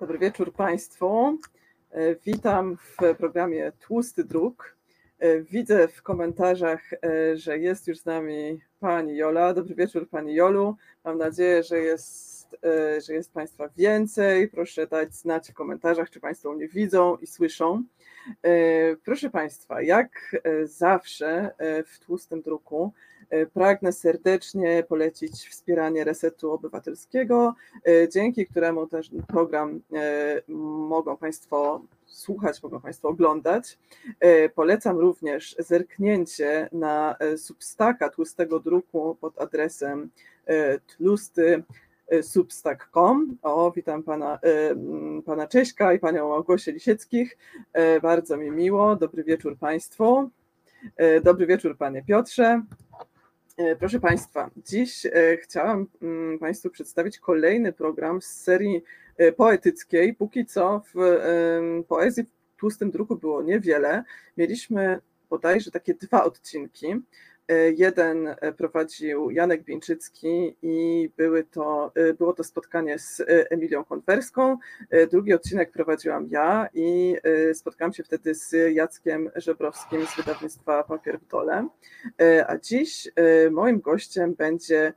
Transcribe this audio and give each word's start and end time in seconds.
Dobry 0.00 0.18
wieczór 0.18 0.52
Państwu. 0.52 1.38
E, 1.90 2.14
witam 2.14 2.76
w 2.76 3.14
programie 3.18 3.72
Tłusty 3.80 4.24
Druk. 4.24 4.76
E, 5.18 5.40
widzę 5.40 5.88
w 5.88 6.02
komentarzach, 6.02 6.80
e, 6.92 7.36
że 7.36 7.58
jest 7.58 7.86
już 7.86 7.98
z 7.98 8.04
nami 8.04 8.60
Pani 8.78 9.16
Jola. 9.16 9.54
Dobry 9.54 9.74
wieczór 9.74 10.08
Pani 10.08 10.34
Jolu. 10.34 10.76
Mam 11.04 11.18
nadzieję, 11.18 11.62
że 11.62 11.78
jest, 11.78 12.56
że 13.06 13.14
jest 13.14 13.32
Państwa 13.32 13.68
więcej. 13.76 14.48
Proszę 14.48 14.86
dać 14.86 15.14
znać 15.14 15.50
w 15.50 15.54
komentarzach, 15.54 16.10
czy 16.10 16.20
Państwo 16.20 16.52
mnie 16.52 16.68
widzą 16.68 17.16
i 17.16 17.26
słyszą. 17.26 17.82
Proszę 19.04 19.30
Państwa, 19.30 19.82
jak 19.82 20.36
zawsze 20.64 21.50
w 21.86 21.98
Tłustym 21.98 22.42
Druku 22.42 22.92
pragnę 23.54 23.92
serdecznie 23.92 24.84
polecić 24.88 25.48
wspieranie 25.48 26.04
Resetu 26.04 26.52
Obywatelskiego, 26.52 27.54
e, 27.88 28.08
dzięki 28.08 28.46
któremu 28.46 28.86
też 28.86 29.10
program 29.28 29.80
e, 29.92 30.42
mogą 30.88 31.16
Państwo 31.16 31.82
słuchać, 32.06 32.62
mogą 32.62 32.80
Państwo 32.80 33.08
oglądać. 33.08 33.78
Polecam 34.54 34.98
również 34.98 35.56
zerknięcie 35.58 36.68
na 36.72 37.16
Substaka 37.36 38.08
tłustego 38.08 38.60
druku 38.60 39.16
pod 39.20 39.40
adresem 39.40 40.10
tlusty 40.86 41.62
substack.com. 42.22 43.36
O, 43.42 43.72
witam 43.76 44.02
pana, 44.02 44.38
pana 45.26 45.46
Cześka 45.46 45.92
i 45.92 45.98
panią 45.98 46.28
Małgosię 46.28 46.72
Lisieckich. 46.72 47.38
Bardzo 48.02 48.36
mi 48.36 48.50
miło. 48.50 48.96
Dobry 48.96 49.24
wieczór 49.24 49.58
Państwu. 49.58 50.30
Dobry 51.24 51.46
wieczór 51.46 51.76
panie 51.76 52.02
Piotrze. 52.02 52.62
E, 53.60 53.76
proszę 53.76 54.00
Państwa, 54.00 54.50
dziś 54.56 55.06
e, 55.06 55.36
chciałam 55.36 55.86
mm, 56.02 56.38
Państwu 56.38 56.70
przedstawić 56.70 57.18
kolejny 57.18 57.72
program 57.72 58.22
z 58.22 58.26
serii 58.26 58.82
e, 59.16 59.32
poetyckiej. 59.32 60.14
Póki 60.14 60.46
co 60.46 60.82
w 60.94 60.98
poezji 61.88 62.24
w 62.24 62.60
tłustym 62.60 62.90
druku 62.90 63.16
było 63.16 63.42
niewiele. 63.42 64.04
Mieliśmy 64.36 65.00
bodajże 65.30 65.70
takie 65.70 65.94
dwa 65.94 66.24
odcinki. 66.24 66.86
E, 67.50 67.70
jeden 67.70 68.28
e, 68.28 68.52
prowadził 68.52 69.30
Janek 69.30 69.64
Bieńczycki 69.64 70.56
i 70.62 71.10
były 71.16 71.44
to, 71.44 71.92
e, 71.94 72.14
było 72.14 72.32
to 72.32 72.44
spotkanie 72.44 72.98
z 72.98 73.22
Emilią 73.50 73.84
Konwerską. 73.84 74.58
Drugi 75.10 75.34
odcinek 75.34 75.70
prowadziłam 75.70 76.28
ja 76.30 76.68
i 76.74 77.16
spotkałam 77.52 77.92
się 77.92 78.04
wtedy 78.04 78.34
z 78.34 78.74
Jackiem 78.74 79.30
Żebrowskim 79.36 80.06
z 80.06 80.16
wydawnictwa 80.16 80.84
Papier 80.84 81.20
w 81.20 81.26
Dole. 81.26 81.68
A 82.46 82.58
dziś 82.58 83.08
moim 83.50 83.80
gościem 83.80 84.34
będzie 84.34 84.92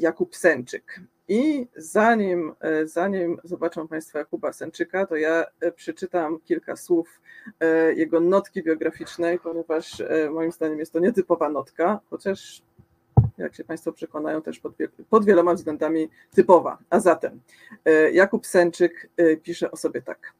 Jakub 0.00 0.36
Sęczyk. 0.36 1.00
I 1.28 1.66
zanim, 1.76 2.54
e, 2.60 2.86
zanim 2.86 3.38
zobaczą 3.44 3.88
Państwo 3.88 4.18
Jakuba 4.18 4.52
Sęczyka, 4.52 5.06
to 5.06 5.16
ja 5.16 5.44
e, 5.60 5.72
przeczytam 5.72 6.40
kilka 6.40 6.76
słów 6.76 7.20
e, 7.60 7.94
jego 7.94 8.20
notki 8.20 8.62
biograficznej, 8.62 9.38
ponieważ 9.38 10.02
moim 10.30 10.52
zdaniem 10.52 10.78
jest 10.78 10.92
to 10.92 10.98
nietypowa 10.98 11.48
notka, 11.48 12.00
chociaż 12.10 12.62
jak 13.38 13.54
się 13.54 13.64
Państwo 13.64 13.92
przekonają, 13.92 14.42
też 14.42 14.60
pod, 15.10 15.24
wieloma 15.24 15.54
względami 15.54 16.08
typowa. 16.34 16.78
A 16.90 17.00
zatem 17.00 17.40
Jakub 18.12 18.46
Sęczyk 18.46 19.10
pisze 19.42 19.70
o 19.70 19.76
sobie 19.76 20.02
tak. 20.02 20.32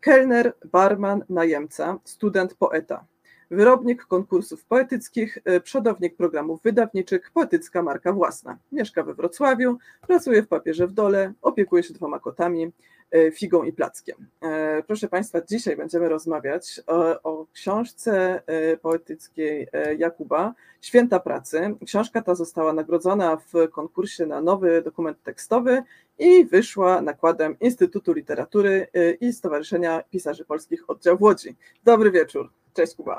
Kelner, 0.00 0.52
barman, 0.72 1.24
najemca, 1.28 1.98
student, 2.04 2.54
poeta 2.54 3.04
wyrobnik 3.52 4.04
konkursów 4.06 4.64
poetyckich, 4.64 5.38
e, 5.44 5.60
przodownik 5.60 6.16
programów 6.16 6.62
wydawniczych, 6.62 7.30
poetycka 7.34 7.82
marka 7.82 8.12
własna. 8.12 8.58
Mieszka 8.72 9.02
we 9.02 9.14
Wrocławiu, 9.14 9.78
pracuje 10.06 10.42
w 10.42 10.48
papierze 10.48 10.86
w 10.86 10.92
dole, 10.92 11.32
opiekuje 11.42 11.82
się 11.82 11.94
dwoma 11.94 12.18
kotami, 12.18 12.72
e, 13.10 13.30
figą 13.30 13.62
i 13.62 13.72
plackiem. 13.72 14.16
E, 14.42 14.82
proszę 14.82 15.08
Państwa, 15.08 15.40
dzisiaj 15.40 15.76
będziemy 15.76 16.08
rozmawiać 16.08 16.80
o, 16.86 17.22
o, 17.22 17.46
książce 17.52 18.42
poetyckiej 18.82 19.68
Jakuba, 19.98 20.54
Święta 20.80 21.20
Pracy. 21.20 21.74
Książka 21.86 22.22
ta 22.22 22.34
została 22.34 22.72
nagrodzona 22.72 23.36
w 23.36 23.70
konkursie 23.70 24.26
na 24.26 24.40
nowy 24.40 24.82
dokument 24.82 25.22
tekstowy 25.22 25.82
i 26.18 26.44
wyszła 26.44 27.02
nakładem 27.02 27.56
Instytutu 27.60 28.12
Literatury 28.12 28.86
i 29.20 29.32
Stowarzyszenia 29.32 30.02
Pisarzy 30.10 30.44
Polskich 30.44 30.90
Oddział 30.90 31.18
w 31.18 31.22
Łodzi. 31.22 31.56
Dobry 31.84 32.10
wieczór. 32.10 32.61
Cześć 32.74 32.94
Kuba. 32.94 33.18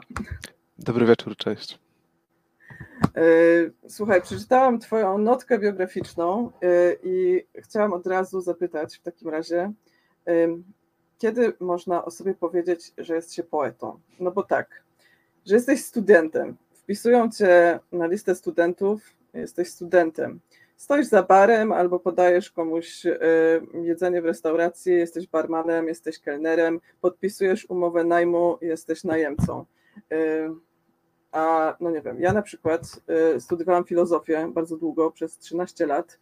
Dobry 0.79 1.05
wieczór, 1.05 1.37
cześć. 1.37 1.79
E, 3.15 3.23
słuchaj, 3.89 4.21
przeczytałam 4.21 4.79
Twoją 4.79 5.17
notkę 5.17 5.59
biograficzną 5.59 6.51
e, 6.61 6.95
i 7.03 7.43
chciałam 7.55 7.93
od 7.93 8.07
razu 8.07 8.41
zapytać 8.41 8.97
w 8.97 9.01
takim 9.01 9.29
razie, 9.29 9.71
e, 10.27 10.47
kiedy 11.17 11.53
można 11.59 12.05
o 12.05 12.11
sobie 12.11 12.33
powiedzieć, 12.33 12.91
że 12.97 13.15
jest 13.15 13.33
się 13.33 13.43
poetą? 13.43 13.99
No 14.19 14.31
bo 14.31 14.43
tak, 14.43 14.83
że 15.45 15.55
jesteś 15.55 15.83
studentem, 15.83 16.57
wpisują 16.73 17.31
Cię 17.31 17.79
na 17.91 18.07
listę 18.07 18.35
studentów, 18.35 19.01
jesteś 19.33 19.69
studentem. 19.69 20.39
Stoisz 20.77 21.07
za 21.07 21.23
barem 21.23 21.71
albo 21.71 21.99
podajesz 21.99 22.51
komuś 22.51 23.03
jedzenie 23.83 24.21
w 24.21 24.25
restauracji, 24.25 24.93
jesteś 24.93 25.27
barmanem, 25.27 25.87
jesteś 25.87 26.19
kelnerem, 26.19 26.79
podpisujesz 27.01 27.69
umowę 27.69 28.03
najmu, 28.03 28.57
jesteś 28.61 29.03
najemcą. 29.03 29.65
A 31.31 31.75
no 31.79 31.91
nie 31.91 32.01
wiem, 32.01 32.19
ja 32.19 32.33
na 32.33 32.41
przykład 32.41 32.81
studiowałam 33.39 33.83
filozofię 33.83 34.51
bardzo 34.53 34.77
długo, 34.77 35.11
przez 35.11 35.37
13 35.37 35.85
lat. 35.85 36.19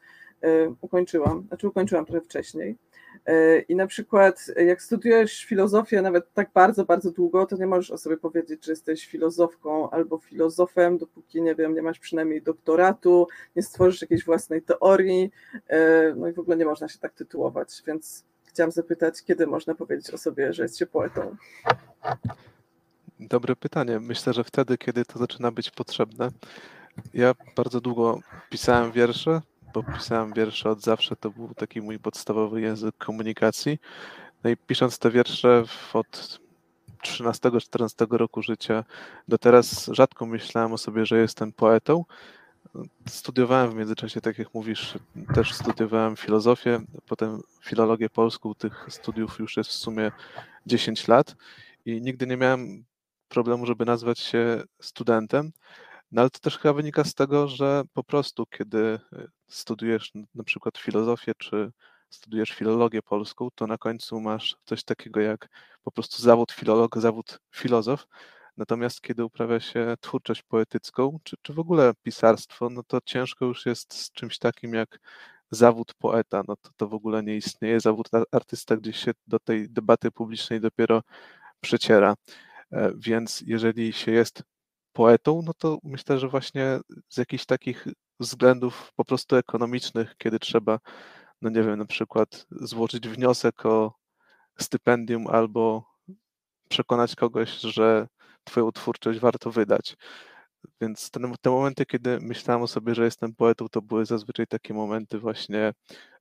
Ukończyłam, 0.81 1.43
znaczy 1.47 1.67
ukończyłam 1.67 2.05
trochę 2.05 2.21
wcześniej. 2.21 2.77
E, 3.25 3.59
I 3.59 3.75
na 3.75 3.87
przykład, 3.87 4.45
jak 4.55 4.81
studiujesz 4.81 5.45
filozofię 5.45 6.01
nawet 6.01 6.33
tak 6.33 6.49
bardzo, 6.53 6.85
bardzo 6.85 7.11
długo, 7.11 7.45
to 7.45 7.55
nie 7.57 7.67
możesz 7.67 7.91
o 7.91 7.97
sobie 7.97 8.17
powiedzieć, 8.17 8.65
że 8.65 8.71
jesteś 8.71 9.07
filozofką 9.07 9.89
albo 9.89 10.17
filozofem, 10.17 10.97
dopóki 10.97 11.41
nie 11.41 11.55
wiem, 11.55 11.75
nie 11.75 11.81
masz 11.81 11.99
przynajmniej 11.99 12.41
doktoratu, 12.41 13.27
nie 13.55 13.63
stworzysz 13.63 14.01
jakiejś 14.01 14.25
własnej 14.25 14.61
teorii, 14.61 15.31
e, 15.67 16.13
no 16.15 16.27
i 16.27 16.33
w 16.33 16.39
ogóle 16.39 16.57
nie 16.57 16.65
można 16.65 16.87
się 16.87 16.99
tak 16.99 17.13
tytułować. 17.13 17.83
Więc 17.87 18.23
chciałam 18.45 18.71
zapytać, 18.71 19.23
kiedy 19.23 19.47
można 19.47 19.75
powiedzieć 19.75 20.11
o 20.11 20.17
sobie, 20.17 20.53
że 20.53 20.63
jest 20.63 20.77
się 20.77 20.85
poetą? 20.85 21.35
Dobre 23.19 23.55
pytanie. 23.55 23.99
Myślę, 23.99 24.33
że 24.33 24.43
wtedy, 24.43 24.77
kiedy 24.77 25.05
to 25.05 25.19
zaczyna 25.19 25.51
być 25.51 25.71
potrzebne. 25.71 26.29
Ja 27.13 27.35
bardzo 27.55 27.81
długo 27.81 28.19
pisałem 28.49 28.91
wiersze, 28.91 29.41
bo 29.73 29.83
pisałem 29.83 30.33
wiersze 30.33 30.69
od 30.69 30.81
zawsze, 30.81 31.15
to 31.15 31.29
był 31.29 31.53
taki 31.53 31.81
mój 31.81 31.99
podstawowy 31.99 32.61
język 32.61 32.97
komunikacji. 32.97 33.79
No 34.43 34.49
i 34.49 34.57
pisząc 34.57 34.99
te 34.99 35.11
wiersze 35.11 35.63
od 35.93 36.39
13-14 37.03 38.17
roku 38.17 38.41
życia 38.41 38.83
do 39.27 39.37
teraz 39.37 39.89
rzadko 39.93 40.25
myślałem 40.25 40.73
o 40.73 40.77
sobie, 40.77 41.05
że 41.05 41.17
jestem 41.17 41.51
poetą. 41.51 42.05
Studiowałem 43.07 43.71
w 43.71 43.75
międzyczasie, 43.75 44.21
tak 44.21 44.37
jak 44.37 44.53
mówisz, 44.53 44.97
też 45.33 45.53
studiowałem 45.53 46.15
filozofię, 46.15 46.81
potem 47.07 47.41
filologię 47.61 48.09
polską. 48.09 48.55
Tych 48.55 48.85
studiów 48.89 49.39
już 49.39 49.57
jest 49.57 49.69
w 49.69 49.73
sumie 49.73 50.11
10 50.65 51.07
lat 51.07 51.35
i 51.85 52.01
nigdy 52.01 52.27
nie 52.27 52.37
miałem 52.37 52.85
problemu, 53.29 53.65
żeby 53.65 53.85
nazwać 53.85 54.19
się 54.19 54.63
studentem. 54.81 55.51
No 56.11 56.21
ale 56.21 56.29
to 56.29 56.39
też 56.39 56.57
chyba 56.57 56.73
wynika 56.73 57.03
z 57.03 57.13
tego, 57.13 57.47
że 57.47 57.83
po 57.93 58.03
prostu, 58.03 58.45
kiedy 58.45 58.77
y, 59.13 59.27
studiujesz 59.47 60.11
na 60.35 60.43
przykład 60.43 60.77
filozofię, 60.77 61.31
czy 61.37 61.71
studiujesz 62.09 62.51
filologię 62.51 63.01
polską, 63.01 63.49
to 63.55 63.67
na 63.67 63.77
końcu 63.77 64.21
masz 64.21 64.57
coś 64.65 64.83
takiego 64.83 65.19
jak 65.19 65.49
po 65.83 65.91
prostu 65.91 66.21
zawód 66.21 66.51
filolog, 66.51 66.97
zawód 66.97 67.39
filozof. 67.55 68.07
Natomiast 68.57 69.01
kiedy 69.01 69.25
uprawia 69.25 69.59
się 69.59 69.95
twórczość 70.01 70.43
poetycką, 70.43 71.19
czy, 71.23 71.35
czy 71.41 71.53
w 71.53 71.59
ogóle 71.59 71.93
pisarstwo, 72.03 72.69
no 72.69 72.83
to 72.83 72.99
ciężko 73.05 73.45
już 73.45 73.65
jest 73.65 73.93
z 73.93 74.11
czymś 74.11 74.37
takim 74.39 74.73
jak 74.73 74.99
zawód 75.51 75.93
poeta. 75.93 76.43
No 76.47 76.55
to, 76.55 76.69
to 76.77 76.87
w 76.87 76.93
ogóle 76.93 77.23
nie 77.23 77.35
istnieje. 77.35 77.79
Zawód 77.79 78.09
artysta 78.31 78.77
gdzieś 78.77 78.97
się 78.97 79.11
do 79.27 79.39
tej 79.39 79.69
debaty 79.69 80.11
publicznej 80.11 80.61
dopiero 80.61 81.01
przeciera. 81.61 82.15
E, 82.71 82.91
więc 82.97 83.43
jeżeli 83.47 83.93
się 83.93 84.11
jest 84.11 84.43
poetą, 84.93 85.41
no 85.45 85.53
to 85.53 85.77
myślę, 85.83 86.19
że 86.19 86.27
właśnie 86.27 86.79
z 87.09 87.17
jakichś 87.17 87.45
takich 87.45 87.87
względów 88.19 88.91
po 88.95 89.05
prostu 89.05 89.35
ekonomicznych, 89.35 90.15
kiedy 90.17 90.39
trzeba, 90.39 90.79
no 91.41 91.49
nie 91.49 91.63
wiem, 91.63 91.79
na 91.79 91.85
przykład 91.85 92.45
złożyć 92.51 93.07
wniosek 93.09 93.65
o 93.65 93.93
stypendium 94.59 95.27
albo 95.27 95.85
przekonać 96.69 97.15
kogoś, 97.15 97.49
że 97.59 98.07
Twoją 98.43 98.71
twórczość 98.71 99.19
warto 99.19 99.51
wydać. 99.51 99.97
Więc 100.81 101.11
te, 101.11 101.51
momenty, 101.51 101.85
kiedy 101.85 102.19
myślałem 102.21 102.63
o 102.63 102.67
sobie, 102.67 102.95
że 102.95 103.05
jestem 103.05 103.35
poetą, 103.35 103.69
to 103.69 103.81
były 103.81 104.05
zazwyczaj 104.05 104.47
takie 104.47 104.73
momenty 104.73 105.19
właśnie 105.19 105.73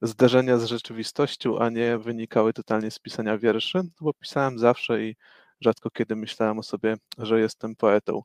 zderzenia 0.03 0.59
z 0.59 0.65
rzeczywistością, 0.65 1.59
a 1.59 1.71
nie 1.71 1.99
wynikały 1.99 2.53
totalnie 2.53 2.91
z 2.91 2.99
pisania 2.99 3.39
wierszy, 3.39 3.83
bo 4.01 4.15
pisałem 4.15 4.59
zawsze 4.59 5.03
i 5.05 5.17
rzadko 5.61 5.91
kiedy 5.91 6.17
myślałem 6.17 6.59
o 6.59 6.63
sobie, 6.63 6.97
że 7.19 7.41
jestem 7.41 7.77
poetą 7.77 8.23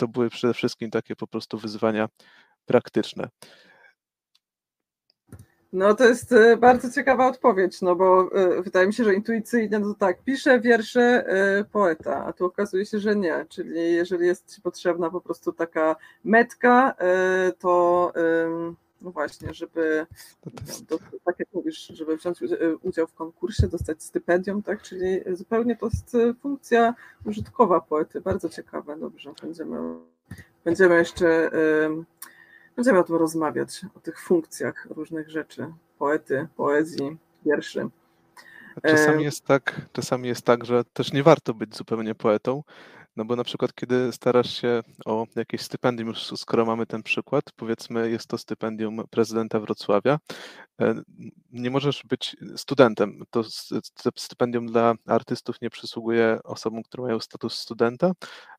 to 0.00 0.08
były 0.08 0.30
przede 0.30 0.54
wszystkim 0.54 0.90
takie 0.90 1.16
po 1.16 1.26
prostu 1.26 1.58
wyzwania 1.58 2.08
praktyczne. 2.66 3.28
No 5.72 5.94
to 5.94 6.04
jest 6.04 6.32
e, 6.32 6.56
bardzo 6.56 6.90
ciekawa 6.90 7.26
odpowiedź, 7.26 7.82
no 7.82 7.96
bo 7.96 8.30
e, 8.34 8.62
wydaje 8.62 8.86
mi 8.86 8.94
się, 8.94 9.04
że 9.04 9.14
intuicyjnie 9.14 9.78
no 9.78 9.94
to 9.94 9.98
tak, 9.98 10.22
pisze 10.22 10.60
wiersze 10.60 11.00
e, 11.00 11.64
poeta, 11.64 12.24
a 12.24 12.32
tu 12.32 12.44
okazuje 12.44 12.86
się, 12.86 12.98
że 12.98 13.16
nie, 13.16 13.46
czyli 13.48 13.94
jeżeli 13.94 14.26
jest 14.26 14.54
ci 14.54 14.62
potrzebna 14.62 15.10
po 15.10 15.20
prostu 15.20 15.52
taka 15.52 15.96
metka, 16.24 16.94
to 17.58 18.12
no 19.00 19.10
właśnie, 19.10 19.54
żeby 19.54 20.06
do, 20.88 20.98
tak 21.24 21.38
jak 21.38 21.48
mówisz, 21.52 21.86
żeby 21.86 22.16
wziąć 22.16 22.38
udział 22.82 23.06
w 23.06 23.14
konkursie, 23.14 23.68
dostać 23.68 24.02
stypendium, 24.02 24.62
tak, 24.62 24.82
czyli 24.82 25.20
zupełnie 25.32 25.76
to 25.76 25.86
jest 25.86 26.16
funkcja 26.40 26.94
użytkowa 27.24 27.80
poety, 27.80 28.20
bardzo 28.20 28.48
ciekawe, 28.48 28.96
dobrze, 28.96 29.32
będziemy, 29.42 29.78
będziemy 30.64 30.94
jeszcze 30.94 31.50
Będziemy 32.76 32.98
o 32.98 33.04
tym 33.04 33.16
rozmawiać, 33.16 33.86
o 33.96 34.00
tych 34.00 34.20
funkcjach 34.20 34.86
różnych 34.90 35.30
rzeczy, 35.30 35.72
poety, 35.98 36.48
poezji, 36.56 37.16
wierszy. 37.46 37.88
Czasami 38.86 39.24
jest 39.24 39.44
tak, 39.44 39.80
czasami 39.92 40.28
jest 40.28 40.42
tak, 40.42 40.64
że 40.64 40.84
też 40.84 41.12
nie 41.12 41.22
warto 41.22 41.54
być 41.54 41.76
zupełnie 41.76 42.14
poetą, 42.14 42.62
no 43.16 43.24
bo 43.24 43.36
na 43.36 43.44
przykład, 43.44 43.74
kiedy 43.74 44.12
starasz 44.12 44.60
się 44.60 44.82
o 45.04 45.26
jakieś 45.36 45.60
stypendium, 45.60 46.08
już 46.08 46.18
skoro 46.18 46.64
mamy 46.64 46.86
ten 46.86 47.02
przykład, 47.02 47.44
powiedzmy, 47.56 48.10
jest 48.10 48.26
to 48.28 48.38
stypendium 48.38 49.02
prezydenta 49.10 49.60
Wrocławia, 49.60 50.18
e, 50.80 50.94
nie 51.50 51.70
możesz 51.70 52.02
być 52.04 52.36
studentem. 52.56 53.22
To 53.30 53.42
stypendium 54.16 54.66
dla 54.66 54.94
artystów 55.06 55.56
nie 55.62 55.70
przysługuje 55.70 56.38
osobom, 56.44 56.82
które 56.82 57.02
mają 57.02 57.20
status 57.20 57.54
studenta, 57.54 58.12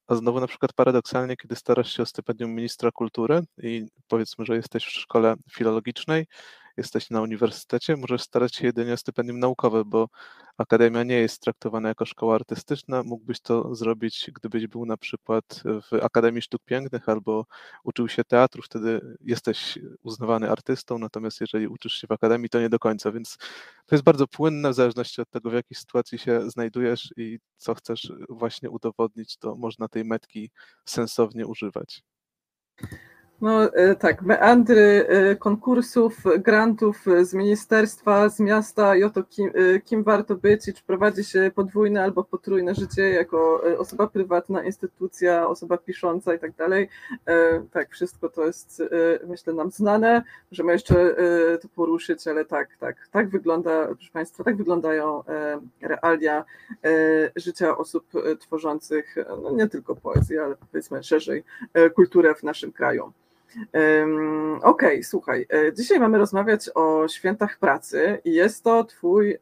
a 0.08 0.16
znowu 0.16 0.40
na 0.40 0.48
przykład 0.48 0.74
paradoksalnie, 0.74 1.38
kiedy 1.38 1.56
starasz 1.56 1.96
się 1.96 2.04
o 2.04 2.06
stypendium 2.06 2.52
ministra 2.52 2.92
kultury 2.92 3.42
i 3.58 3.86
powiedzmy, 4.08 4.46
że 4.46 4.56
jesteś 4.56 4.86
w 4.86 4.92
szkole 4.92 5.36
filologicznej, 5.52 6.26
jesteś 6.82 7.10
na 7.10 7.22
uniwersytecie, 7.22 7.98
możesz 7.98 8.22
starać 8.22 8.56
się 8.56 8.66
jedynie 8.66 8.94
o 8.94 8.98
stypendium 8.98 9.40
naukowe, 9.40 9.86
bo 9.86 10.10
akademia 10.58 11.04
nie 11.04 11.16
jest 11.16 11.42
traktowana 11.42 11.90
jako 11.90 12.06
szkoła 12.06 12.36
artystyczna. 12.36 13.04
Mógłbyś 13.04 13.40
to 13.40 13.76
zrobić, 13.76 14.32
gdybyś 14.36 14.68
był 14.68 14.86
na 14.86 14.98
przykład 14.98 15.64
w 15.66 15.94
Akademii 16.04 16.42
Sztuk 16.42 16.62
Pięknych 16.66 17.10
albo 17.10 17.46
uczył 17.84 18.08
się 18.08 18.24
teatru, 18.24 18.62
wtedy 18.62 19.18
jesteś 19.22 19.80
uznawany 20.04 20.52
artystą, 20.52 21.00
natomiast 21.00 21.42
jeżeli 21.42 21.68
uczysz 21.68 21.94
się 21.94 22.08
w 22.08 22.12
akademii, 22.12 22.50
to 22.50 22.60
nie 22.60 22.70
do 22.70 22.80
końca, 22.80 23.12
więc 23.12 23.38
to 23.86 23.96
jest 23.96 24.04
bardzo 24.04 24.28
płynne 24.28 24.70
w 24.70 24.74
zależności 24.74 25.22
od 25.22 25.30
tego, 25.30 25.50
w 25.50 25.54
jakiej 25.54 25.76
sytuacji 25.76 26.18
się 26.18 26.50
znajdujesz 26.50 27.14
i 27.18 27.40
co 27.58 27.76
chcesz 27.76 28.14
właśnie 28.30 28.70
udowodnić, 28.70 29.38
to 29.38 29.56
można 29.56 29.88
tej 29.88 30.06
metki 30.06 30.52
sensownie 30.86 31.48
używać. 31.48 32.04
No 33.42 33.74
e, 33.74 33.96
tak, 33.96 34.22
meandry 34.22 35.08
e, 35.08 35.36
konkursów, 35.36 36.18
grantów 36.40 37.06
z 37.22 37.34
ministerstwa, 37.34 38.30
z 38.30 38.40
miasta 38.40 38.96
i 38.96 39.04
o 39.04 39.10
to, 39.10 39.24
kim, 39.24 39.52
e, 39.56 39.80
kim 39.80 40.04
warto 40.04 40.36
być 40.36 40.68
i 40.68 40.74
czy 40.74 40.84
prowadzi 40.84 41.24
się 41.24 41.52
podwójne 41.56 42.04
albo 42.04 42.24
potrójne 42.24 42.76
życie 42.76 43.10
jako 43.10 43.64
osoba 43.78 44.08
prywatna, 44.08 44.64
instytucja, 44.64 45.48
osoba 45.48 45.78
pisząca 45.78 46.34
i 46.34 46.40
tak 46.40 46.56
dalej. 46.56 46.90
Tak, 47.72 47.90
wszystko 47.92 48.30
to 48.30 48.46
jest 48.46 48.84
myślę 49.28 49.54
nam 49.54 49.72
znane, 49.72 50.24
możemy 50.52 50.74
jeszcze 50.74 51.16
to 51.62 51.68
poruszyć, 51.76 52.28
ale 52.28 52.46
tak, 52.46 52.70
tak, 52.80 53.08
tak 53.12 53.30
wygląda, 53.30 53.86
proszę 53.86 54.12
Państwa, 54.14 54.44
tak 54.44 54.56
wyglądają 54.56 55.24
realia 55.82 56.46
życia 57.36 57.78
osób 57.78 58.06
tworzących 58.40 59.16
no 59.44 59.52
nie 59.52 59.68
tylko 59.68 59.96
poezję, 59.96 60.44
ale 60.44 60.56
powiedzmy 60.56 61.04
szerzej 61.04 61.44
kulturę 61.96 62.36
w 62.36 62.44
naszym 62.44 62.72
kraju. 62.72 63.14
Okej, 63.60 64.62
okay, 64.64 65.04
słuchaj, 65.04 65.46
e, 65.54 65.74
dzisiaj 65.74 66.00
mamy 66.00 66.18
rozmawiać 66.18 66.70
o 66.76 67.08
świętach 67.08 67.58
pracy 67.58 68.20
i 68.26 68.34
jest 68.34 68.64
to 68.64 68.84
twój 68.84 69.32
e, 69.32 69.38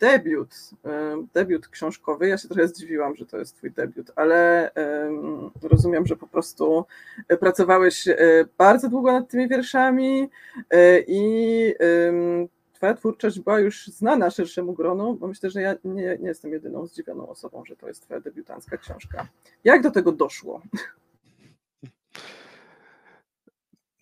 debiut, 0.00 0.54
e, 0.84 1.26
debiut 1.34 1.68
książkowy. 1.68 2.28
Ja 2.28 2.38
się 2.38 2.48
trochę 2.48 2.68
zdziwiłam, 2.68 3.16
że 3.16 3.26
to 3.26 3.38
jest 3.38 3.56
twój 3.56 3.70
debiut, 3.70 4.10
ale 4.16 4.70
rozumiem, 5.62 6.06
że 6.06 6.16
po 6.16 6.26
prostu 6.26 6.84
pracowałeś 7.40 8.08
bardzo 8.58 8.88
długo 8.88 9.12
nad 9.12 9.28
tymi 9.28 9.48
wierszami 9.48 10.30
i 11.06 11.74
twoja 12.72 12.94
twórczość 12.94 13.40
była 13.40 13.60
już 13.60 13.86
znana 13.86 14.30
szerszemu 14.30 14.72
gronu, 14.72 15.14
bo 15.14 15.26
myślę, 15.28 15.50
że 15.50 15.60
ja 15.60 15.74
nie, 15.84 16.18
nie 16.20 16.28
jestem 16.28 16.52
jedyną 16.52 16.86
zdziwioną 16.86 17.28
osobą, 17.28 17.64
że 17.64 17.76
to 17.76 17.88
jest 17.88 18.02
twoja 18.02 18.20
debiutancka 18.20 18.76
książka. 18.76 19.26
Jak 19.64 19.82
do 19.82 19.90
tego 19.90 20.12
doszło? 20.12 20.62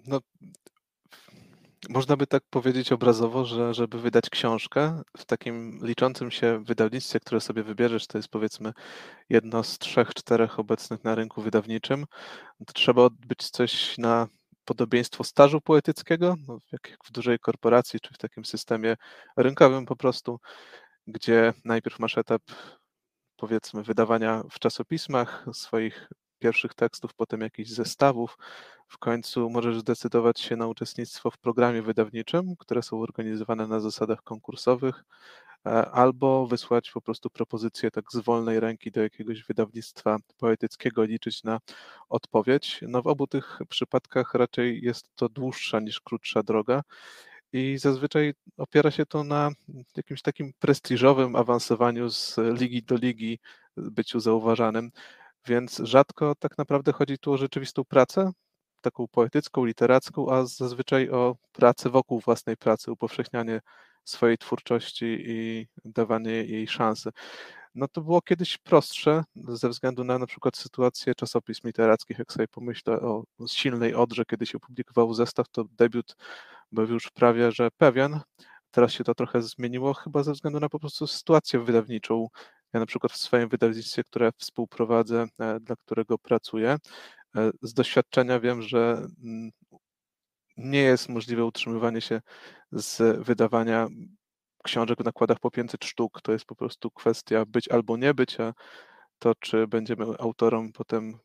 No, 0.06 0.20
można 1.88 2.16
by 2.16 2.26
tak 2.26 2.42
powiedzieć 2.50 2.92
obrazowo, 2.92 3.44
że 3.44 3.74
żeby 3.74 4.00
wydać 4.00 4.30
książkę 4.30 5.02
w 5.16 5.24
takim 5.24 5.80
liczącym 5.86 6.30
się 6.30 6.64
wydawnictwie, 6.64 7.20
które 7.20 7.40
sobie 7.40 7.62
wybierzesz, 7.62 8.06
to 8.06 8.18
jest 8.18 8.28
powiedzmy 8.28 8.72
jedno 9.28 9.64
z 9.64 9.78
trzech, 9.78 10.14
czterech 10.14 10.58
obecnych 10.58 11.04
na 11.04 11.14
rynku 11.14 11.42
wydawniczym, 11.42 12.04
trzeba 12.74 13.02
odbyć 13.02 13.50
coś 13.50 13.98
na 13.98 14.28
podobieństwo 14.64 15.24
stażu 15.24 15.60
poetyckiego, 15.60 16.34
no, 16.48 16.58
jak 16.72 16.96
w 17.04 17.12
dużej 17.12 17.38
korporacji, 17.38 18.00
czy 18.00 18.14
w 18.14 18.18
takim 18.18 18.44
systemie 18.44 18.96
rynkowym 19.36 19.86
po 19.86 19.96
prostu, 19.96 20.40
gdzie 21.06 21.52
najpierw 21.64 21.98
masz 21.98 22.18
etap 22.18 22.42
powiedzmy 23.36 23.82
wydawania 23.82 24.42
w 24.50 24.58
czasopismach 24.58 25.46
swoich 25.52 26.08
pierwszych 26.40 26.74
tekstów, 26.74 27.14
potem 27.14 27.40
jakichś 27.40 27.70
zestawów. 27.70 28.38
W 28.88 28.98
końcu 28.98 29.50
możesz 29.50 29.78
zdecydować 29.80 30.40
się 30.40 30.56
na 30.56 30.66
uczestnictwo 30.66 31.30
w 31.30 31.38
programie 31.38 31.82
wydawniczym, 31.82 32.56
które 32.58 32.82
są 32.82 33.00
organizowane 33.00 33.66
na 33.66 33.80
zasadach 33.80 34.22
konkursowych, 34.22 35.04
e, 35.66 35.70
albo 35.90 36.46
wysłać 36.46 36.90
po 36.90 37.00
prostu 37.00 37.30
propozycję 37.30 37.90
tak 37.90 38.04
z 38.12 38.16
wolnej 38.16 38.60
ręki 38.60 38.90
do 38.90 39.02
jakiegoś 39.02 39.44
wydawnictwa 39.44 40.16
poetyckiego, 40.38 41.04
liczyć 41.04 41.44
na 41.44 41.60
odpowiedź. 42.08 42.80
No 42.88 43.02
w 43.02 43.06
obu 43.06 43.26
tych 43.26 43.58
przypadkach 43.68 44.34
raczej 44.34 44.80
jest 44.82 45.14
to 45.16 45.28
dłuższa 45.28 45.80
niż 45.80 46.00
krótsza 46.00 46.42
droga. 46.42 46.82
I 47.52 47.78
zazwyczaj 47.78 48.34
opiera 48.56 48.90
się 48.90 49.06
to 49.06 49.24
na 49.24 49.50
jakimś 49.96 50.22
takim 50.22 50.52
prestiżowym 50.58 51.36
awansowaniu 51.36 52.10
z 52.10 52.36
ligi 52.60 52.82
do 52.82 52.96
ligi, 52.96 53.38
byciu 53.76 54.20
zauważanym. 54.20 54.90
Więc 55.46 55.80
rzadko 55.84 56.34
tak 56.34 56.58
naprawdę 56.58 56.92
chodzi 56.92 57.18
tu 57.18 57.32
o 57.32 57.36
rzeczywistą 57.36 57.84
pracę, 57.84 58.32
taką 58.80 59.08
poetycką, 59.08 59.64
literacką, 59.64 60.30
a 60.30 60.46
zazwyczaj 60.46 61.10
o 61.10 61.36
pracę 61.52 61.90
wokół 61.90 62.20
własnej 62.20 62.56
pracy, 62.56 62.92
upowszechnianie 62.92 63.60
swojej 64.04 64.38
twórczości 64.38 65.16
i 65.20 65.66
dawanie 65.84 66.30
jej 66.30 66.68
szansy. 66.68 67.10
No 67.74 67.88
to 67.88 68.00
było 68.00 68.22
kiedyś 68.22 68.58
prostsze 68.58 69.24
ze 69.36 69.68
względu 69.68 70.04
na 70.04 70.18
na 70.18 70.26
przykład 70.26 70.56
sytuację 70.56 71.14
czasopism 71.14 71.66
literackich. 71.66 72.18
Jak 72.18 72.32
sobie 72.32 72.48
pomyślę 72.48 73.00
o 73.00 73.24
silnej 73.48 73.94
Odrze, 73.94 74.24
kiedy 74.24 74.46
się 74.46 74.56
opublikował 74.56 75.14
zestaw, 75.14 75.48
to 75.48 75.64
debiut 75.64 76.16
był 76.72 76.86
już 76.86 77.10
prawie, 77.10 77.52
że 77.52 77.70
pewien. 77.70 78.20
Teraz 78.70 78.92
się 78.92 79.04
to 79.04 79.14
trochę 79.14 79.42
zmieniło, 79.42 79.94
chyba 79.94 80.22
ze 80.22 80.32
względu 80.32 80.60
na 80.60 80.68
po 80.68 80.78
prostu 80.78 81.06
sytuację 81.06 81.60
wydawniczą 81.60 82.28
ja 82.72 82.80
na 82.80 82.86
przykład 82.86 83.12
w 83.12 83.16
swoim 83.16 83.48
wydawnictwie, 83.48 84.04
które 84.04 84.30
współprowadzę, 84.38 85.26
e, 85.40 85.60
dla 85.60 85.76
którego 85.76 86.18
pracuję, 86.18 86.76
e, 87.36 87.50
z 87.62 87.74
doświadczenia 87.74 88.40
wiem, 88.40 88.62
że 88.62 89.06
mm, 89.24 89.50
nie 90.56 90.82
jest 90.82 91.08
możliwe 91.08 91.44
utrzymywanie 91.44 92.00
się 92.00 92.20
z 92.72 93.24
wydawania 93.26 93.88
książek 94.64 94.98
w 95.02 95.04
nakładach 95.04 95.38
po 95.40 95.50
500 95.50 95.84
sztuk. 95.84 96.22
To 96.22 96.32
jest 96.32 96.44
po 96.44 96.54
prostu 96.54 96.90
kwestia 96.90 97.44
być 97.46 97.68
albo 97.68 97.96
nie 97.96 98.14
być, 98.14 98.40
a 98.40 98.52
to, 99.18 99.34
czy 99.34 99.66
będziemy 99.66 100.04
autorom 100.18 100.72
potem 100.72 101.18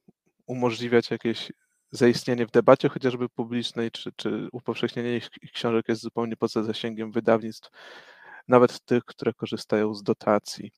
umożliwiać 0.47 1.11
jakieś 1.11 1.51
zaistnienie 1.91 2.45
w 2.45 2.51
debacie 2.51 2.89
chociażby 2.89 3.29
publicznej, 3.29 3.91
czy, 3.91 4.11
czy 4.15 4.47
upowszechnienie 4.51 5.17
ich 5.17 5.29
książek 5.53 5.89
jest 5.89 6.01
zupełnie 6.01 6.37
poza 6.37 6.63
zasięgiem 6.63 7.11
wydawnictw, 7.11 7.69
nawet 8.47 8.85
tych, 8.85 9.05
które 9.05 9.33
korzystają 9.33 9.93
z 9.93 10.03
dotacji. 10.03 10.71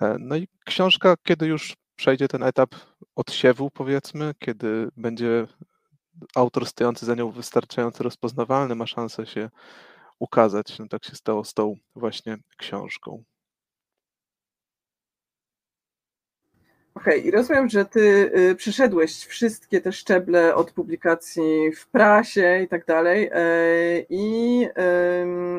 E, 0.00 0.16
no 0.18 0.36
i 0.36 0.48
książka, 0.64 1.14
kiedy 1.22 1.46
już 1.46 1.76
przejdzie 1.96 2.28
ten 2.28 2.42
etap 2.42 2.74
odsiewu, 3.16 3.70
powiedzmy, 3.70 4.34
kiedy 4.38 4.88
będzie 4.96 5.46
autor 6.34 6.66
stojący 6.66 7.06
za 7.06 7.14
nią 7.14 7.30
wystarczająco 7.30 8.04
rozpoznawalny, 8.04 8.74
ma 8.74 8.86
szansę 8.86 9.26
się 9.26 9.50
ukazać. 10.18 10.78
No 10.78 10.88
tak 10.88 11.04
się 11.04 11.16
stało 11.16 11.44
z 11.44 11.54
tą 11.54 11.74
właśnie 11.96 12.36
książką. 12.56 13.24
Okej, 16.94 17.18
okay, 17.18 17.28
i 17.28 17.30
rozumiem, 17.30 17.68
że 17.68 17.84
ty 17.84 18.32
y, 18.50 18.54
przeszedłeś 18.54 19.26
wszystkie 19.26 19.80
te 19.80 19.92
szczeble 19.92 20.54
od 20.54 20.72
publikacji 20.72 21.72
w 21.72 21.88
prasie 21.88 22.60
i 22.64 22.68
tak 22.68 22.86
dalej. 22.86 23.30
E, 23.32 23.42
I 24.10 24.66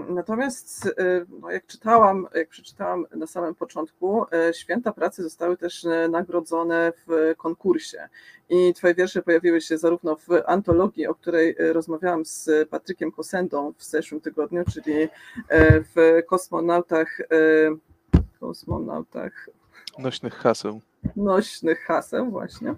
natomiast 0.10 0.86
e, 0.86 1.26
no 1.42 1.52
jak 1.52 1.66
czytałam, 1.66 2.28
jak 2.36 2.50
przeczytałam 2.50 3.06
na 3.16 3.28
samym 3.28 3.56
początku, 3.56 4.26
e, 4.32 4.54
święta 4.54 4.94
pracy 4.94 5.24
zostały 5.24 5.58
też 5.58 5.88
nagrodzone 6.10 6.94
w 7.08 7.36
konkursie. 7.38 8.10
I 8.50 8.74
twoje 8.74 8.94
wiersze 8.94 9.22
pojawiły 9.22 9.62
się 9.62 9.78
zarówno 9.78 10.16
w 10.16 10.28
antologii, 10.46 11.08
o 11.08 11.16
której 11.16 11.56
rozmawiałam 11.60 12.26
z 12.26 12.70
Patrykiem 12.70 13.12
Kosendą 13.12 13.74
w 13.78 13.84
zeszłym 13.84 14.22
tygodniu, 14.22 14.64
czyli 14.74 15.08
w 15.96 16.22
kosmonautach 16.28 17.18
kosmonautach 18.40 19.50
nośnych 20.00 20.34
haseł 20.34 20.82
nośnych 21.16 21.80
haseł 21.80 22.32
właśnie. 22.32 22.76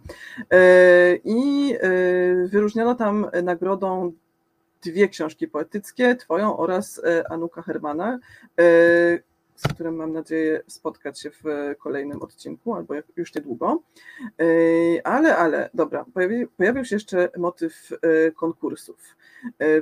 E, 0.51 1.15
I 1.23 1.71
e, 1.75 2.47
wyróżniono 2.47 2.95
tam 2.95 3.27
nagrodą 3.43 4.11
dwie 4.83 5.09
książki 5.09 5.47
poetyckie, 5.47 6.15
twoją 6.15 6.57
oraz 6.57 7.01
e, 7.03 7.31
Anuka 7.31 7.61
Hermana, 7.61 8.19
z 9.55 9.73
którym 9.73 9.95
mam 9.95 10.13
nadzieję 10.13 10.61
spotkać 10.67 11.19
się 11.21 11.31
w 11.31 11.43
kolejnym 11.79 12.21
odcinku, 12.21 12.73
albo 12.75 12.93
już 13.15 13.35
niedługo. 13.35 13.81
Ale, 15.03 15.37
ale, 15.37 15.69
dobra, 15.73 16.05
pojawił, 16.13 16.47
pojawił 16.57 16.85
się 16.85 16.95
jeszcze 16.95 17.29
motyw 17.37 17.89
konkursów. 18.35 19.15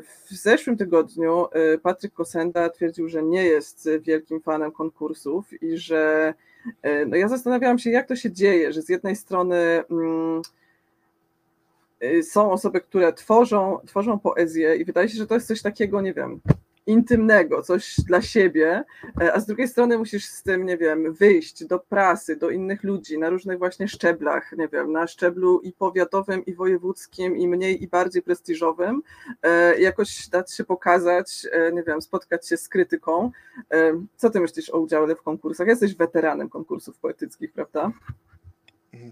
W 0.03 0.31
zeszłym 0.31 0.77
tygodniu 0.77 1.47
Patryk 1.83 2.13
Kosenda 2.13 2.69
twierdził, 2.69 3.09
że 3.09 3.23
nie 3.23 3.43
jest 3.43 3.89
wielkim 4.01 4.41
fanem 4.41 4.71
konkursów 4.71 5.63
i 5.63 5.77
że 5.77 6.33
no 7.07 7.15
ja 7.15 7.27
zastanawiałam 7.27 7.79
się, 7.79 7.89
jak 7.89 8.07
to 8.07 8.15
się 8.15 8.31
dzieje, 8.31 8.73
że 8.73 8.81
z 8.81 8.89
jednej 8.89 9.15
strony 9.15 9.83
mm, 9.91 10.41
y, 12.03 12.23
są 12.23 12.51
osoby, 12.51 12.81
które 12.81 13.13
tworzą, 13.13 13.79
tworzą 13.87 14.19
poezję 14.19 14.75
i 14.75 14.85
wydaje 14.85 15.09
się, 15.09 15.17
że 15.17 15.27
to 15.27 15.33
jest 15.33 15.47
coś 15.47 15.61
takiego, 15.61 16.01
nie 16.01 16.13
wiem, 16.13 16.41
intymnego, 16.85 17.61
coś 17.61 17.95
dla 18.07 18.21
siebie, 18.21 18.83
e, 19.21 19.33
a 19.33 19.39
z 19.39 19.45
drugiej 19.45 19.67
strony 19.67 19.97
musisz 19.97 20.25
z 20.25 20.43
tym, 20.43 20.65
nie 20.65 20.77
wiem, 20.77 21.13
wyjść 21.13 21.65
do 21.65 21.79
prasy, 21.79 22.35
do 22.35 22.49
innych 22.49 22.83
ludzi 22.83 23.19
na 23.19 23.29
różnych 23.29 23.57
właśnie 23.57 23.87
szczeblach, 23.87 24.51
nie 24.57 24.67
wiem, 24.67 24.91
na 24.91 25.07
szczeblu 25.07 25.59
i 25.59 25.73
powiatowym, 25.73 26.45
i 26.45 26.53
wojewódzkim, 26.53 27.37
i 27.37 27.47
mniej, 27.47 27.83
i 27.83 27.87
bardziej 27.87 28.21
prestiżowym, 28.21 29.01
e, 29.43 29.79
jakoś 29.79 30.29
dać 30.29 30.53
się 30.53 30.63
pokazać, 30.63 31.47
e, 31.51 31.71
nie 31.71 31.83
wiem, 31.83 32.01
spotkać 32.01 32.47
się 32.47 32.57
z 32.57 32.69
krytyką. 32.69 33.31
Co 34.15 34.29
ty 34.29 34.39
myślisz 34.39 34.69
o 34.69 34.79
udziale 34.79 35.15
w 35.15 35.21
konkursach? 35.21 35.67
Jesteś 35.67 35.95
weteranem 35.95 36.49
konkursów 36.49 36.97
poetyckich, 36.97 37.53
prawda? 37.53 37.91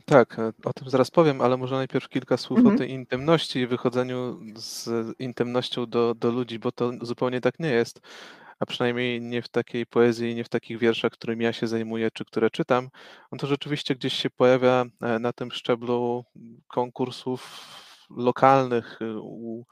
Tak, 0.06 0.40
e, 0.40 0.52
o 0.66 0.74
tym 0.74 0.90
zaraz 0.90 1.12
powiem, 1.12 1.42
ale 1.42 1.58
może 1.58 1.76
najpierw 1.76 2.10
kilka 2.10 2.38
słów 2.38 2.60
mhm. 2.60 2.76
o 2.76 2.78
tej 2.78 2.92
intymności 2.92 3.60
i 3.60 3.68
wychodzeniu 3.68 4.40
z 4.56 4.90
intymnością 5.20 5.86
do, 5.86 6.16
do 6.16 6.32
ludzi, 6.32 6.60
bo 6.60 6.72
to 6.72 6.92
zupełnie 7.02 7.42
tak 7.42 7.60
nie 7.60 7.70
jest. 7.70 8.02
A 8.60 8.66
przynajmniej 8.66 9.22
nie 9.22 9.42
w 9.42 9.50
takiej 9.50 9.86
poezji, 9.86 10.36
nie 10.36 10.44
w 10.44 10.50
takich 10.50 10.80
wierszach, 10.80 11.12
którymi 11.12 11.44
ja 11.44 11.54
się 11.54 11.68
zajmuję, 11.68 12.12
czy 12.12 12.26
które 12.26 12.50
czytam. 12.50 12.90
On 13.32 13.40
to 13.40 13.48
rzeczywiście 13.48 13.96
gdzieś 13.96 14.14
się 14.14 14.30
pojawia 14.30 14.86
e, 15.02 15.20
na 15.20 15.34
tym 15.34 15.52
szczeblu 15.52 16.26
konkursów 16.68 17.66
lokalnych 18.10 19.00
e, 19.02 19.20
u 19.20 19.66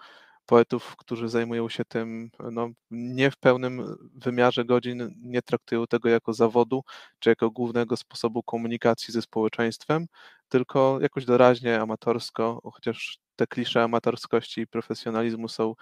poetów, 0.47 0.95
którzy 0.95 1.29
zajmują 1.29 1.69
się 1.69 1.85
tym 1.85 2.29
no, 2.51 2.69
nie 2.91 3.31
w 3.31 3.37
pełnym 3.37 3.97
wymiarze 4.15 4.65
godzin, 4.65 5.15
nie 5.21 5.41
traktują 5.41 5.87
tego 5.87 6.09
jako 6.09 6.33
zawodu 6.33 6.83
czy 7.19 7.29
jako 7.29 7.51
głównego 7.51 7.97
sposobu 7.97 8.43
komunikacji 8.43 9.13
ze 9.13 9.21
społeczeństwem, 9.21 10.05
tylko 10.49 10.99
jakoś 11.01 11.25
doraźnie, 11.25 11.81
amatorsko, 11.81 12.61
chociaż 12.73 13.19
te 13.35 13.47
klisze 13.47 13.83
amatorskości 13.83 14.61
i 14.61 14.67
profesjonalizmu 14.67 15.47
są 15.47 15.73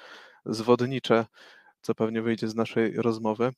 zwodnicze, 0.46 1.26
co 1.82 1.96
pewnie 1.96 2.22
wyjdzie 2.22 2.48
z 2.48 2.56
naszej 2.56 2.94
rozmowy. 2.94 3.52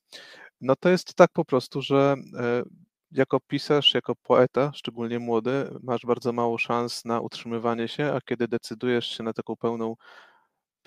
No 0.62 0.76
to 0.76 0.90
jest 0.90 1.16
tak 1.16 1.32
po 1.34 1.46
prostu, 1.46 1.82
że 1.82 2.16
e, 2.40 2.64
jako 3.12 3.40
pisarz, 3.40 3.94
jako 3.94 4.16
poeta, 4.16 4.72
szczególnie 4.76 5.20
młody, 5.20 5.70
masz 5.84 6.02
bardzo 6.06 6.34
mało 6.34 6.58
szans 6.58 7.06
na 7.06 7.20
utrzymywanie 7.22 7.88
się, 7.88 8.14
a 8.14 8.22
kiedy 8.22 8.48
decydujesz 8.48 9.18
się 9.18 9.24
na 9.24 9.34
taką 9.34 9.56
pełną 9.56 9.96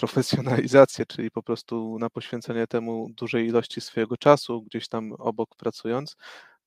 profesjonalizację, 0.01 1.07
czyli 1.07 1.31
po 1.31 1.43
prostu 1.43 1.99
na 1.99 2.11
poświęcenie 2.11 2.67
temu 2.67 3.09
dużej 3.17 3.47
ilości 3.47 3.81
swojego 3.81 4.17
czasu, 4.17 4.63
gdzieś 4.63 4.89
tam 4.89 5.13
obok 5.13 5.57
pracując, 5.57 6.17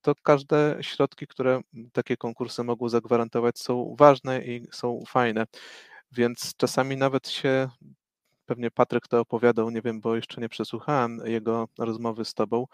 to 0.02 0.13
każde 0.24 0.78
środki, 0.82 1.28
które 1.28 1.62
takie 1.94 2.18
konkursy 2.18 2.63
mogą 2.63 2.90
zagwarantować, 2.90 3.60
są 3.60 3.96
ważne 4.00 4.42
i 4.42 4.68
są 4.72 5.04
fajne. 5.08 5.46
Więc 6.12 6.54
czasami 6.58 6.98
nawet 6.98 7.28
się, 7.30 7.70
pewnie 8.46 8.72
Patryk 8.72 9.08
to 9.08 9.20
opowiadał, 9.20 9.70
nie 9.70 9.82
wiem, 9.82 10.02
bo 10.02 10.16
jeszcze 10.16 10.42
nie 10.42 10.50
przesłuchałem 10.50 11.22
jego 11.25 11.68
rozmowy 11.78 12.25
z 12.25 12.34
tobą, 12.34 12.66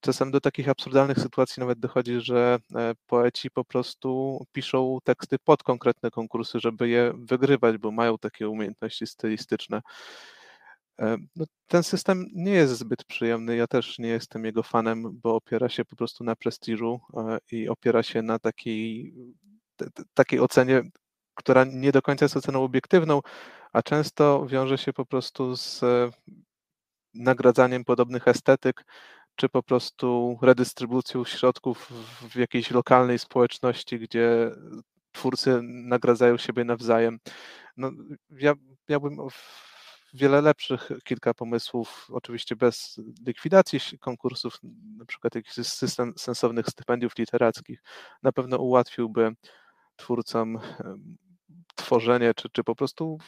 czasem 0.00 0.30
do 0.30 0.40
takich 0.40 0.68
absurdalnych 0.68 1.18
sytuacji 1.18 1.60
nawet 1.60 1.78
dochodzi, 1.78 2.20
że 2.20 2.58
e, 2.74 2.94
poeci 3.06 3.50
po 3.50 3.64
prostu 3.64 4.38
piszą 4.52 4.98
teksty 5.04 5.38
pod 5.38 5.62
konkretne 5.62 6.10
konkursy, 6.10 6.60
żeby 6.60 6.88
je 6.88 7.12
wygrywać, 7.16 7.78
bo 7.78 7.90
mają 7.90 8.18
takie 8.18 8.48
umiejętności 8.48 9.06
stylistyczne. 9.06 9.82
E, 11.00 11.16
no, 11.36 11.44
ten 11.66 11.82
system 11.82 12.26
nie 12.34 12.52
jest 12.52 12.78
zbyt 12.78 13.04
przyjemny. 13.04 13.56
Ja 13.56 13.66
też 13.66 13.98
nie 13.98 14.08
jestem 14.08 14.44
jego 14.44 14.62
fanem, 14.62 15.20
bo 15.22 15.34
opiera 15.34 15.68
się 15.68 15.84
po 15.84 15.96
prostu 15.96 16.24
na 16.24 16.36
prestiżu 16.36 17.00
e, 17.16 17.38
i 17.52 17.68
opiera 17.68 18.02
się 18.02 18.22
na 18.22 18.38
takiej, 18.38 19.14
takiej 20.14 20.40
ocenie, 20.40 20.82
która 21.34 21.64
nie 21.64 21.92
do 21.92 22.02
końca 22.02 22.24
jest 22.24 22.36
oceną 22.36 22.64
obiektywną, 22.64 23.20
a 23.72 23.82
często 23.82 24.46
wiąże 24.46 24.78
się 24.78 24.92
po 24.92 25.06
prostu 25.06 25.56
z 25.56 25.84
nagradzaniem 27.14 27.84
podobnych 27.84 28.28
estetyk, 28.28 28.84
czy 29.36 29.48
po 29.48 29.62
prostu 29.62 30.38
redystrybucją 30.42 31.24
środków 31.24 31.92
w 32.30 32.36
jakiejś 32.36 32.70
lokalnej 32.70 33.18
społeczności, 33.18 33.98
gdzie 33.98 34.50
twórcy 35.12 35.60
nagradzają 35.62 36.36
siebie 36.36 36.64
nawzajem. 36.64 37.18
No, 37.76 37.90
ja 38.30 38.54
miałbym 38.88 39.18
wiele 40.14 40.40
lepszych 40.40 40.90
kilka 41.04 41.34
pomysłów, 41.34 42.06
oczywiście 42.10 42.56
bez 42.56 43.00
likwidacji 43.26 43.98
konkursów, 43.98 44.58
na 44.98 45.04
przykład 45.04 45.34
jakiś 45.34 45.52
system 45.52 46.12
sensownych 46.16 46.66
stypendiów 46.66 47.12
literackich, 47.18 47.82
na 48.22 48.32
pewno 48.32 48.58
ułatwiłby 48.58 49.32
twórcom 49.96 50.58
tworzenie, 51.74 52.34
czy, 52.34 52.48
czy 52.52 52.64
po 52.64 52.74
prostu 52.74 53.18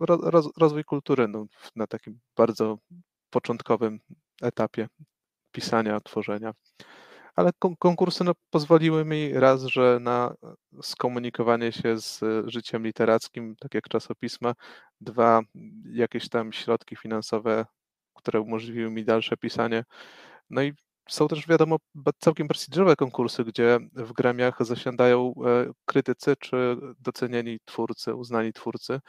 roz, 0.00 0.48
rozwój 0.56 0.84
kultury 0.84 1.28
no, 1.28 1.46
na 1.76 1.86
takim 1.86 2.20
bardzo 2.36 2.78
początkowym 3.30 4.00
etapie 4.42 4.88
pisania, 5.56 6.00
tworzenia. 6.00 6.52
Ale 7.36 7.50
konkursy 7.78 8.24
no, 8.24 8.32
pozwoliły 8.50 9.04
mi 9.04 9.32
raz, 9.32 9.64
że 9.64 9.98
na 10.00 10.34
skomunikowanie 10.82 11.72
się 11.72 11.98
z 11.98 12.20
życiem 12.46 12.84
literackim, 12.84 13.56
tak 13.60 13.74
jak 13.74 13.88
czasopisma, 13.88 14.54
dwa, 15.00 15.40
jakieś 15.92 16.28
tam 16.28 16.52
środki 16.52 16.96
finansowe, 16.96 17.66
które 18.14 18.40
umożliwiły 18.40 18.90
mi 18.90 19.04
dalsze 19.04 19.36
pisanie. 19.36 19.84
No 20.50 20.62
i 20.62 20.72
są 21.08 21.28
też, 21.28 21.46
wiadomo, 21.46 21.76
całkiem 22.18 22.48
prestiżowe 22.48 22.96
konkursy, 22.96 23.44
gdzie 23.44 23.78
w 23.92 24.12
gremiach 24.12 24.64
zasiadają 24.64 25.34
e, 25.46 25.72
krytycy 25.84 26.36
czy 26.40 26.76
docenieni 27.00 27.58
twórcy, 27.64 28.14
uznani 28.14 28.52
twórcy. 28.52 29.00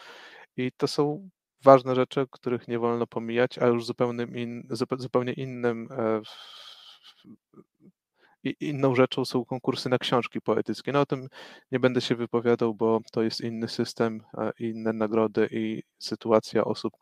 I 0.58 0.72
to 0.78 0.88
są 0.88 1.30
ważne 1.64 1.96
rzeczy, 1.96 2.26
których 2.32 2.68
nie 2.68 2.80
wolno 2.80 3.08
pomijać, 3.08 3.58
a 3.58 3.68
już 3.68 3.86
zupełnym 3.86 4.36
in, 4.36 4.68
zupełnie 4.98 5.34
innym 5.34 5.90
e, 5.92 6.22
inną 8.60 8.96
rzeczą 8.96 9.26
są 9.26 9.46
konkursy 9.46 9.90
na 9.90 9.98
książki 9.98 10.42
poetyckie. 10.42 10.92
No 10.92 11.02
o 11.02 11.06
tym 11.06 11.28
nie 11.72 11.80
będę 11.80 12.02
się 12.02 12.16
wypowiadał, 12.16 12.76
bo 12.76 13.00
to 13.12 13.24
jest 13.24 13.42
inny 13.42 13.68
system, 13.68 14.24
inne 14.60 14.94
nagrody 14.94 15.50
i 15.52 15.84
sytuacja 16.00 16.66
osób, 16.66 16.94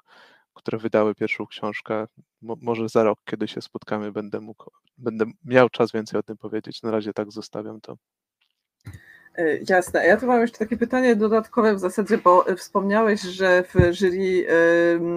które 0.53 0.77
wydały 0.77 1.15
pierwszą 1.15 1.47
książkę. 1.47 2.07
może 2.41 2.89
za 2.89 3.03
rok, 3.03 3.19
kiedy 3.25 3.47
się 3.47 3.61
spotkamy, 3.61 4.11
będę 4.11 4.39
mógł, 4.41 4.71
będę 4.97 5.25
miał 5.43 5.69
czas 5.69 5.91
więcej 5.91 6.19
o 6.19 6.23
tym 6.23 6.37
powiedzieć. 6.37 6.83
Na 6.83 6.91
razie 6.91 7.13
tak 7.13 7.31
zostawiam 7.31 7.81
to. 7.81 7.97
E, 9.37 9.57
jasne. 9.69 10.07
Ja 10.07 10.17
tu 10.17 10.27
mam 10.27 10.41
jeszcze 10.41 10.57
takie 10.57 10.77
pytanie 10.77 11.15
dodatkowe 11.15 11.75
w 11.75 11.79
zasadzie, 11.79 12.17
bo 12.17 12.45
wspomniałeś, 12.57 13.21
że 13.21 13.63
w 13.63 13.73
jury 13.93 14.47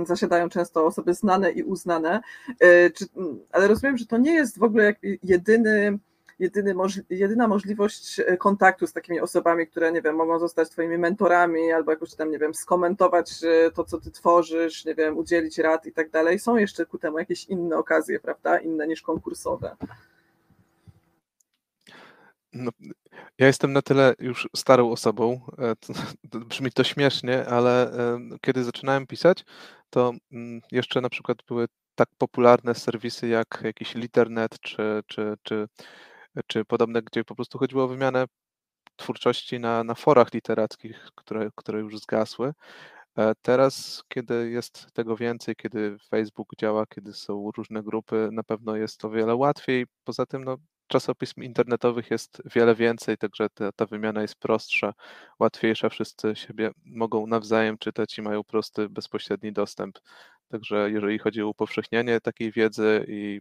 zasiadają 0.07 0.49
często 0.49 0.87
osoby 0.87 1.15
znane 1.15 1.51
i 1.51 1.63
uznane, 1.63 2.21
e, 2.63 2.91
ale 3.53 3.69
rozumiem, 3.69 3.97
że 3.97 4.07
to 4.07 4.19
nie 4.19 4.35
jest 4.35 4.59
w 4.59 4.63
ogóle 4.63 4.95
jedyny 5.23 5.99
jedyny, 6.39 6.75
jedyna 7.11 7.49
możliwość 7.49 8.21
e, 8.21 8.37
kontaktu 8.37 8.87
z 8.87 8.93
takimi 8.93 9.21
osobami, 9.21 9.67
które, 9.67 9.93
nie 9.93 10.03
wiem, 10.03 10.17
mogą 10.17 10.39
zostać 10.39 10.71
twoimi 10.71 10.99
mentorami 10.99 11.73
albo 11.73 11.91
jakoś 11.91 12.15
tam, 12.15 12.31
nie 12.31 12.39
wiem, 12.39 12.55
skomentować 12.55 13.31
to, 13.75 13.85
co 13.85 14.01
ty 14.01 14.11
tworzysz, 14.11 14.85
nie 14.85 14.95
wiem, 14.95 15.19
udzielić 15.19 15.59
rad 15.59 15.87
i 15.87 15.93
tak 15.93 16.11
dalej. 16.11 16.39
Są 16.39 16.57
jeszcze 16.57 16.87
ku 16.87 16.99
temu 16.99 17.19
jakieś 17.19 17.45
inne 17.45 17.77
okazje, 17.77 18.21
prawda? 18.21 18.59
Inne 18.59 18.87
niż 18.87 19.03
konkursowe. 19.03 19.77
No, 22.53 22.71
ja 23.39 23.47
jestem 23.47 23.73
na 23.73 23.83
tyle 23.83 24.15
już 24.19 24.49
starą 24.57 24.91
osobą, 24.91 25.41
e, 25.59 25.75
brzmi 26.49 26.73
to 26.73 26.85
śmiesznie, 26.85 27.47
ale 27.47 27.93
e, 27.93 28.19
kiedy 28.43 28.65
zaczynałem 28.65 29.07
pisać, 29.07 29.45
to 29.91 30.13
mm, 30.33 30.61
jeszcze 30.73 31.01
na 31.01 31.09
przykład 31.09 31.39
były 31.49 31.67
tak 31.95 32.09
popularne 32.19 32.75
serwisy 32.75 33.29
jak 33.29 33.61
jakiś 33.65 33.95
Liternet 33.95 34.61
czy, 34.61 35.03
czy, 35.07 35.35
czy, 35.43 35.69
czy 36.47 36.65
podobne, 36.65 37.03
gdzie 37.03 37.25
po 37.25 37.35
prostu 37.35 37.59
chodziło 37.59 37.85
o 37.85 37.89
wymianę 37.89 38.25
twórczości 38.97 39.61
na, 39.61 39.85
na 39.85 39.95
forach 39.95 40.35
literackich, 40.35 41.09
które, 41.15 41.51
które 41.57 41.81
już 41.81 41.99
zgasły. 41.99 42.53
E, 43.19 43.33
teraz, 43.43 44.03
kiedy 44.09 44.51
jest 44.51 44.87
tego 44.93 45.17
więcej, 45.17 45.57
kiedy 45.57 45.97
Facebook 46.11 46.49
działa, 46.61 46.87
kiedy 46.87 47.13
są 47.13 47.51
różne 47.57 47.83
grupy, 47.83 48.29
na 48.33 48.43
pewno 48.43 48.77
jest 48.77 48.99
to 49.01 49.11
wiele 49.11 49.35
łatwiej. 49.37 49.87
Poza 50.05 50.27
tym, 50.27 50.45
no, 50.45 50.57
czasopism 50.88 51.42
internetowych 51.42 52.11
jest 52.11 52.42
wiele 52.54 52.75
więcej, 52.75 53.18
także 53.18 53.49
ta, 53.50 53.73
ta 53.73 53.87
wymiana 53.87 54.23
jest 54.23 54.37
prostsza, 54.37 54.95
łatwiejsza. 55.38 55.88
Wszyscy 55.88 56.37
siebie 56.37 56.71
mogą 56.85 57.26
nawzajem 57.26 57.78
czytać 57.78 58.18
i 58.18 58.23
mają 58.23 58.45
prosty, 58.45 58.88
bezpośredni 58.88 59.52
dostęp. 59.52 59.99
Także 60.49 60.90
jeżeli 60.90 61.18
chodzi 61.18 61.42
o 61.42 61.49
upowszechnianie 61.49 62.21
takiej 62.21 62.52
wiedzy 62.52 63.04
i 63.09 63.40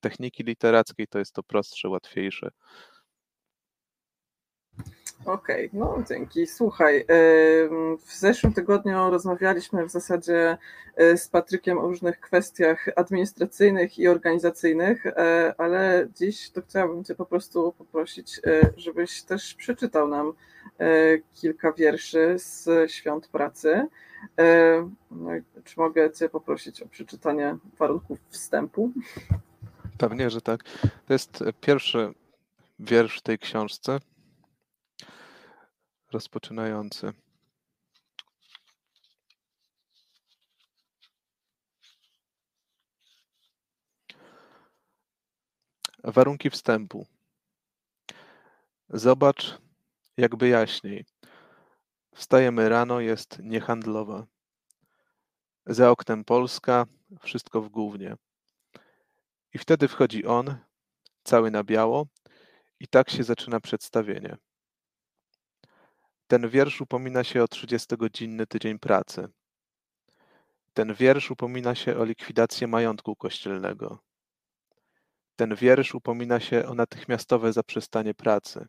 techniki 0.00 0.44
literackiej, 0.44 1.06
to 1.06 1.18
jest 1.18 1.34
to 1.34 1.42
prostsze, 1.42 1.88
łatwiejsze. 1.88 2.50
Okej, 5.24 5.66
okay, 5.66 5.80
no 5.80 6.02
dzięki. 6.08 6.46
Słuchaj, 6.46 7.04
w 7.98 8.14
zeszłym 8.18 8.52
tygodniu 8.52 9.10
rozmawialiśmy 9.10 9.86
w 9.86 9.90
zasadzie 9.90 10.58
e, 10.96 11.16
z 11.16 11.28
Patrykiem 11.28 11.78
o 11.78 11.86
różnych 11.86 12.20
kwestiach 12.20 12.88
administracyjnych 12.96 13.98
i 13.98 14.08
organizacyjnych, 14.08 15.06
e, 15.06 15.54
ale 15.58 16.08
dziś 16.16 16.50
to 16.50 16.62
chciałabym 16.62 17.04
Cię 17.04 17.14
po 17.14 17.26
prostu 17.26 17.74
poprosić, 17.78 18.40
e, 18.46 18.70
żebyś 18.76 19.22
też 19.22 19.54
przeczytał 19.54 20.08
nam 20.08 20.32
kilka 21.34 21.72
wierszy 21.72 22.34
z 22.38 22.90
Świąt 22.90 23.28
Pracy. 23.28 23.86
No 25.10 25.30
czy 25.64 25.80
mogę 25.80 26.10
Cię 26.10 26.28
poprosić 26.28 26.82
o 26.82 26.88
przeczytanie 26.88 27.56
warunków 27.78 28.18
wstępu? 28.28 28.92
Pewnie, 29.98 30.30
że 30.30 30.40
tak. 30.40 30.64
To 31.06 31.12
jest 31.12 31.44
pierwszy 31.60 32.12
wiersz 32.78 33.18
w 33.18 33.22
tej 33.22 33.38
książce 33.38 33.98
rozpoczynający. 36.12 37.12
Warunki 46.04 46.50
wstępu. 46.50 47.06
Zobacz, 48.88 49.58
jakby 50.16 50.48
jaśniej. 50.48 51.04
Wstajemy 52.14 52.68
rano, 52.68 53.00
jest 53.00 53.38
niehandlowa. 53.42 54.26
Za 55.66 55.90
oknem 55.90 56.24
Polska, 56.24 56.86
wszystko 57.20 57.62
w 57.62 57.68
głównie. 57.68 58.16
I 59.54 59.58
wtedy 59.58 59.88
wchodzi 59.88 60.26
on, 60.26 60.56
cały 61.24 61.50
na 61.50 61.64
biało, 61.64 62.06
i 62.80 62.88
tak 62.88 63.10
się 63.10 63.24
zaczyna 63.24 63.60
przedstawienie. 63.60 64.36
Ten 66.30 66.48
wiersz 66.48 66.80
upomina 66.80 67.24
się 67.24 67.42
o 67.42 67.48
trzydziestogodzinny 67.48 68.46
tydzień 68.46 68.78
pracy. 68.78 69.28
Ten 70.72 70.94
wiersz 70.94 71.30
upomina 71.30 71.74
się 71.74 71.96
o 71.96 72.04
likwidację 72.04 72.66
majątku 72.66 73.16
kościelnego. 73.16 73.98
Ten 75.36 75.54
wiersz 75.54 75.94
upomina 75.94 76.40
się 76.40 76.66
o 76.66 76.74
natychmiastowe 76.74 77.52
zaprzestanie 77.52 78.14
pracy. 78.14 78.66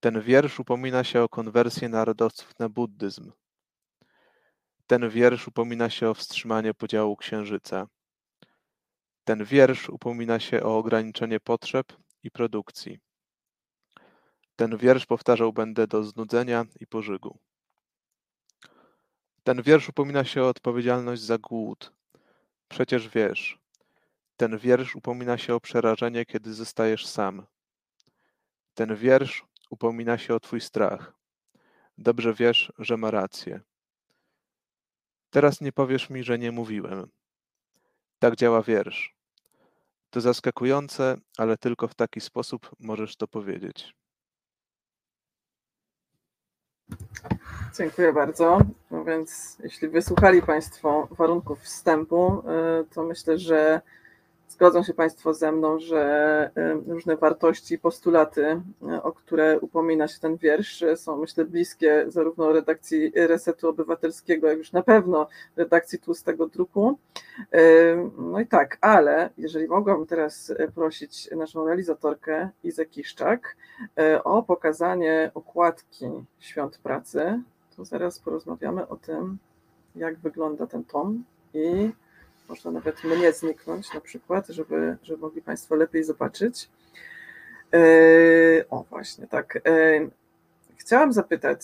Ten 0.00 0.20
wiersz 0.20 0.60
upomina 0.60 1.04
się 1.04 1.22
o 1.22 1.28
konwersję 1.28 1.88
narodowców 1.88 2.58
na 2.58 2.68
buddyzm. 2.68 3.32
Ten 4.86 5.10
wiersz 5.10 5.48
upomina 5.48 5.90
się 5.90 6.08
o 6.08 6.14
wstrzymanie 6.14 6.74
podziału 6.74 7.16
księżyca. 7.16 7.86
Ten 9.24 9.44
wiersz 9.44 9.88
upomina 9.88 10.40
się 10.40 10.62
o 10.62 10.78
ograniczenie 10.78 11.40
potrzeb 11.40 11.86
i 12.22 12.30
produkcji. 12.30 13.09
Ten 14.60 14.76
wiersz 14.76 15.06
powtarzał 15.06 15.52
będę 15.52 15.86
do 15.86 16.04
znudzenia 16.04 16.66
i 16.80 16.86
pożygu. 16.86 17.38
Ten 19.44 19.62
wiersz 19.62 19.88
upomina 19.88 20.24
się 20.24 20.42
o 20.42 20.48
odpowiedzialność 20.48 21.22
za 21.22 21.38
głód. 21.38 21.92
Przecież 22.68 23.08
wiesz, 23.08 23.58
ten 24.36 24.58
wiersz 24.58 24.96
upomina 24.96 25.38
się 25.38 25.54
o 25.54 25.60
przerażenie, 25.60 26.24
kiedy 26.24 26.54
zostajesz 26.54 27.06
sam. 27.06 27.46
Ten 28.74 28.96
wiersz 28.96 29.44
upomina 29.70 30.18
się 30.18 30.34
o 30.34 30.40
twój 30.40 30.60
strach. 30.60 31.12
Dobrze 31.98 32.34
wiesz, 32.34 32.72
że 32.78 32.96
ma 32.96 33.10
rację. 33.10 33.60
Teraz 35.30 35.60
nie 35.60 35.72
powiesz 35.72 36.10
mi, 36.10 36.22
że 36.24 36.38
nie 36.38 36.52
mówiłem. 36.52 37.10
Tak 38.18 38.36
działa 38.36 38.62
wiersz. 38.62 39.14
To 40.10 40.20
zaskakujące, 40.20 41.16
ale 41.38 41.56
tylko 41.56 41.88
w 41.88 41.94
taki 41.94 42.20
sposób 42.20 42.70
możesz 42.78 43.16
to 43.16 43.28
powiedzieć. 43.28 43.99
Dziękuję 47.78 48.12
bardzo. 48.12 48.60
No 48.90 49.04
więc 49.04 49.58
jeśli 49.62 49.88
wysłuchali 49.88 50.42
Państwo 50.42 51.08
warunków 51.10 51.60
wstępu, 51.60 52.42
y, 52.82 52.94
to 52.94 53.02
myślę, 53.02 53.38
że 53.38 53.80
Zgodzą 54.50 54.82
się 54.82 54.94
Państwo 54.94 55.34
ze 55.34 55.52
mną, 55.52 55.78
że 55.78 56.50
różne 56.86 57.16
wartości, 57.16 57.78
postulaty, 57.78 58.60
o 59.02 59.12
które 59.12 59.60
upomina 59.60 60.08
się 60.08 60.20
ten 60.20 60.36
wiersz, 60.36 60.84
są 60.96 61.16
myślę 61.16 61.44
bliskie 61.44 62.04
zarówno 62.08 62.52
redakcji 62.52 63.12
Resetu 63.14 63.68
Obywatelskiego, 63.68 64.48
jak 64.48 64.58
już 64.58 64.72
na 64.72 64.82
pewno 64.82 65.28
redakcji 65.56 65.98
Tłustego 65.98 66.46
Druku. 66.46 66.98
No 68.18 68.40
i 68.40 68.46
tak, 68.46 68.78
ale 68.80 69.30
jeżeli 69.38 69.68
mogłabym 69.68 70.06
teraz 70.06 70.52
prosić 70.74 71.30
naszą 71.30 71.66
realizatorkę 71.66 72.48
Izę 72.64 72.86
Kiszczak 72.86 73.56
o 74.24 74.42
pokazanie 74.42 75.30
okładki 75.34 76.06
Świąt 76.38 76.78
Pracy, 76.78 77.42
to 77.76 77.84
zaraz 77.84 78.18
porozmawiamy 78.18 78.88
o 78.88 78.96
tym, 78.96 79.38
jak 79.96 80.18
wygląda 80.18 80.66
ten 80.66 80.84
tom 80.84 81.24
i 81.54 81.90
można 82.50 82.70
nawet 82.70 83.04
mnie 83.04 83.32
zniknąć 83.32 83.94
na 83.94 84.00
przykład, 84.00 84.48
żeby, 84.48 84.96
żeby 85.02 85.18
mogli 85.18 85.42
Państwo 85.42 85.74
lepiej 85.74 86.04
zobaczyć. 86.04 86.68
E, 87.74 87.78
o, 88.70 88.84
właśnie, 88.90 89.26
tak. 89.26 89.56
E, 89.56 89.60
chciałam 90.76 91.12
zapytać 91.12 91.60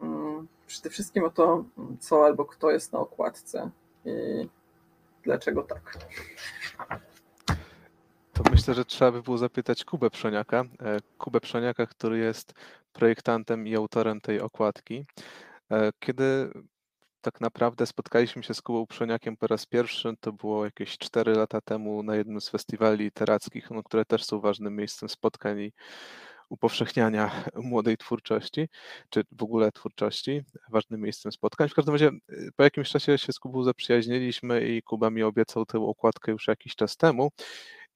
mm, 0.00 0.48
przede 0.66 0.90
wszystkim 0.90 1.24
o 1.24 1.30
to, 1.30 1.64
co 2.00 2.24
albo 2.24 2.44
kto 2.44 2.70
jest 2.70 2.92
na 2.92 2.98
okładce 2.98 3.70
i 4.04 4.48
dlaczego 5.22 5.62
tak. 5.62 5.98
To 8.32 8.42
myślę, 8.50 8.74
że 8.74 8.84
trzeba 8.84 9.12
by 9.12 9.22
było 9.22 9.38
zapytać 9.38 9.84
Kubę 9.84 10.10
Przoniaka. 10.10 10.60
E, 10.60 10.98
Kubę 11.18 11.40
Przoniaka, 11.40 11.86
który 11.86 12.18
jest 12.18 12.52
projektantem 12.92 13.66
i 13.66 13.76
autorem 13.76 14.20
tej 14.20 14.40
okładki. 14.40 15.06
Kiedy 16.00 16.50
tak 17.20 17.40
naprawdę 17.40 17.86
spotkaliśmy 17.86 18.42
się 18.42 18.54
z 18.54 18.62
Kubą 18.62 18.86
Przoniakiem 18.86 19.36
po 19.36 19.46
raz 19.46 19.66
pierwszy, 19.66 20.14
to 20.20 20.32
było 20.32 20.64
jakieś 20.64 20.98
4 20.98 21.32
lata 21.32 21.60
temu 21.60 22.02
na 22.02 22.16
jednym 22.16 22.40
z 22.40 22.48
festiwali 22.48 23.04
literackich, 23.04 23.70
no, 23.70 23.82
które 23.82 24.04
też 24.04 24.24
są 24.24 24.40
ważnym 24.40 24.76
miejscem 24.76 25.08
spotkań 25.08 25.60
i 25.60 25.72
upowszechniania 26.48 27.30
młodej 27.70 27.96
twórczości, 27.96 28.68
czy 29.10 29.24
w 29.32 29.42
ogóle 29.42 29.72
twórczości, 29.72 30.42
ważnym 30.70 31.00
miejscem 31.00 31.32
spotkań. 31.32 31.68
W 31.68 31.74
każdym 31.74 31.94
razie 31.94 32.10
y, 32.30 32.50
po 32.56 32.64
jakimś 32.64 32.90
czasie 32.90 33.18
się 33.18 33.32
z 33.32 33.38
Kubą 33.38 33.62
zaprzyjaźniliśmy 33.62 34.68
i 34.68 34.82
Kuba 34.82 35.10
mi 35.10 35.22
obiecał 35.22 35.66
tę 35.66 35.78
okładkę 35.78 36.32
już 36.32 36.48
jakiś 36.48 36.74
czas 36.74 36.96
temu. 36.96 37.30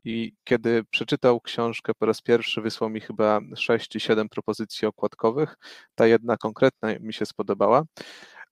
I 0.06 0.34
kiedy 0.44 0.84
przeczytał 0.84 1.40
książkę 1.40 1.92
po 1.98 2.06
raz 2.06 2.22
pierwszy, 2.22 2.60
wysłał 2.60 2.90
mi 2.90 3.00
chyba 3.00 3.40
6 3.56 3.88
czy 3.88 4.00
7 4.00 4.28
propozycji 4.28 4.88
okładkowych. 4.88 5.56
Ta 5.94 6.06
jedna 6.06 6.37
konkretna 6.37 6.98
mi 7.00 7.12
się 7.12 7.26
spodobała 7.26 7.84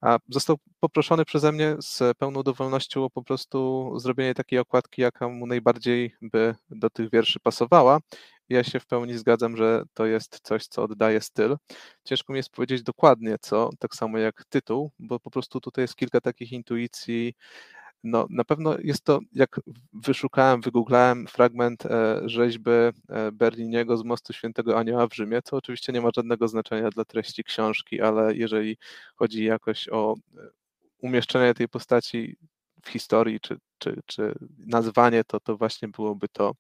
a 0.02 0.18
został 0.28 0.56
poproszony 0.80 1.24
przeze 1.24 1.52
mnie 1.52 1.76
z 1.80 2.18
pełną 2.18 2.42
dowolnością 2.42 3.04
o 3.04 3.10
po 3.10 3.22
prostu 3.24 3.92
zrobienie 4.00 4.34
takiej 4.34 4.58
okładki, 4.58 5.02
jaka 5.02 5.28
mu 5.28 5.46
najbardziej 5.46 6.14
by 6.22 6.54
do 6.70 6.90
tych 6.90 7.10
wierszy 7.10 7.40
pasowała. 7.40 7.98
Ja 8.48 8.64
się 8.64 8.80
w 8.80 8.86
pełni 8.86 9.18
zgadzam, 9.18 9.56
że 9.56 9.82
to 9.94 10.06
jest 10.06 10.40
coś, 10.42 10.66
co 10.66 10.82
oddaje 10.82 11.20
styl. 11.20 11.56
Ciężko 12.04 12.32
mi 12.32 12.36
jest 12.36 12.50
powiedzieć 12.50 12.82
dokładnie 12.82 13.36
co, 13.40 13.70
tak 13.78 13.94
samo 13.94 14.18
jak 14.18 14.44
tytuł, 14.48 14.92
bo 14.98 15.20
po 15.20 15.30
prostu 15.30 15.60
tutaj 15.60 15.84
jest 15.84 15.96
kilka 15.96 16.20
takich 16.20 16.52
intuicji, 16.52 17.34
no, 18.04 18.26
na 18.30 18.44
pewno 18.44 18.76
jest 18.78 19.04
to, 19.04 19.20
jak 19.32 19.60
wyszukałem, 19.92 20.60
wygooglałem 20.60 21.26
fragment 21.26 21.86
e, 21.86 22.20
rzeźby 22.24 22.70
e, 22.70 22.92
Berniniego 23.32 23.96
z 23.96 24.04
Mostu 24.04 24.32
Świętego 24.32 24.78
Anioła 24.78 25.06
w 25.06 25.14
Rzymie, 25.14 25.42
co 25.42 25.56
oczywiście 25.56 25.92
nie 25.92 26.00
ma 26.00 26.08
żadnego 26.16 26.48
znaczenia 26.48 26.90
dla 26.90 27.04
treści 27.04 27.44
książki, 27.44 28.00
ale 28.00 28.34
jeżeli 28.34 28.76
chodzi 29.16 29.44
jakoś 29.44 29.88
o 29.88 30.14
e, 30.36 30.40
umieszczenie 30.98 31.54
tej 31.54 31.68
postaci 31.68 32.36
w 32.84 32.88
historii, 32.88 33.40
czy, 33.40 33.56
czy, 33.78 34.00
czy 34.06 34.34
nazwanie, 34.58 35.24
to 35.24 35.40
to 35.40 35.56
właśnie 35.56 35.88
byłoby 35.88 36.28
to. 36.28 36.52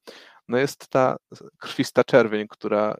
No 0.48 0.58
jest 0.58 0.88
ta 0.88 1.16
krwista 1.58 2.04
czerwień, 2.04 2.46
która 2.48 2.96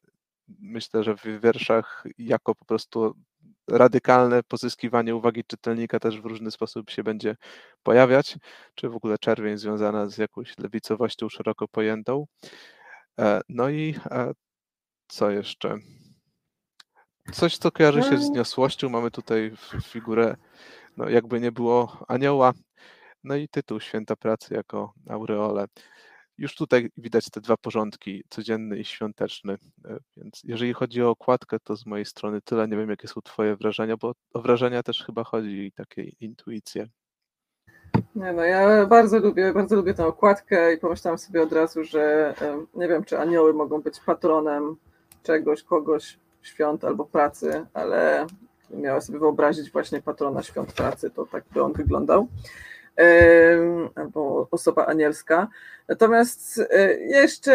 myślę, 0.48 1.04
że 1.04 1.16
w 1.16 1.40
wierszach 1.42 2.04
jako 2.18 2.54
po 2.54 2.64
prostu 2.64 3.14
radykalne 3.68 4.42
pozyskiwanie 4.42 5.16
uwagi 5.16 5.44
czytelnika 5.44 6.00
też 6.00 6.20
w 6.20 6.24
różny 6.24 6.50
sposób 6.50 6.90
się 6.90 7.02
będzie 7.02 7.36
pojawiać, 7.82 8.36
czy 8.74 8.88
w 8.88 8.96
ogóle 8.96 9.18
czerwień 9.18 9.58
związana 9.58 10.06
z 10.06 10.18
jakąś 10.18 10.58
lewicowością 10.58 11.28
szeroko 11.28 11.68
pojętą. 11.68 12.26
E, 13.20 13.40
no 13.48 13.68
i 13.70 13.94
e, 14.10 14.32
co 15.08 15.30
jeszcze? 15.30 15.76
Coś, 17.32 17.58
co 17.58 17.70
kojarzy 17.70 18.02
się 18.02 18.18
z 18.18 18.28
no. 18.28 18.34
niosłością. 18.34 18.88
Mamy 18.88 19.10
tutaj 19.10 19.52
figurę, 19.84 20.36
no 20.96 21.08
jakby 21.08 21.40
nie 21.40 21.52
było 21.52 22.04
anioła, 22.08 22.52
no 23.24 23.36
i 23.36 23.48
tytuł 23.48 23.80
Święta 23.80 24.16
Pracy 24.16 24.54
jako 24.54 24.92
aureole. 25.08 25.66
Już 26.42 26.54
tutaj 26.54 26.90
widać 26.96 27.30
te 27.30 27.40
dwa 27.40 27.56
porządki, 27.56 28.24
codzienny 28.28 28.78
i 28.78 28.84
świąteczny. 28.84 29.52
E, 29.84 29.98
więc 30.16 30.40
jeżeli 30.44 30.72
chodzi 30.72 31.02
o 31.02 31.10
okładkę, 31.10 31.56
to 31.64 31.76
z 31.76 31.86
mojej 31.86 32.06
strony 32.06 32.40
tyle. 32.40 32.68
Nie 32.68 32.76
wiem, 32.76 32.90
jakie 32.90 33.08
są 33.08 33.20
Twoje 33.20 33.56
wrażenia, 33.56 33.96
bo 33.96 34.12
o 34.34 34.40
wrażenia 34.40 34.82
też 34.82 35.04
chyba 35.06 35.24
chodzi 35.24 35.66
i 35.66 35.72
takie 35.72 36.02
intuicje. 36.20 36.88
Nie 38.14 38.32
no, 38.32 38.44
ja 38.44 38.86
bardzo 38.86 39.18
lubię, 39.18 39.52
bardzo 39.52 39.76
lubię 39.76 39.94
tę 39.94 40.06
okładkę 40.06 40.74
i 40.74 40.78
pomyślałam 40.78 41.18
sobie 41.18 41.42
od 41.42 41.52
razu, 41.52 41.84
że 41.84 42.34
nie 42.74 42.88
wiem, 42.88 43.04
czy 43.04 43.18
anioły 43.18 43.52
mogą 43.52 43.82
być 43.82 44.00
patronem 44.00 44.76
czegoś, 45.22 45.62
kogoś, 45.62 46.18
świąt 46.42 46.84
albo 46.84 47.04
pracy, 47.04 47.66
ale 47.74 48.26
miała 48.70 49.00
sobie 49.00 49.18
wyobrazić 49.18 49.70
właśnie 49.70 50.02
patrona 50.02 50.42
świąt 50.42 50.72
pracy, 50.72 51.10
to 51.10 51.26
tak 51.26 51.44
by 51.52 51.62
on 51.62 51.72
wyglądał 51.72 52.28
albo 53.94 54.48
osoba 54.50 54.86
anielska. 54.86 55.48
Natomiast 55.88 56.60
e, 56.70 56.94
jeszcze, 56.94 57.52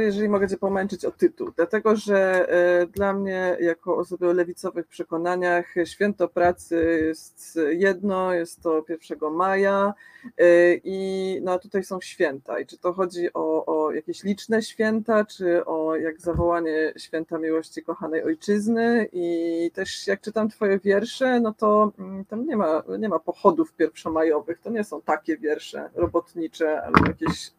jeżeli 0.00 0.28
mogę 0.28 0.48
Cię 0.48 0.56
pomęczyć 0.56 1.04
o 1.04 1.10
tytuł, 1.10 1.52
dlatego 1.56 1.96
że 1.96 2.48
e, 2.48 2.86
dla 2.86 3.12
mnie, 3.12 3.56
jako 3.60 3.96
osoby 3.96 4.28
o 4.28 4.32
lewicowych 4.32 4.86
przekonaniach, 4.86 5.74
święto 5.84 6.28
pracy 6.28 7.02
jest 7.06 7.58
jedno, 7.70 8.34
jest 8.34 8.62
to 8.62 8.84
1 8.88 9.18
maja 9.32 9.94
e, 10.38 10.74
i 10.84 11.40
no, 11.42 11.58
tutaj 11.58 11.84
są 11.84 12.00
święta. 12.00 12.60
I 12.60 12.66
czy 12.66 12.78
to 12.78 12.92
chodzi 12.92 13.32
o, 13.34 13.66
o 13.66 13.92
jakieś 13.92 14.24
liczne 14.24 14.62
święta, 14.62 15.24
czy 15.24 15.64
o 15.64 15.96
jak 15.96 16.20
zawołanie 16.20 16.92
święta 16.96 17.38
miłości 17.38 17.82
kochanej 17.82 18.22
ojczyzny. 18.22 19.08
I 19.12 19.70
też 19.74 20.06
jak 20.06 20.20
czytam 20.20 20.48
Twoje 20.48 20.78
wiersze, 20.78 21.40
no 21.40 21.54
to 21.54 21.92
mm, 21.98 22.24
tam 22.24 22.46
nie 22.46 22.56
ma, 22.56 22.82
nie 22.98 23.08
ma 23.08 23.18
pochodów 23.18 23.72
pierwszomajowych, 23.72 24.60
to 24.60 24.70
nie 24.70 24.84
są 24.84 25.02
takie 25.02 25.36
wiersze 25.36 25.90
robotnicze 25.94 26.82
albo 26.82 27.06
jakieś 27.06 27.56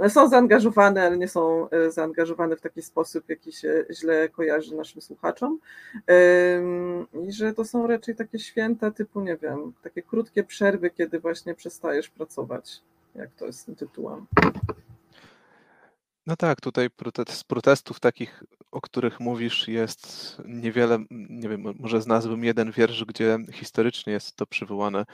one 0.00 0.10
są 0.10 0.28
zaangażowane, 0.28 1.02
ale 1.02 1.18
nie 1.18 1.28
są 1.28 1.70
e, 1.70 1.90
zaangażowane 1.90 2.56
w 2.56 2.60
taki 2.60 2.82
sposób, 2.82 3.28
jaki 3.28 3.52
się 3.52 3.84
źle 3.90 4.28
kojarzy 4.28 4.76
naszym 4.76 5.02
słuchaczom. 5.02 5.58
I 7.28 7.32
że 7.32 7.52
to 7.52 7.64
są 7.64 7.86
raczej 7.86 8.16
takie 8.16 8.38
święta 8.38 8.90
typu, 8.90 9.20
nie 9.20 9.36
wiem, 9.36 9.72
takie 9.82 10.02
krótkie 10.02 10.44
przerwy, 10.44 10.90
kiedy 10.90 11.20
właśnie 11.20 11.54
przestajesz 11.54 12.08
pracować, 12.08 12.82
jak 13.14 13.30
to 13.30 13.46
jest 13.46 13.70
tytułem. 13.78 14.26
No 16.26 16.36
tak, 16.36 16.60
tutaj 16.60 16.88
z 17.28 17.44
protestów 17.44 18.00
takich, 18.00 18.44
o 18.70 18.80
których 18.80 19.20
mówisz, 19.20 19.68
jest 19.68 20.36
niewiele, 20.44 20.98
nie 21.10 21.48
wiem, 21.48 21.64
może 21.78 22.02
znalazłbym 22.02 22.44
jeden 22.44 22.72
wiersz, 22.72 23.04
gdzie 23.04 23.38
historycznie 23.52 24.12
jest 24.12 24.36
to 24.36 24.46
przywołane, 24.46 25.04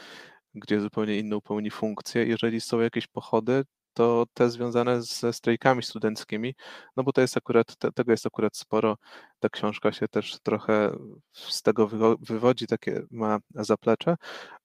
gdzie 0.54 0.80
zupełnie 0.80 1.18
inną 1.18 1.40
pełni 1.40 1.70
funkcję. 1.70 2.26
Jeżeli 2.26 2.60
są 2.60 2.80
jakieś 2.80 3.06
pochody, 3.06 3.64
to 3.96 4.26
te 4.34 4.50
związane 4.50 5.02
ze 5.02 5.32
strajkami 5.32 5.82
studenckimi, 5.82 6.54
no 6.96 7.02
bo 7.02 7.12
to 7.12 7.20
jest 7.20 7.36
akurat, 7.36 7.76
te, 7.76 7.92
tego 7.92 8.12
jest 8.12 8.26
akurat 8.26 8.56
sporo. 8.56 8.96
Ta 9.40 9.48
książka 9.48 9.92
się 9.92 10.08
też 10.08 10.38
trochę 10.42 10.96
z 11.32 11.62
tego 11.62 11.88
wywodzi, 12.20 12.66
takie 12.66 13.02
ma 13.10 13.38
zaplecze, 13.54 14.16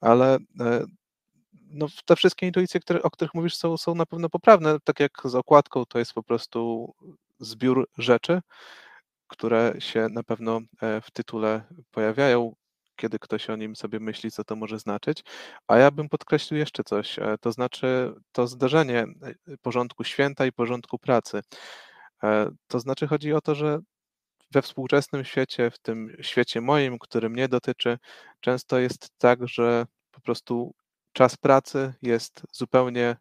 ale 0.01 0.37
e, 0.59 0.85
no, 1.53 1.87
te 2.05 2.15
wszystkie 2.15 2.45
intuicje, 2.47 2.79
które, 2.79 3.01
o 3.01 3.11
których 3.11 3.33
mówisz, 3.33 3.55
są, 3.55 3.77
są 3.77 3.95
na 3.95 4.05
pewno 4.05 4.29
poprawne. 4.29 4.77
Tak 4.83 4.99
jak 4.99 5.11
z 5.23 5.35
okładką, 5.35 5.85
to 5.85 5.99
jest 5.99 6.13
po 6.13 6.23
prostu 6.23 6.93
zbiór 7.39 7.87
rzeczy, 7.97 8.41
które 9.27 9.73
się 9.79 10.07
na 10.09 10.23
pewno 10.23 10.61
e, 10.81 11.01
w 11.01 11.11
tytule 11.11 11.63
pojawiają 11.91 12.55
kiedy 13.01 13.19
ktoś 13.19 13.49
o 13.49 13.55
nim 13.55 13.75
sobie 13.75 13.99
myśli, 13.99 14.31
co 14.31 14.43
to 14.43 14.55
może 14.55 14.79
znaczyć. 14.79 15.23
A 15.67 15.77
ja 15.77 15.91
bym 15.91 16.09
podkreślił 16.09 16.59
jeszcze 16.59 16.83
coś, 16.83 17.19
e, 17.19 17.37
to 17.41 17.51
znaczy 17.51 18.13
to 18.31 18.47
zdarzenie 18.47 18.99
e, 19.01 19.57
porządku 19.61 20.03
święta 20.03 20.45
i 20.45 20.51
porządku 20.51 20.99
pracy. 20.99 21.41
E, 22.23 22.51
to 22.67 22.79
znaczy 22.79 23.07
chodzi 23.07 23.33
o 23.33 23.41
to, 23.41 23.55
że 23.55 23.79
we 24.51 24.61
współczesnym 24.61 25.25
świecie, 25.25 25.71
w 25.71 25.79
tym 25.79 26.17
świecie 26.21 26.61
moim, 26.61 26.99
który 26.99 27.29
mnie 27.29 27.47
dotyczy, 27.47 27.97
często 28.39 28.79
jest 28.79 29.09
tak, 29.17 29.47
że 29.47 29.85
po 30.11 30.21
prostu 30.21 30.73
czas 31.13 31.37
pracy 31.37 31.93
jest 32.01 32.43
zupełnie 32.51 33.17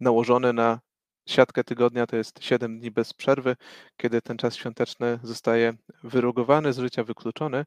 nałożony 0.00 0.52
na 0.52 0.80
siatkę 1.26 1.64
tygodnia 1.64 2.06
to 2.06 2.16
jest 2.16 2.44
7 2.44 2.78
dni 2.78 2.90
bez 2.90 3.14
przerwy, 3.14 3.56
kiedy 3.96 4.22
ten 4.22 4.36
czas 4.36 4.56
świąteczny 4.56 5.18
zostaje 5.22 5.74
wyrugowany, 6.02 6.72
z 6.72 6.78
życia 6.78 7.04
wykluczony. 7.04 7.64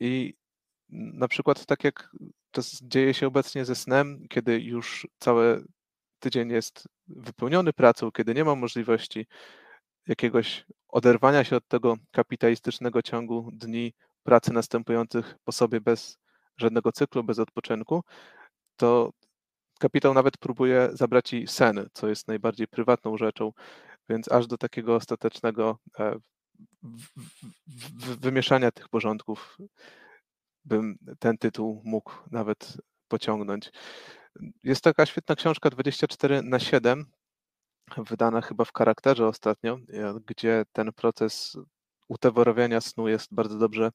I 0.00 0.34
na 0.90 1.28
przykład 1.28 1.66
tak 1.66 1.84
jak 1.84 2.10
to 2.50 2.62
dzieje 2.82 3.14
się 3.14 3.26
obecnie 3.26 3.64
ze 3.64 3.74
snem, 3.74 4.26
kiedy 4.28 4.60
już 4.60 5.06
cały 5.18 5.64
tydzień 6.18 6.50
jest 6.50 6.88
wypełniony 7.08 7.72
pracą, 7.72 8.12
kiedy 8.12 8.34
nie 8.34 8.44
ma 8.44 8.54
możliwości 8.54 9.26
jakiegoś 10.06 10.64
oderwania 10.88 11.44
się 11.44 11.56
od 11.56 11.68
tego 11.68 11.96
kapitalistycznego 12.10 13.02
ciągu 13.02 13.50
dni 13.52 13.92
pracy 14.22 14.52
następujących 14.52 15.34
po 15.44 15.52
sobie 15.52 15.80
bez 15.80 16.18
żadnego 16.56 16.92
cyklu, 16.92 17.24
bez 17.24 17.38
odpoczynku, 17.38 18.04
to 18.76 19.10
kapitał 19.78 20.14
nawet 20.14 20.36
próbuje 20.36 20.88
zabrać 20.92 21.28
ci 21.28 21.46
sen, 21.46 21.88
co 21.92 22.08
jest 22.08 22.28
najbardziej 22.28 22.68
prywatną 22.68 23.16
rzeczą, 23.16 23.52
więc 24.08 24.32
aż 24.32 24.46
do 24.46 24.58
takiego 24.58 24.94
ostatecznego 24.94 25.78
e, 25.98 26.16
wymieszania 28.20 28.70
tych 28.70 28.88
porządków 28.88 29.58
bym 30.64 30.98
ten 31.18 31.38
tytuł 31.38 31.82
mógł 31.84 32.12
nawet 32.30 32.76
pociągnąć. 33.08 33.70
Jest 34.64 34.84
taka 34.84 35.06
świetna 35.06 35.36
książka 35.36 35.70
24 35.70 36.42
na 36.42 36.58
7, 36.58 37.06
wydana 37.96 38.40
chyba 38.40 38.64
w 38.64 38.72
charakterze 38.72 39.26
ostatnio, 39.26 39.78
e, 39.92 40.14
gdzie 40.26 40.64
ten 40.72 40.92
proces 40.92 41.56
utoworowienia 42.08 42.80
snu 42.80 43.08
jest 43.08 43.34
bardzo 43.34 43.58
dobrze 43.58 43.90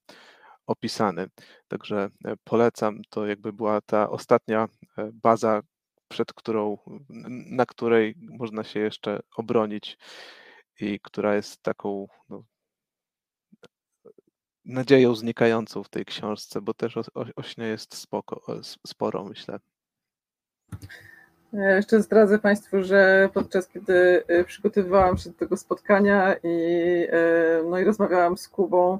opisany. 0.67 1.27
Także 1.67 2.09
e, 2.25 2.35
polecam, 2.43 3.01
to 3.09 3.27
jakby 3.27 3.53
była 3.53 3.81
ta 3.81 4.09
ostatnia 4.09 4.67
baza, 5.13 5.61
przed 6.13 6.33
którą, 6.33 6.77
na 7.49 7.65
której 7.65 8.15
można 8.17 8.63
się 8.63 8.79
jeszcze 8.79 9.19
obronić 9.35 9.97
i 10.79 10.99
która 10.99 11.35
jest 11.35 11.63
taką 11.63 12.07
no, 12.29 12.43
nadzieją 14.65 15.15
znikającą 15.15 15.83
w 15.83 15.89
tej 15.89 16.05
książce, 16.05 16.61
bo 16.61 16.73
też 16.73 16.97
o, 16.97 17.01
o 17.35 17.43
śnie 17.43 17.65
jest 17.65 17.95
spoko, 17.95 18.61
sporo, 18.87 19.23
myślę. 19.23 19.59
Ja 21.53 21.75
jeszcze 21.75 22.01
zdradzę 22.01 22.39
Państwu, 22.39 22.83
że 22.83 23.29
podczas 23.33 23.67
kiedy 23.67 24.23
y, 24.31 24.43
przygotowywałam 24.43 25.17
się 25.17 25.29
do 25.29 25.37
tego 25.37 25.57
spotkania 25.57 26.35
i, 26.43 26.47
y, 27.63 27.69
no 27.69 27.79
i 27.79 27.83
rozmawiałam 27.83 28.37
z 28.37 28.47
Kubą, 28.47 28.99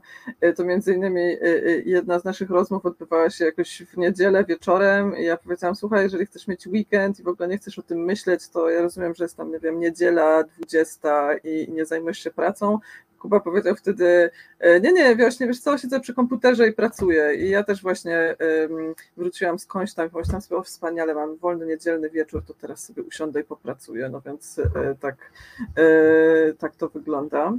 to 0.55 0.63
między 0.65 0.93
innymi 0.93 1.37
jedna 1.85 2.19
z 2.19 2.23
naszych 2.23 2.49
rozmów 2.49 2.85
odbywała 2.85 3.29
się 3.29 3.45
jakoś 3.45 3.83
w 3.83 3.97
niedzielę 3.97 4.45
wieczorem 4.45 5.17
i 5.17 5.23
ja 5.23 5.37
powiedziałam, 5.37 5.75
słuchaj, 5.75 6.03
jeżeli 6.03 6.25
chcesz 6.25 6.47
mieć 6.47 6.67
weekend 6.67 7.19
i 7.19 7.23
w 7.23 7.27
ogóle 7.27 7.49
nie 7.49 7.57
chcesz 7.57 7.79
o 7.79 7.83
tym 7.83 7.99
myśleć, 8.05 8.49
to 8.49 8.69
ja 8.69 8.81
rozumiem, 8.81 9.13
że 9.15 9.23
jest 9.23 9.37
tam, 9.37 9.51
nie 9.51 9.59
wiem, 9.59 9.79
niedziela, 9.79 10.43
20 10.43 11.37
i 11.43 11.71
nie 11.71 11.85
zajmujesz 11.85 12.19
się 12.19 12.31
pracą, 12.31 12.79
Kuba 13.23 13.39
powiedział 13.39 13.75
wtedy, 13.75 14.29
e, 14.59 14.79
nie, 14.79 14.93
nie, 14.93 15.15
właśnie, 15.15 15.47
wiesz 15.47 15.59
co, 15.59 15.77
siedzę 15.77 15.99
przy 15.99 16.13
komputerze 16.13 16.67
i 16.67 16.73
pracuję. 16.73 17.35
I 17.35 17.49
ja 17.49 17.63
też 17.63 17.81
właśnie 17.81 18.35
wróciłam 19.17 19.59
skądś 19.59 19.93
tam, 19.93 20.09
pomyślałam 20.09 20.41
sobie, 20.41 20.57
o 20.57 20.63
wspaniale, 20.63 21.13
mam 21.13 21.37
wolny 21.37 21.65
niedzielny 21.65 22.09
wieczór, 22.09 22.43
to 22.47 22.53
teraz 22.53 22.85
sobie 22.85 23.03
usiądę 23.03 23.41
i 23.41 23.43
popracuję. 23.43 24.09
No 24.09 24.21
więc 24.21 24.59
e, 24.59 24.95
tak, 24.99 25.15
e, 25.77 26.53
tak 26.53 26.75
to 26.75 26.89
wygląda. 26.89 27.53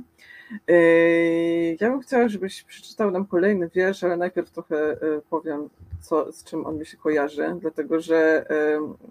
Ja 1.80 1.90
bym 1.90 2.00
chciała, 2.00 2.28
żebyś 2.28 2.62
przeczytał 2.62 3.10
nam 3.10 3.26
kolejny 3.26 3.68
wiersz, 3.68 4.04
ale 4.04 4.16
najpierw 4.16 4.50
trochę 4.50 4.96
powiem, 5.30 5.68
co, 6.00 6.32
z 6.32 6.44
czym 6.44 6.66
on 6.66 6.78
mi 6.78 6.86
się 6.86 6.96
kojarzy, 6.96 7.56
dlatego 7.60 8.00
że 8.00 8.46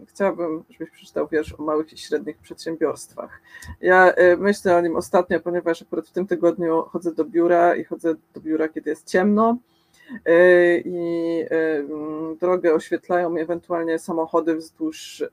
chciałabym, 0.08 0.63
żebyś 0.69 0.89
przeczytał 0.89 1.28
wiersz 1.28 1.56
o 1.60 1.63
małych 1.63 1.93
i 1.93 1.98
średnich 1.98 2.38
przedsiębiorstwach. 2.38 3.41
Ja 3.82 4.13
myślę 4.38 4.78
o 4.78 4.82
nim 4.82 4.96
ostatnio, 4.96 5.39
ponieważ 5.39 5.82
akurat 5.82 6.08
w 6.08 6.12
tym 6.12 6.28
tygodniu 6.28 6.82
chodzę 6.82 7.13
do 7.13 7.26
biura 7.26 7.76
i 7.76 7.84
chodzę 7.84 8.15
do 8.34 8.41
biura, 8.41 8.69
kiedy 8.69 8.89
jest 8.89 9.08
ciemno 9.08 9.58
i 10.86 11.46
drogę 12.39 12.74
oświetlają 12.74 13.38
ewentualnie 13.38 14.00
samochody 14.00 14.56
wzdłuż, 14.56 15.24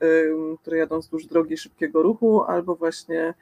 które 0.61 0.77
jadą 0.77 0.99
wzdłuż 0.99 1.25
drogi 1.25 1.57
szybkiego 1.57 2.01
ruchu, 2.03 2.43
albo 2.43 2.75
właśnie 2.75 3.33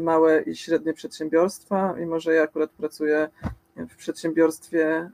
małe 0.00 0.42
i 0.42 0.56
średnie 0.56 0.94
przedsiębiorstwa, 0.94 1.94
mimo 1.98 2.20
że 2.20 2.34
ja 2.34 2.42
akurat 2.42 2.70
pracuję 2.70 3.28
w 3.76 3.96
przedsiębiorstwie 3.96 5.10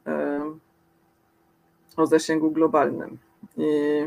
o 1.97 2.07
zasięgu 2.07 2.51
globalnym. 2.51 3.19
I 3.57 4.03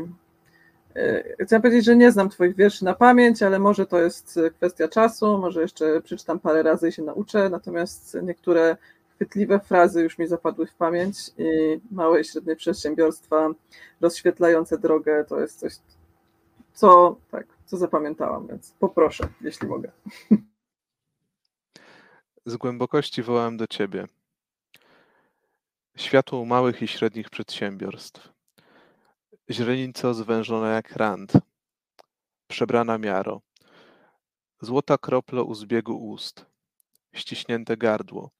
Chciałam 1.40 1.62
powiedzieć, 1.62 1.84
że 1.84 1.96
nie 1.96 2.12
znam 2.12 2.28
Twoich 2.28 2.56
wierszy 2.56 2.84
na 2.84 2.94
pamięć, 2.94 3.42
ale 3.42 3.58
może 3.58 3.86
to 3.86 3.98
jest 3.98 4.40
kwestia 4.56 4.88
czasu, 4.88 5.38
może 5.38 5.62
jeszcze 5.62 6.00
przeczytam 6.00 6.38
parę 6.38 6.62
razy 6.62 6.88
i 6.88 6.92
się 6.92 7.02
nauczę, 7.02 7.50
natomiast 7.50 8.16
niektóre 8.22 8.76
chwytliwe 9.14 9.60
frazy 9.60 10.02
już 10.02 10.18
mi 10.18 10.26
zapadły 10.26 10.66
w 10.66 10.74
pamięć 10.74 11.16
i 11.38 11.80
małe 11.90 12.20
i 12.20 12.24
średnie 12.24 12.56
przedsiębiorstwa 12.56 13.50
rozświetlające 14.00 14.78
drogę 14.78 15.24
to 15.28 15.40
jest 15.40 15.58
coś, 15.58 15.72
co, 16.74 17.16
tak, 17.30 17.46
co 17.70 17.76
zapamiętałam, 17.76 18.46
więc 18.46 18.72
poproszę, 18.72 19.28
jeśli 19.40 19.68
mogę. 19.68 19.92
Z 22.46 22.56
głębokości 22.56 23.22
wołałem 23.22 23.56
do 23.56 23.66
Ciebie. 23.66 24.06
Światło 25.96 26.44
małych 26.44 26.82
i 26.82 26.88
średnich 26.88 27.30
przedsiębiorstw. 27.30 28.32
Źrenico 29.50 30.14
zwężona 30.14 30.68
jak 30.68 30.96
rand, 30.96 31.32
przebrana 32.48 32.98
miaro. 32.98 33.40
Złota 34.60 34.98
kropla 34.98 35.42
u 35.42 35.54
zbiegu 35.54 36.10
ust, 36.10 36.46
ściśnięte 37.14 37.76
gardło. 37.76 38.30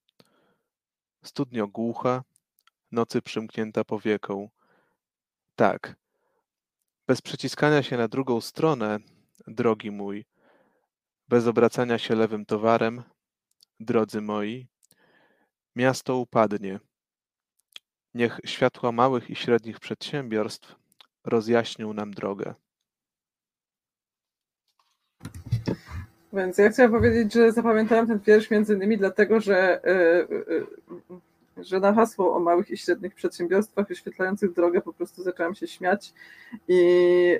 Studnio 1.24 1.68
głucha, 1.68 2.22
nocy 2.92 3.22
przymknięta 3.22 3.84
powieką. 3.84 4.48
Tak, 5.56 5.96
bez 7.06 7.22
przeciskania 7.22 7.82
się 7.82 7.96
na 7.96 8.08
drugą 8.08 8.40
stronę, 8.40 8.98
drogi 9.54 9.90
mój, 9.90 10.24
bez 11.28 11.46
obracania 11.46 11.98
się 11.98 12.14
lewym 12.14 12.46
towarem, 12.46 13.02
drodzy 13.80 14.20
moi, 14.20 14.66
miasto 15.76 16.16
upadnie. 16.16 16.80
Niech 18.14 18.40
światła 18.44 18.92
małych 18.92 19.30
i 19.30 19.36
średnich 19.36 19.80
przedsiębiorstw 19.80 20.76
rozjaśnią 21.24 21.92
nam 21.92 22.14
drogę. 22.14 22.54
Więc 26.32 26.58
ja 26.58 26.70
chciałam 26.70 26.92
powiedzieć, 26.92 27.32
że 27.32 27.52
zapamiętałam 27.52 28.06
ten 28.06 28.18
wiersz 28.18 28.50
między 28.50 28.74
innymi 28.74 28.98
dlatego, 28.98 29.40
że, 29.40 29.84
e, 29.84 30.20
e, 30.20 30.26
że 31.60 31.80
na 31.80 31.92
hasło 31.92 32.36
o 32.36 32.40
małych 32.40 32.70
i 32.70 32.76
średnich 32.76 33.14
przedsiębiorstwach 33.14 33.88
wyświetlających 33.88 34.52
drogę 34.52 34.80
po 34.80 34.92
prostu 34.92 35.22
zaczęłam 35.22 35.54
się 35.54 35.66
śmiać 35.66 36.12
i 36.68 36.80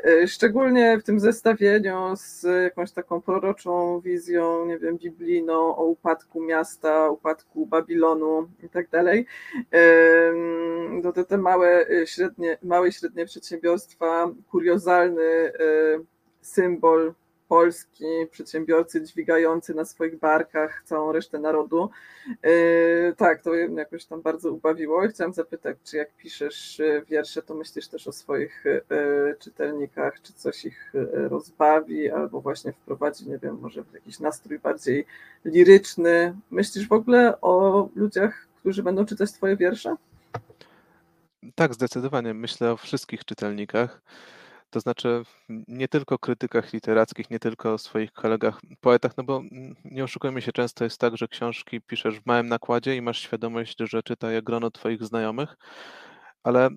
e, 0.05 0.29
szczególnie 0.29 0.99
w 0.99 1.05
tym 1.05 1.21
zestawieniu 1.21 2.13
z 2.17 2.43
jakąś 2.63 2.93
taką 2.93 3.21
proroczą 3.21 4.01
wizją, 4.01 4.67
nie 4.67 4.79
wiem, 4.79 4.99
biblijną 4.99 5.77
o 5.77 5.85
upadku 5.85 6.43
miasta, 6.43 7.11
upadku 7.11 7.67
Babilonu 7.67 8.49
i 8.63 8.69
tak 8.69 8.91
dalej. 8.91 9.27
To 11.03 11.13
te, 11.13 11.25
te 11.25 11.39
małe, 11.39 11.87
średnie, 12.07 12.59
małe 12.63 12.89
i 12.89 12.93
średnie 12.93 13.27
przedsiębiorstwa, 13.27 14.31
kuriozalny 14.51 15.53
symbol 16.41 17.15
Polski, 17.51 18.05
przedsiębiorcy 18.31 19.03
dźwigający 19.03 19.75
na 19.75 19.85
swoich 19.85 20.19
barkach 20.19 20.83
całą 20.85 21.13
resztę 21.13 21.39
narodu. 21.39 21.91
Yy, 22.43 23.15
tak, 23.17 23.43
to 23.43 23.51
mnie 23.51 23.79
jakoś 23.79 24.05
tam 24.05 24.23
bardzo 24.23 24.53
ubawiło 24.53 25.05
i 25.05 25.09
chciałam 25.09 25.33
zapytać, 25.35 25.77
czy 25.85 25.97
jak 25.97 26.15
piszesz 26.17 26.79
yy, 26.79 27.05
wiersze, 27.09 27.43
to 27.43 27.55
myślisz 27.55 27.89
też 27.89 28.09
o 28.09 28.13
swoich 28.13 28.65
yy, 28.65 29.37
czytelnikach, 29.39 30.23
czy 30.23 30.33
coś 30.33 30.65
ich 30.65 30.93
rozbawi, 31.13 32.11
albo 32.11 32.41
właśnie 32.41 32.73
wprowadzi, 32.73 33.29
nie 33.29 33.39
wiem, 33.39 33.59
może 33.61 33.85
w 33.85 33.95
jakiś 33.95 34.21
nastrój 34.21 34.59
bardziej 34.59 35.07
liryczny. 35.45 36.37
Myślisz 36.51 36.89
w 36.89 36.93
ogóle 36.93 37.41
o 37.41 37.89
ludziach, 37.95 38.47
którzy 38.61 38.83
będą 38.83 39.07
czytać 39.07 39.33
twoje 39.33 39.57
wiersze? 39.57 39.97
Tak, 41.55 41.75
zdecydowanie. 41.75 42.35
Myślę 42.35 42.73
o 42.73 42.77
wszystkich 42.77 43.25
czytelnikach. 43.25 44.03
To 44.71 44.81
znaczy 44.81 45.23
nie 45.69 45.89
tylko 45.89 46.19
krytykach 46.19 46.73
literackich, 46.73 47.31
nie 47.31 47.39
tylko 47.39 47.73
o 47.73 47.79
swoich 47.79 48.13
kolegach 48.13 48.61
poetach, 48.81 49.17
no 49.17 49.25
bo 49.25 49.43
nie 49.85 50.05
oszukujmy 50.05 50.43
się, 50.43 50.53
często 50.53 50.85
jest 50.85 50.99
tak, 50.99 51.17
że 51.17 51.29
książki 51.29 51.81
piszesz 51.81 52.21
w 52.21 52.27
małym 52.27 52.49
nakładzie 52.49 52.97
i 52.97 53.03
masz 53.03 53.19
świadomość, 53.21 53.77
że 53.81 54.03
czyta 54.03 54.33
je 54.33 54.43
grono 54.43 54.71
twoich 54.71 55.05
znajomych, 55.05 55.57
ale 56.43 56.69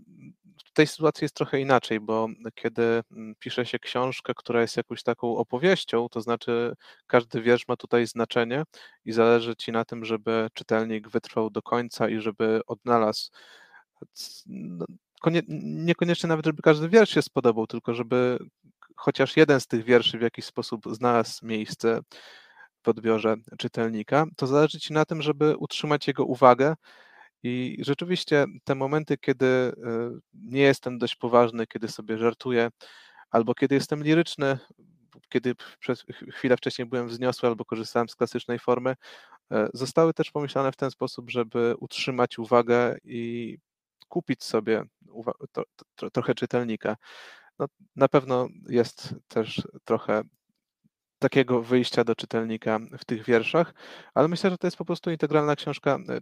w 0.66 0.74
tej 0.74 0.88
sytuacji 0.88 1.26
jest 1.26 1.36
trochę 1.36 1.60
inaczej, 1.62 2.00
bo 2.00 2.28
kiedy 2.56 3.02
pisze 3.40 3.66
się 3.66 3.80
książkę, 3.80 4.34
która 4.36 4.62
jest 4.62 4.78
jakąś 4.78 5.04
taką 5.04 5.38
opowieścią, 5.38 6.10
to 6.10 6.22
znaczy 6.22 6.74
każdy 7.08 7.42
wiersz 7.42 7.68
ma 7.68 7.76
tutaj 7.78 8.08
znaczenie 8.08 8.64
i 9.06 9.12
zależy 9.12 9.56
ci 9.56 9.72
na 9.72 9.86
tym, 9.86 10.06
żeby 10.06 10.48
czytelnik 10.54 11.10
wytrwał 11.10 11.50
do 11.50 11.62
końca 11.62 12.10
i 12.10 12.20
żeby 12.20 12.62
odnalazł 12.68 13.32
no, 15.32 15.40
niekoniecznie 15.64 16.30
nawet, 16.30 16.46
żeby 16.46 16.62
każdy 16.62 16.90
wiersz 16.90 17.10
się 17.14 17.22
spodobał, 17.22 17.68
tylko 17.68 17.94
żeby 17.94 18.38
chociaż 18.96 19.38
jeden 19.38 19.60
z 19.60 19.68
tych 19.68 19.84
wierszy 19.84 20.18
w 20.18 20.22
jakiś 20.22 20.46
sposób 20.46 20.86
znalazł 20.92 21.46
miejsce 21.46 22.00
w 22.84 22.90
odbiorze 22.90 23.36
czytelnika, 23.58 24.26
to 24.38 24.48
zależy 24.48 24.80
ci 24.80 24.94
na 24.94 25.06
tym, 25.06 25.22
żeby 25.22 25.58
utrzymać 25.58 26.08
jego 26.08 26.26
uwagę. 26.26 26.76
I 27.44 27.78
rzeczywiście 27.80 28.46
te 28.64 28.76
momenty, 28.76 29.18
kiedy 29.18 29.46
e, 29.46 29.72
nie 30.34 30.62
jestem 30.62 30.98
dość 30.98 31.16
poważny, 31.16 31.68
kiedy 31.68 31.88
sobie 31.88 32.18
żartuję, 32.18 32.70
albo 33.32 33.54
kiedy 33.54 33.76
jestem 33.76 34.04
liryczny, 34.04 34.58
kiedy 35.30 35.56
przez 35.80 36.06
chwilę 36.32 36.58
wcześniej 36.58 36.88
byłem 36.88 37.08
wzniosły 37.08 37.50
albo 37.50 37.66
korzystałem 37.66 38.10
z 38.10 38.16
klasycznej 38.16 38.60
formy, 38.60 38.96
e, 39.52 39.70
zostały 39.74 40.14
też 40.14 40.32
pomyślane 40.32 40.72
w 40.72 40.76
ten 40.76 40.92
sposób, 40.92 41.30
żeby 41.32 41.76
utrzymać 41.80 42.40
uwagę 42.40 42.98
i 43.04 43.58
kupić 44.14 44.44
sobie 44.44 44.84
to, 45.52 45.64
to, 45.96 46.10
trochę 46.10 46.36
czytelnika. 46.36 46.98
No, 47.60 47.66
na 47.96 48.08
pewno 48.08 48.48
jest 48.70 49.16
też 49.28 49.68
trochę 49.84 50.24
takiego 51.20 51.62
wyjścia 51.62 52.04
do 52.04 52.16
czytelnika 52.16 52.80
w 53.00 53.06
tych 53.06 53.26
wierszach, 53.26 53.74
ale 54.14 54.28
myślę, 54.28 54.50
że 54.50 54.58
to 54.58 54.68
jest 54.68 54.78
po 54.78 54.86
prostu 54.86 55.12
integralna 55.12 55.56
książka, 55.56 56.00
e, 56.10 56.20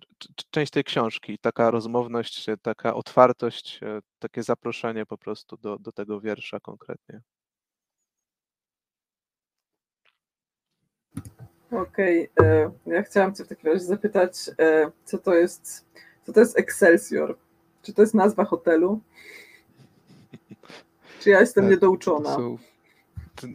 część 0.52 0.72
tej 0.72 0.84
książki, 0.84 1.38
taka 1.38 1.72
rozmowność, 1.72 2.50
e, 2.50 2.58
taka 2.58 2.94
otwartość, 2.94 3.80
e, 3.84 4.00
takie 4.20 4.44
zaproszenie 4.44 5.06
po 5.06 5.18
prostu 5.18 5.58
do, 5.58 5.80
do 5.80 5.92
tego 5.92 6.22
wiersza 6.22 6.60
konkretnie. 6.60 7.22
Okej, 11.72 12.30
okay. 12.32 12.72
ja 12.86 13.04
chciałam 13.04 13.36
Cię 13.36 13.46
w 13.46 13.48
takim 13.48 13.72
razie 13.72 13.86
zapytać, 13.86 14.38
co 15.06 15.18
to 15.18 15.36
jest, 15.36 15.86
co 16.26 16.34
to 16.34 16.40
jest 16.40 16.60
Excelsior? 16.60 17.38
Czy 17.82 17.94
to 17.94 18.02
jest 18.02 18.14
nazwa 18.14 18.46
hotelu? 18.46 19.02
Czy 21.20 21.30
ja 21.30 21.40
jestem 21.40 21.64
tak, 21.64 21.72
niedouczona? 21.72 22.38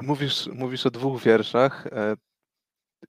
mówisz, 0.02 0.46
mówisz 0.52 0.86
o 0.86 0.90
dwóch 0.90 1.22
wierszach. 1.22 1.86
E, 1.86 2.16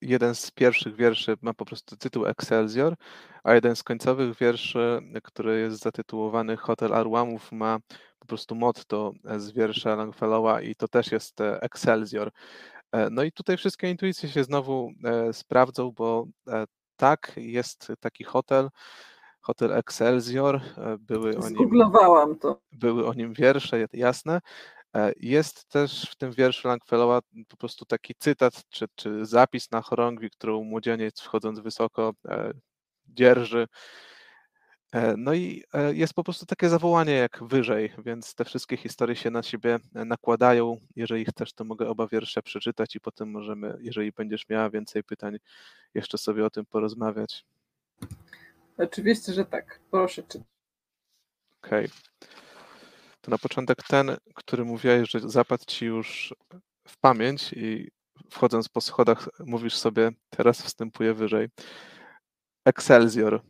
jeden 0.01 0.35
z 0.35 0.51
pierwszych 0.51 0.95
wierszy 0.95 1.35
ma 1.41 1.53
po 1.53 1.65
prostu 1.65 1.97
tytuł 1.97 2.25
Excelsior, 2.25 2.95
a 3.43 3.53
jeden 3.53 3.75
z 3.75 3.83
końcowych 3.83 4.37
wierszy, 4.37 4.99
który 5.23 5.59
jest 5.59 5.79
zatytułowany 5.79 6.57
Hotel 6.57 6.93
Arłamów, 6.93 7.51
ma 7.51 7.79
po 8.19 8.27
prostu 8.27 8.55
motto 8.55 9.13
z 9.37 9.51
wiersza 9.51 9.95
Longfellow'a 9.95 10.63
i 10.63 10.75
to 10.75 10.87
też 10.87 11.11
jest 11.11 11.41
e, 11.41 11.61
Excelsior. 11.61 12.31
E, 12.91 13.09
no 13.09 13.23
i 13.23 13.31
tutaj 13.31 13.57
wszystkie 13.57 13.89
intuicje 13.89 14.29
się 14.29 14.43
znowu 14.43 14.91
sprawdzą, 15.31 15.91
bo 15.91 16.27
tak, 16.95 17.31
jest 17.35 17.91
taki 17.99 18.23
hotel, 18.23 18.69
hotel 19.47 19.71
Excelsior, 19.71 20.55
e, 20.55 20.97
były 20.99 21.37
o 21.37 21.49
nim, 21.49 21.57
to. 22.39 22.61
były 22.71 23.07
o 23.07 23.13
nim 23.13 23.33
wiersze, 23.33 23.87
jasne. 23.93 24.41
E, 24.95 25.13
jest 25.19 25.67
też 25.67 26.09
w 26.11 26.15
tym 26.15 26.31
wierszu 26.31 26.67
Langfellowa 26.67 27.19
po 27.47 27.57
prostu 27.57 27.85
taki 27.85 28.15
cytat, 28.19 28.63
czy, 28.69 28.85
czy 28.95 29.25
zapis 29.25 29.71
na 29.71 29.81
chorągwi, 29.81 30.29
którą 30.29 30.63
młodzieniec 30.63 31.21
wchodząc 31.21 31.59
wysoko 31.59 32.13
e, 32.27 32.51
dzierży. 33.07 33.67
No 35.17 35.33
i 35.33 35.63
jest 35.93 36.13
po 36.13 36.23
prostu 36.23 36.45
takie 36.45 36.69
zawołanie 36.69 37.13
jak 37.13 37.43
wyżej, 37.43 37.93
więc 38.05 38.35
te 38.35 38.45
wszystkie 38.45 38.77
historie 38.77 39.15
się 39.15 39.31
na 39.31 39.43
siebie 39.43 39.79
nakładają. 39.93 40.77
Jeżeli 40.95 41.25
chcesz, 41.25 41.53
to 41.53 41.63
mogę 41.63 41.89
oba 41.89 42.07
wiersze 42.07 42.41
przeczytać 42.41 42.95
i 42.95 42.99
potem 42.99 43.31
możemy, 43.31 43.77
jeżeli 43.81 44.11
będziesz 44.11 44.49
miała 44.49 44.69
więcej 44.69 45.03
pytań, 45.03 45.37
jeszcze 45.93 46.17
sobie 46.17 46.45
o 46.45 46.49
tym 46.49 46.65
porozmawiać. 46.65 47.45
Oczywiście, 48.77 49.33
że 49.33 49.45
tak. 49.45 49.79
Proszę 49.91 50.23
czytać. 50.23 50.47
Okej. 51.63 51.85
Okay. 51.85 51.97
To 53.21 53.31
na 53.31 53.37
początek 53.37 53.83
ten, 53.83 54.17
który 54.35 54.65
mówiłeś, 54.65 55.09
że 55.09 55.19
zapadł 55.19 55.65
ci 55.67 55.85
już 55.85 56.33
w 56.87 56.97
pamięć 56.97 57.53
i 57.53 57.91
wchodząc 58.29 58.69
po 58.69 58.81
schodach 58.81 59.29
mówisz 59.39 59.77
sobie, 59.77 60.11
teraz 60.29 60.61
wstępuję 60.61 61.13
wyżej. 61.13 61.49
Excelsior. 62.65 63.41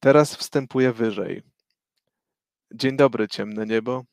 Teraz 0.00 0.36
wstępuję 0.36 0.92
wyżej. 0.92 1.42
Dzień 2.74 2.96
dobry, 2.96 3.28
ciemne 3.28 3.66
niebo. 3.66 4.04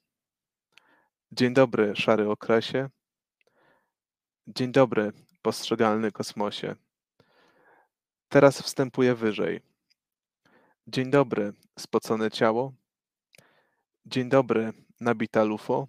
Dzień 1.31 1.53
dobry, 1.53 1.95
szary 1.95 2.29
okresie. 2.29 2.89
Dzień 4.47 4.71
dobry, 4.71 5.11
postrzegalny 5.41 6.11
kosmosie. 6.11 6.75
Teraz 8.29 8.61
wstępuję 8.61 9.15
wyżej. 9.15 9.61
Dzień 10.87 11.11
dobry, 11.11 11.53
spocone 11.79 12.31
ciało. 12.31 12.73
Dzień 14.05 14.29
dobry, 14.29 14.73
nabita 14.99 15.43
lufo. 15.43 15.87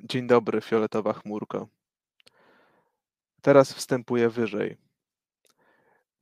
Dzień 0.00 0.26
dobry, 0.26 0.60
fioletowa 0.60 1.12
chmurko. 1.12 1.68
Teraz 3.42 3.72
wstępuję 3.72 4.28
wyżej. 4.30 4.76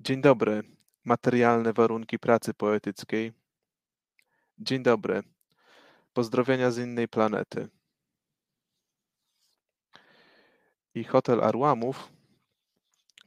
Dzień 0.01 0.21
dobry, 0.21 0.63
materialne 1.05 1.73
warunki 1.73 2.19
pracy 2.19 2.55
poetyckiej. 2.55 3.33
Dzień 4.59 4.83
dobry, 4.83 5.23
pozdrowienia 6.13 6.71
z 6.71 6.79
innej 6.79 7.09
planety. 7.09 7.69
I 10.95 11.05
hotel 11.05 11.45
Arłamów, 11.45 12.13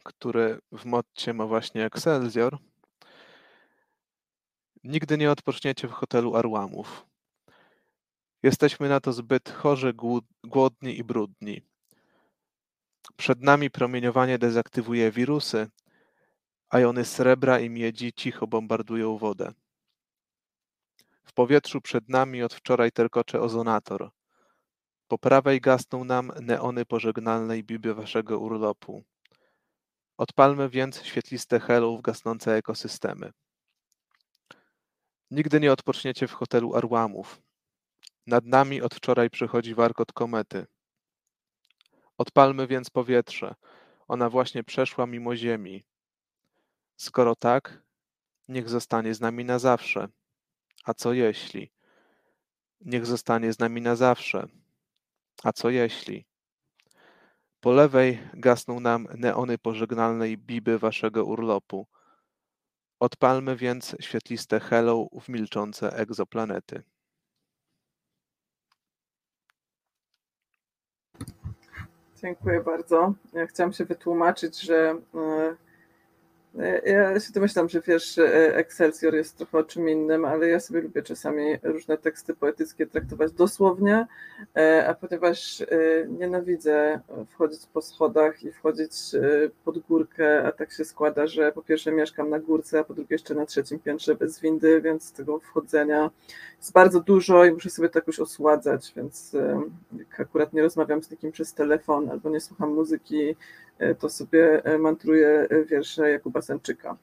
który 0.05 0.59
w 0.71 0.85
motcie 0.85 1.33
ma 1.33 1.45
właśnie 1.45 1.85
Excelsior, 1.85 2.57
nigdy 4.83 5.17
nie 5.17 5.31
odpoczniecie 5.31 5.87
w 5.87 5.91
hotelu 5.91 6.35
Arłamów. 6.35 7.05
Jesteśmy 8.43 8.89
na 8.89 8.99
to 8.99 9.13
zbyt 9.13 9.49
chorzy, 9.49 9.93
głodni 10.43 10.97
i 10.97 11.03
brudni. 11.03 11.61
Przed 13.17 13.41
nami 13.41 13.69
promieniowanie 13.71 14.37
dezaktywuje 14.37 15.11
wirusy, 15.11 15.67
a 16.69 16.79
jony 16.79 17.05
srebra 17.05 17.59
i 17.59 17.69
miedzi 17.69 18.13
cicho 18.13 18.47
bombardują 18.47 19.17
wodę. 19.17 19.53
W 21.23 21.33
powietrzu 21.33 21.81
przed 21.81 22.09
nami 22.09 22.43
od 22.43 22.53
wczoraj 22.53 22.91
terkocze 22.91 23.41
ozonator. 23.41 24.09
Po 25.07 25.17
prawej 25.17 25.61
gasną 25.61 26.03
nam 26.03 26.31
neony 26.41 26.85
pożegnalnej 26.85 27.63
biby 27.63 27.93
waszego 27.93 28.39
urlopu. 28.39 29.03
Odpalmy 30.17 30.69
więc 30.69 31.03
świetliste 31.03 31.59
hello 31.59 31.97
w 31.97 32.01
gasnące 32.01 32.55
ekosystemy. 32.55 33.31
Nigdy 35.31 35.59
nie 35.59 35.71
odpoczniecie 35.71 36.27
w 36.27 36.33
hotelu 36.33 36.75
Arłamów. 36.75 37.41
Nad 38.27 38.45
nami 38.45 38.81
od 38.81 38.95
wczoraj 38.95 39.29
przychodzi 39.29 39.75
warkot 39.75 40.13
komety. 40.13 40.65
Odpalmy 42.17 42.67
więc 42.67 42.89
powietrze. 42.89 43.55
Ona 44.07 44.29
właśnie 44.29 44.63
przeszła 44.63 45.05
mimo 45.05 45.35
Ziemi. 45.35 45.85
Skoro 46.95 47.35
tak, 47.35 47.81
niech 48.47 48.69
zostanie 48.69 49.13
z 49.13 49.21
nami 49.21 49.45
na 49.45 49.59
zawsze. 49.59 50.07
A 50.83 50.93
co 50.93 51.13
jeśli? 51.13 51.71
Niech 52.81 53.05
zostanie 53.05 53.53
z 53.53 53.59
nami 53.59 53.81
na 53.81 53.95
zawsze. 53.95 54.47
A 55.43 55.53
co 55.53 55.69
jeśli? 55.69 56.25
Po 57.65 57.71
lewej 57.71 58.19
gasną 58.33 58.79
nam 58.79 59.07
neony 59.17 59.57
pożegnalnej 59.57 60.37
biby 60.37 60.79
waszego 60.79 61.25
urlopu. 61.25 61.87
Odpalmy 62.99 63.55
więc 63.55 63.95
świetliste 63.99 64.59
hello 64.59 65.07
w 65.21 65.29
milczące 65.29 65.93
egzoplanety. 65.97 66.83
Dziękuję 72.21 72.61
bardzo. 72.61 73.13
Ja 73.33 73.47
chciałam 73.47 73.73
się 73.73 73.85
wytłumaczyć, 73.85 74.61
że 74.61 74.75
e, 75.15 75.55
ja 76.85 77.19
się 77.19 77.33
domyślam, 77.33 77.69
że 77.69 77.81
wiesz, 77.81 78.19
Excelsior 78.53 79.15
jest 79.15 79.37
trochę 79.37 79.57
o 79.57 79.63
czym 79.63 79.89
innym, 79.89 80.25
ale 80.25 80.47
ja 80.47 80.59
sobie 80.59 80.81
lubię 80.81 81.03
czasami 81.03 81.57
różne 81.63 81.97
teksty 81.97 82.33
poetyckie 82.33 82.87
traktować 82.87 83.31
dosłownie, 83.31 84.07
e, 84.55 84.87
a 84.87 84.93
ponieważ 84.93 85.61
e, 85.61 85.67
nienawidzę 86.07 86.99
wchodzić 87.29 87.61
po 87.73 87.81
schodach 87.81 88.43
i 88.43 88.51
wchodzić 88.51 88.91
e, 89.15 89.49
pod 89.65 89.79
górkę, 89.79 90.43
a 90.43 90.51
tak 90.51 90.71
się 90.71 90.85
składa, 90.85 91.27
że 91.27 91.51
po 91.51 91.61
pierwsze 91.61 91.91
mieszkam 91.91 92.29
na 92.29 92.39
górce, 92.39 92.79
a 92.79 92.83
po 92.83 92.93
drugie 92.93 93.15
jeszcze 93.15 93.35
na 93.35 93.45
trzecim 93.45 93.79
piętrze 93.79 94.15
bez 94.15 94.39
windy, 94.39 94.81
więc 94.81 95.11
tego 95.11 95.39
wchodzenia 95.39 96.09
jest 96.57 96.71
bardzo 96.71 96.99
dużo 96.99 97.45
i 97.45 97.51
muszę 97.51 97.69
sobie 97.69 97.89
to 97.89 97.99
jakoś 97.99 98.19
osładzać, 98.19 98.93
więc 98.95 99.35
jak 99.97 100.19
akurat 100.19 100.53
nie 100.53 100.61
rozmawiam 100.61 101.03
z 101.03 101.11
nikim 101.11 101.31
przez 101.31 101.53
telefon 101.53 102.09
albo 102.09 102.29
nie 102.29 102.39
słucham 102.39 102.73
muzyki, 102.73 103.35
to 103.99 104.09
sobie 104.09 104.65
e, 104.65 104.77
mantruję 104.77 105.47
e, 105.49 105.65
wiersze 105.65 106.09
Jakuba 106.09 106.41
Senczyka. 106.41 106.97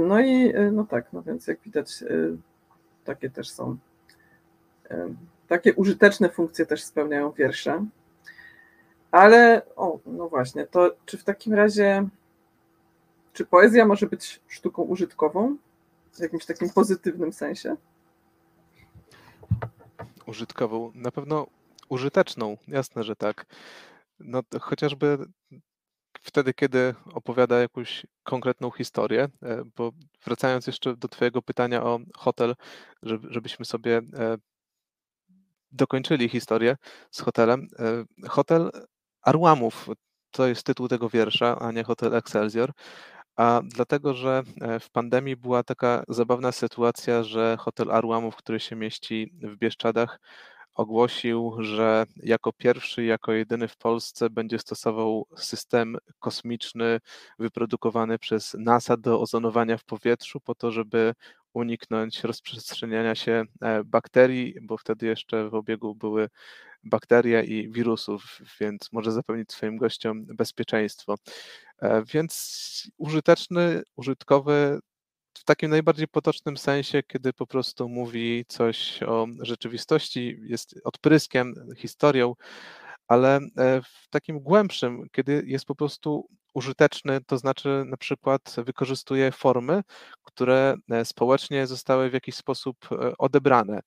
No 0.00 0.20
i 0.20 0.54
no 0.72 0.84
tak, 0.84 1.12
no 1.12 1.22
więc 1.22 1.46
jak 1.46 1.60
widać, 1.60 2.04
takie 3.04 3.30
też 3.30 3.50
są, 3.50 3.76
takie 5.48 5.74
użyteczne 5.74 6.28
funkcje 6.28 6.66
też 6.66 6.84
spełniają 6.84 7.32
wiersze. 7.32 7.86
Ale, 9.10 9.62
o, 9.76 9.98
no 10.06 10.28
właśnie, 10.28 10.66
to 10.66 10.96
czy 11.06 11.18
w 11.18 11.24
takim 11.24 11.54
razie, 11.54 12.08
czy 13.32 13.46
poezja 13.46 13.86
może 13.86 14.06
być 14.06 14.40
sztuką 14.48 14.82
użytkową 14.82 15.56
w 16.12 16.20
jakimś 16.20 16.46
takim 16.46 16.70
pozytywnym 16.70 17.32
sensie? 17.32 17.76
Użytkową, 20.26 20.92
na 20.94 21.10
pewno 21.10 21.46
użyteczną, 21.88 22.56
jasne, 22.68 23.04
że 23.04 23.16
tak. 23.16 23.46
No, 24.20 24.42
chociażby 24.60 25.18
wtedy, 26.22 26.54
kiedy 26.54 26.94
opowiada 27.12 27.58
jakąś 27.58 28.06
konkretną 28.22 28.70
historię, 28.70 29.28
e, 29.42 29.62
bo 29.76 29.92
wracając 30.24 30.66
jeszcze 30.66 30.96
do 30.96 31.08
Twojego 31.08 31.42
pytania 31.42 31.82
o 31.82 31.98
hotel, 32.16 32.54
żebyśmy 33.02 33.64
sobie 33.64 33.96
e, 33.96 34.36
dokończyli 35.72 36.28
historię 36.28 36.76
z 37.10 37.20
hotelem. 37.20 37.68
E, 37.78 38.28
hotel 38.28 38.70
Arłamów 39.22 39.88
to 40.30 40.46
jest 40.46 40.66
tytuł 40.66 40.88
tego 40.88 41.08
wiersza, 41.08 41.58
a 41.58 41.72
nie 41.72 41.84
Hotel 41.84 42.14
Excelsior. 42.14 42.72
A 43.36 43.60
dlatego, 43.64 44.14
że 44.14 44.42
w 44.80 44.90
pandemii 44.90 45.36
była 45.36 45.62
taka 45.62 46.04
zabawna 46.08 46.52
sytuacja, 46.52 47.22
że 47.22 47.56
hotel 47.60 47.90
Arłamów, 47.90 48.36
który 48.36 48.60
się 48.60 48.76
mieści 48.76 49.32
w 49.42 49.56
Bieszczadach, 49.56 50.20
ogłosił, 50.78 51.56
że 51.60 52.04
jako 52.16 52.52
pierwszy, 52.52 53.04
jako 53.04 53.32
jedyny 53.32 53.68
w 53.68 53.76
Polsce 53.76 54.30
będzie 54.30 54.58
stosował 54.58 55.26
system 55.36 55.96
kosmiczny 56.18 57.00
wyprodukowany 57.38 58.18
przez 58.18 58.54
NASA 58.58 58.96
do 58.96 59.20
ozonowania 59.20 59.78
w 59.78 59.84
powietrzu, 59.84 60.40
po 60.40 60.54
to, 60.54 60.70
żeby 60.72 61.14
uniknąć 61.52 62.24
rozprzestrzeniania 62.24 63.14
się 63.14 63.44
e, 63.62 63.84
bakterii, 63.84 64.54
bo 64.62 64.76
wtedy 64.78 65.06
jeszcze 65.06 65.50
w 65.50 65.54
obiegu 65.54 65.94
były 65.94 66.28
bakterie 66.84 67.44
i 67.44 67.70
wirusów, 67.72 68.38
więc 68.60 68.88
może 68.92 69.12
zapewnić 69.12 69.52
swoim 69.52 69.76
gościom 69.76 70.26
bezpieczeństwo. 70.26 71.14
E, 71.82 72.02
więc 72.12 72.90
użyteczny, 72.98 73.82
użytkowy 73.96 74.80
w 75.38 75.44
takim 75.44 75.70
najbardziej 75.70 76.08
potocznym 76.08 76.56
sensie, 76.56 77.02
kiedy 77.02 77.32
po 77.32 77.46
prostu 77.46 77.88
mówi 77.88 78.44
coś 78.48 79.02
o 79.02 79.26
rzeczywistości, 79.40 80.38
jest 80.42 80.74
odpryskiem, 80.84 81.54
historią, 81.76 82.34
ale 83.08 83.36
e, 83.36 83.82
w 83.82 84.08
takim 84.10 84.40
głębszym, 84.40 85.08
kiedy 85.12 85.42
jest 85.46 85.64
po 85.64 85.74
prostu 85.74 86.28
użyteczny, 86.54 87.20
to 87.26 87.38
znaczy 87.38 87.84
na 87.86 87.96
przykład 87.96 88.56
wykorzystuje 88.64 89.32
formy, 89.32 89.82
które 90.24 90.74
e, 90.90 91.04
społecznie 91.04 91.66
zostały 91.66 92.10
w 92.10 92.12
jakiś 92.12 92.34
sposób 92.34 92.76
e, 92.92 93.12
odebrane. 93.18 93.80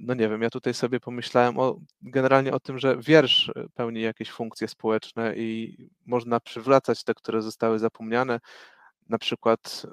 No 0.00 0.14
nie 0.14 0.28
wiem, 0.28 0.42
ja 0.42 0.50
tutaj 0.50 0.74
sobie 0.74 1.00
pomyślałem 1.00 1.58
o, 1.58 1.76
generalnie 2.02 2.52
o 2.52 2.60
tym, 2.60 2.78
że 2.78 2.96
wiersz 2.98 3.52
pełni 3.74 4.00
jakieś 4.00 4.30
funkcje 4.30 4.68
społeczne 4.68 5.36
i 5.36 5.76
można 6.06 6.40
przywracać 6.40 7.04
te, 7.04 7.14
które 7.14 7.42
zostały 7.42 7.78
zapomniane. 7.78 8.40
Na 9.08 9.18
przykład 9.18 9.86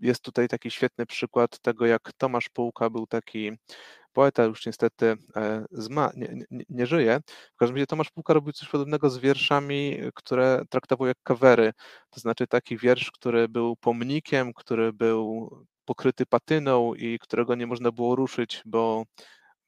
jest 0.00 0.22
tutaj 0.22 0.48
taki 0.48 0.70
świetny 0.70 1.06
przykład 1.06 1.58
tego, 1.58 1.86
jak 1.86 2.12
Tomasz 2.18 2.48
Półka 2.48 2.90
był 2.90 3.06
taki 3.06 3.52
poeta, 4.12 4.44
już 4.44 4.66
niestety 4.66 5.16
e, 5.36 5.64
zma, 5.70 6.10
nie, 6.16 6.44
nie, 6.50 6.64
nie, 6.68 6.86
żyje. 6.86 7.20
W 7.54 7.56
każdym 7.56 7.76
razie 7.76 7.86
Tomasz 7.86 8.10
Półka 8.10 8.34
robił 8.34 8.52
coś 8.52 8.68
podobnego 8.68 9.10
z 9.10 9.18
wierszami, 9.18 9.98
które 10.14 10.62
traktował 10.70 11.08
jak 11.08 11.16
kawery. 11.22 11.72
To 12.10 12.20
znaczy 12.20 12.46
taki 12.46 12.76
wiersz, 12.78 13.10
który 13.10 13.48
był 13.48 13.76
pomnikiem, 13.76 14.52
który 14.54 14.92
był 14.92 15.50
pokryty 15.84 16.26
patyną 16.26 16.94
i 16.94 17.18
którego 17.18 17.54
nie 17.54 17.66
można 17.66 17.92
było 17.92 18.16
ruszyć, 18.16 18.62
bo 18.64 19.04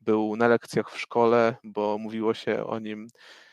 był 0.00 0.36
na 0.36 0.48
lekcjach 0.48 0.90
w 0.90 1.00
szkole, 1.00 1.56
bo 1.64 1.98
mówiło 1.98 2.34
się 2.34 2.66
o 2.66 2.78
nim 2.78 3.08
E, 3.08 3.47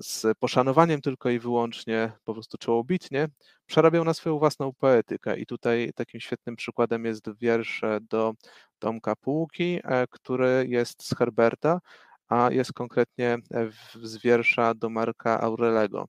z 0.00 0.38
poszanowaniem 0.38 1.00
tylko 1.00 1.30
i 1.30 1.38
wyłącznie, 1.38 2.12
po 2.24 2.32
prostu 2.32 2.58
czołobitnie, 2.58 3.28
przerabiał 3.66 4.04
na 4.04 4.14
swoją 4.14 4.38
własną 4.38 4.72
poetykę. 4.72 5.38
I 5.38 5.46
tutaj 5.46 5.90
takim 5.94 6.20
świetnym 6.20 6.56
przykładem 6.56 7.04
jest 7.04 7.24
wiersz 7.40 7.82
do 8.02 8.34
Tomka 8.78 9.16
Półki, 9.16 9.80
e, 9.84 10.06
który 10.10 10.66
jest 10.68 11.02
z 11.02 11.14
Herberta, 11.14 11.80
a 12.28 12.50
jest 12.52 12.72
konkretnie 12.72 13.38
z 14.02 14.16
wiersza 14.16 14.74
do 14.74 14.90
Marka 14.90 15.40
Aurelego. 15.40 16.08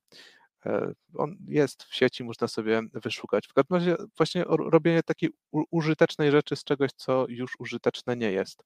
E, 0.65 0.91
on 1.15 1.35
jest 1.47 1.83
w 1.83 1.95
sieci, 1.95 2.23
można 2.23 2.47
sobie 2.47 2.81
wyszukać. 2.93 3.47
W 3.47 3.53
każdym 3.53 3.77
razie 3.77 3.95
właśnie 4.17 4.43
robienie 4.47 5.03
takiej 5.03 5.29
użytecznej 5.51 6.31
rzeczy 6.31 6.55
z 6.55 6.63
czegoś, 6.63 6.91
co 6.95 7.25
już 7.29 7.53
użyteczne 7.59 8.15
nie 8.15 8.31
jest. 8.31 8.63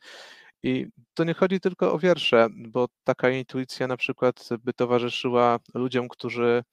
I 0.64 0.88
to 1.14 1.24
nie 1.24 1.34
chodzi 1.34 1.59
tylko 1.59 1.93
o 1.93 1.99
wiersze, 1.99 2.47
bo 2.51 2.88
taka 3.03 3.30
intuicja 3.30 3.88
na 3.88 3.97
przykład 3.97 4.49
by 4.59 4.74
towarzyszyła 4.74 5.59
ludziom, 5.74 6.07
którzy 6.09 6.64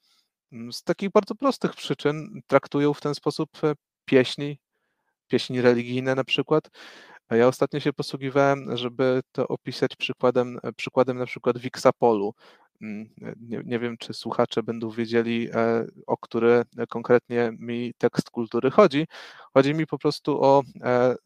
mm, 0.53 0.73
z 0.73 0.83
takich 0.83 1.11
bardzo 1.11 1.35
prostych 1.35 1.75
przyczyn 1.75 2.41
traktują 2.47 2.95
w 2.95 3.01
ten 3.01 3.15
sposób 3.15 3.51
e, 3.65 3.73
pieśni, 4.05 4.59
pieśni 5.29 5.61
religijne 5.61 6.15
na 6.15 6.25
przykład. 6.25 6.71
Ja 7.31 7.49
ostatnio 7.49 7.81
się 7.81 7.93
posługiwałem, 7.93 8.77
żeby 8.77 9.21
to 9.33 9.49
opisać 9.49 9.97
przykładem, 9.97 10.59
e, 10.63 10.73
przykładem 10.73 11.19
na 11.19 11.27
przykład 11.27 11.59
Wixapolu. 11.59 12.35
Mm, 12.83 13.09
nie, 13.41 13.63
nie 13.65 13.79
wiem, 13.79 13.97
czy 13.99 14.15
słuchacze 14.15 14.63
będą 14.63 14.91
wiedzieli, 14.91 15.49
e, 15.53 15.87
o 16.07 16.17
który 16.17 16.63
konkretnie 16.89 17.53
mi 17.59 17.95
tekst 17.99 18.31
kultury 18.31 18.71
chodzi. 18.71 19.07
Chodzi 19.55 19.75
mi 19.75 19.87
po 19.87 19.99
prostu 19.99 20.43
o 20.45 20.63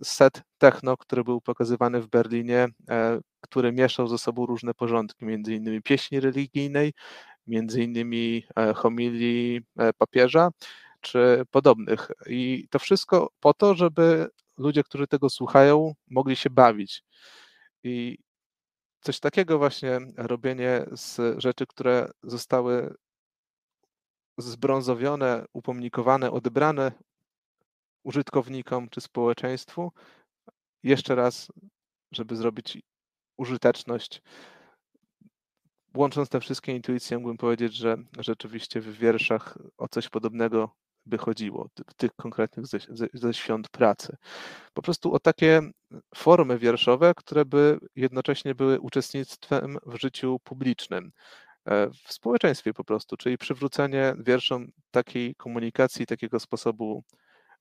set 0.05 0.43
techno, 0.59 0.97
który 0.97 1.25
był 1.25 1.41
pokazywany 1.41 2.01
w 2.01 2.07
Berlinie, 2.09 2.67
który 3.41 3.73
mieszał 3.73 4.09
ze 4.09 4.19
sobą 4.19 4.47
różne 4.47 4.75
porządki, 4.75 5.25
między 5.25 5.55
innymi 5.55 5.83
pieśni 5.83 6.21
religijnej, 6.21 6.93
między 7.47 7.83
innymi 7.83 8.45
e, 8.57 8.75
homilii 8.75 9.61
e, 9.79 9.93
papieża 9.93 10.51
czy 11.01 11.43
podobnych. 11.51 12.11
I 12.27 12.69
to 12.71 12.79
wszystko 12.79 13.31
po 13.41 13.55
to, 13.55 13.75
żeby 13.75 14.29
ludzie, 14.59 14.83
którzy 14.83 15.07
tego 15.07 15.31
słuchają, 15.31 15.95
mogli 16.11 16.37
się 16.37 16.51
bawić. 16.51 17.03
I 17.85 18.19
coś 19.05 19.21
takiego 19.21 19.59
właśnie 19.59 20.01
robienie 20.17 20.87
z 20.93 21.21
rzeczy, 21.43 21.67
które 21.67 22.11
zostały 22.23 22.95
zbrązowione, 24.39 25.45
upomnikowane, 25.53 26.31
odebrane 26.31 26.93
użytkownikom 28.05 28.89
czy 28.89 29.01
społeczeństwu, 29.01 29.93
jeszcze 30.83 31.15
raz, 31.15 31.53
żeby 32.13 32.37
zrobić 32.37 32.79
użyteczność. 33.37 34.23
Łącząc 35.97 36.29
te 36.29 36.41
wszystkie 36.41 36.73
intuicje, 36.77 37.19
mógłbym 37.19 37.37
powiedzieć, 37.37 37.75
że 37.75 37.97
rzeczywiście 38.19 38.81
w 38.81 38.99
wierszach 38.99 39.59
o 39.79 39.89
coś 39.89 40.09
podobnego 40.09 40.77
by 41.07 41.19
chodziło, 41.19 41.69
tych 41.97 42.11
konkretnych 42.17 42.67
ze, 42.67 42.79
ze, 42.89 43.07
ze, 43.13 43.35
świąt 43.35 43.69
pracy. 43.69 44.17
Po 44.75 44.83
prostu 44.83 45.15
o 45.15 45.21
takie 45.21 45.63
formy 46.15 46.59
wierszowe, 46.59 47.13
które 47.17 47.45
by 47.45 47.79
jednocześnie 47.97 48.55
były 48.55 48.81
uczestnictwem 48.81 49.79
w 49.87 50.01
życiu 50.01 50.39
publicznym, 50.45 51.13
e, 51.65 51.91
w 51.91 52.13
społeczeństwie 52.13 52.75
po 52.75 52.85
prostu, 52.85 53.17
czyli 53.17 53.39
przywrócenie 53.39 54.15
wierszom 54.19 54.67
takiej 54.91 55.35
komunikacji, 55.35 56.07
takiego 56.07 56.41
sposobu 56.41 57.05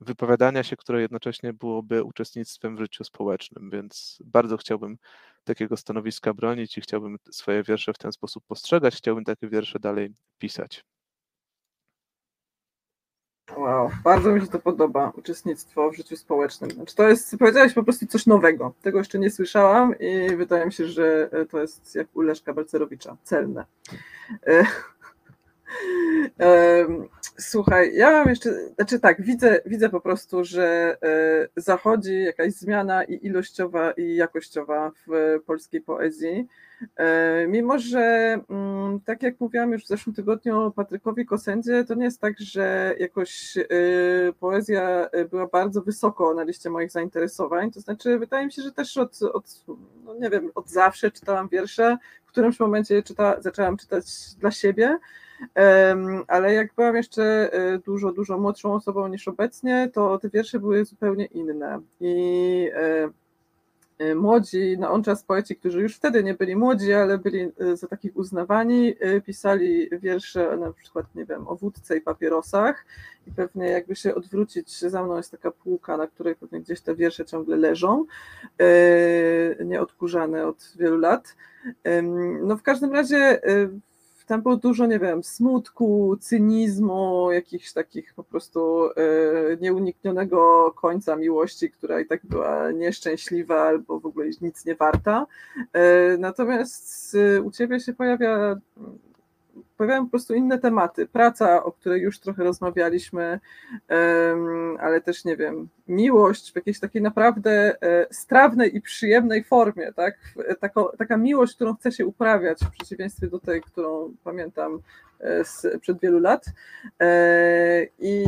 wypowiadania 0.02 0.64
się, 0.64 0.76
które 0.76 1.02
jednocześnie 1.02 1.54
byłoby 1.54 2.04
uczestnictwem 2.04 2.76
w 2.76 2.80
życiu 2.80 3.04
społecznym, 3.04 3.70
więc 3.70 4.20
bardzo 4.26 4.58
chciałbym 4.58 4.98
takiego 5.44 5.78
stanowiska 5.78 6.34
bronić 6.34 6.78
i 6.78 6.82
chciałbym 6.82 7.18
swoje 7.32 7.64
wiersze 7.64 7.94
w 7.94 7.98
ten 7.98 8.12
sposób 8.12 8.44
postrzegać, 8.48 8.96
chciałbym 8.96 9.24
takie 9.24 9.50
wiersze 9.50 9.80
dalej 9.80 10.10
pisać. 10.38 10.84
Wow, 13.58 13.90
bardzo 14.04 14.32
mi 14.32 14.42
się 14.42 14.48
to 14.48 14.60
podoba, 14.60 15.12
uczestnictwo 15.16 15.92
w 15.92 15.96
życiu 15.96 16.18
społecznym. 16.18 16.72
Znaczy 16.72 16.96
to 16.96 17.10
jest, 17.10 17.38
powiedziałeś 17.38 17.74
po 17.74 17.84
prostu 17.84 18.08
coś 18.08 18.26
nowego. 18.26 18.74
Tego 18.82 18.98
jeszcze 18.98 19.20
nie 19.20 19.30
słyszałam 19.30 19.96
i 20.00 20.36
wydaje 20.36 20.66
mi 20.66 20.74
się, 20.74 20.88
że 20.88 21.30
to 21.50 21.62
jest 21.62 21.96
jak 21.96 22.08
u 22.14 22.22
Leszka 22.22 22.54
Balcerowicza, 22.54 23.18
celne. 23.24 23.66
E, 24.48 24.66
Słuchaj, 27.38 27.96
ja 27.96 28.12
mam 28.12 28.30
jeszcze, 28.30 28.50
znaczy 28.76 29.00
tak, 29.00 29.22
widzę, 29.22 29.62
widzę 29.66 29.90
po 29.90 30.02
prostu, 30.02 30.44
że 30.44 30.98
e, 31.04 31.62
zachodzi 31.62 32.24
jakaś 32.24 32.54
zmiana 32.54 33.04
i 33.04 33.26
ilościowa, 33.26 33.92
i 33.92 34.16
jakościowa 34.16 34.92
w 35.08 35.40
polskiej 35.46 35.82
poezji. 35.82 36.48
E, 36.96 37.48
mimo, 37.48 37.80
że 37.80 38.40
mm, 38.50 39.00
tak 39.06 39.24
jak 39.24 39.40
mówiłam 39.40 39.72
już 39.72 39.84
w 39.84 39.88
zeszłym 39.88 40.16
tygodniu 40.16 40.72
Patrykowi 40.72 41.26
Kosendzie, 41.26 41.84
to 41.84 41.96
nie 41.96 42.06
jest 42.06 42.22
tak, 42.22 42.40
że 42.40 42.96
jakoś 43.00 43.58
e, 43.58 43.64
poezja 44.40 45.10
była 45.30 45.48
bardzo 45.48 45.82
wysoko 45.82 46.34
na 46.34 46.44
liście 46.44 46.70
moich 46.70 46.92
zainteresowań. 46.92 47.72
To 47.72 47.80
znaczy, 47.80 48.20
wydaje 48.20 48.46
mi 48.46 48.52
się, 48.52 48.62
że 48.62 48.72
też 48.72 48.98
od, 48.98 49.20
od 49.22 49.66
no 50.06 50.16
nie 50.16 50.30
wiem, 50.30 50.52
od 50.56 50.70
zawsze 50.70 51.12
czytałam 51.12 51.50
wiersze, 51.50 51.98
w 52.26 52.28
którymś 52.28 52.60
momencie 52.60 53.04
czyta, 53.04 53.42
zaczęłam 53.42 53.78
czytać 53.78 54.06
dla 54.40 54.52
siebie 54.52 55.00
ale 56.28 56.54
jak 56.54 56.74
byłam 56.76 56.96
jeszcze 56.96 57.54
e, 57.54 57.80
dużo, 57.80 58.12
dużo 58.12 58.38
młodszą 58.38 58.74
osobą 58.74 59.08
niż 59.08 59.28
obecnie, 59.28 59.90
to 59.94 60.20
te 60.20 60.30
wiersze 60.30 60.60
były 60.60 60.86
zupełnie 60.86 61.26
inne. 61.26 61.80
I 62.00 62.70
młodzi, 64.16 64.78
na 64.78 64.92
on 64.92 65.04
czas 65.04 65.24
poeci, 65.24 65.56
którzy 65.56 65.82
już 65.82 65.96
wtedy 65.96 66.24
nie 66.24 66.34
byli 66.34 66.56
młodzi, 66.56 66.94
ale 66.94 67.18
byli 67.18 67.52
za 67.74 67.88
takich 67.88 68.18
uznawani, 68.18 68.96
pisali 69.26 69.90
wiersze 70.00 70.58
na 70.58 70.74
przykład, 70.74 71.16
nie 71.16 71.26
wiem, 71.26 71.48
o 71.48 71.56
wódce 71.56 71.98
i 71.98 72.02
papierosach 72.02 72.86
i 73.28 73.32
pewnie 73.32 73.68
jakby 73.68 73.96
się 73.96 74.16
odwrócić, 74.16 74.80
za 74.80 75.04
mną 75.04 75.18
jest 75.18 75.32
taka 75.32 75.52
półka, 75.52 75.98
na 75.98 76.08
której 76.08 76.36
pewnie 76.36 76.62
gdzieś 76.62 76.82
te 76.82 76.96
wiersze 76.96 77.26
ciągle 77.26 77.58
leżą, 77.58 78.06
nieodkurzane 79.66 80.48
od 80.48 80.74
wielu 80.80 80.98
lat. 80.98 81.36
No 82.42 82.58
w 82.58 82.64
każdym 82.64 82.94
razie 82.94 83.42
tam 84.34 84.42
było 84.42 84.58
dużo, 84.58 84.86
nie 84.86 85.00
wiem, 85.00 85.24
smutku, 85.24 86.18
cynizmu, 86.20 87.32
jakichś 87.32 87.74
takich 87.74 88.14
po 88.14 88.24
prostu 88.24 88.86
e, 88.86 88.94
nieuniknionego 89.62 90.72
końca 90.72 91.16
miłości, 91.16 91.72
która 91.72 92.00
i 92.00 92.06
tak 92.06 92.26
była 92.26 92.72
nieszczęśliwa 92.72 93.62
albo 93.62 94.00
w 94.00 94.06
ogóle 94.06 94.26
nic 94.42 94.66
nie 94.66 94.76
warta. 94.76 95.26
E, 95.74 96.18
natomiast 96.18 97.18
u 97.44 97.52
ciebie 97.52 97.80
się 97.80 97.94
pojawia 97.94 98.56
pojawiają 99.78 100.06
po 100.06 100.10
prostu 100.10 100.34
inne 100.34 100.60
tematy. 100.60 101.08
Praca, 101.08 101.64
o 101.64 101.72
której 101.72 102.02
już 102.02 102.20
trochę 102.20 102.44
rozmawialiśmy, 102.44 103.40
ale 104.80 105.02
też 105.02 105.26
nie 105.26 105.38
wiem, 105.38 105.70
miłość 105.88 106.52
w 106.52 106.56
jakiejś 106.56 106.80
takiej 106.80 107.02
naprawdę 107.02 107.82
e, 107.82 108.08
strawnej 108.12 108.76
i 108.76 108.82
przyjemnej 108.82 109.44
formie, 109.44 109.94
tak? 109.94 110.18
Taka, 110.60 110.84
taka 110.98 111.18
miłość, 111.18 111.56
którą 111.56 111.76
chce 111.76 111.92
się 111.92 112.06
uprawiać, 112.06 112.60
w 112.60 112.72
przeciwieństwie 112.72 113.28
do 113.28 113.40
tej, 113.40 113.62
którą 113.62 114.14
pamiętam 114.24 114.80
e, 115.20 115.80
przed 115.80 116.00
wielu 116.00 116.20
lat. 116.20 116.46
E, 117.02 117.88
I 118.00 118.26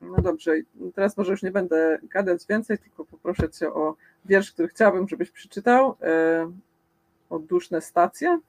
no 0.00 0.22
dobrze, 0.22 0.52
teraz 0.94 1.16
może 1.16 1.30
już 1.30 1.42
nie 1.42 1.50
będę 1.50 1.98
gadać 2.02 2.46
więcej, 2.48 2.78
tylko 2.78 3.04
poproszę 3.04 3.50
Cię 3.50 3.72
o 3.72 3.96
wiersz, 4.24 4.52
który 4.52 4.68
chciałabym, 4.68 5.08
żebyś 5.08 5.30
przeczytał. 5.30 5.96
Odduszne 7.30 7.80
stacje. 7.80 8.40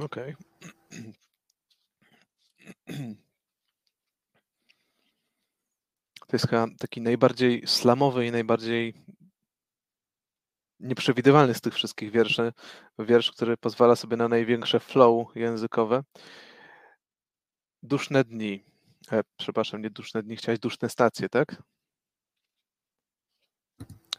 Okej. 0.00 0.36
To 6.26 6.32
jest 6.32 6.48
chyba 6.48 6.66
taki 6.78 7.00
najbardziej 7.00 7.66
slamowy 7.66 8.26
i 8.26 8.32
najbardziej 8.32 8.94
nieprzewidywalny 10.80 11.54
z 11.54 11.60
tych 11.60 11.74
wszystkich 11.74 12.10
wierszy. 12.10 12.52
Wiersz, 12.98 13.32
który 13.32 13.56
pozwala 13.56 13.96
sobie 13.96 14.16
na 14.16 14.28
największe 14.28 14.80
flow 14.80 15.36
językowe. 15.36 16.02
Duszne 17.82 18.24
dni. 18.24 18.64
E, 19.12 19.22
przepraszam, 19.36 19.82
nie 19.82 19.90
duszne 19.90 20.22
dni, 20.22 20.36
chciałeś 20.36 20.58
duszne 20.58 20.88
stacje, 20.88 21.28
tak? 21.28 21.62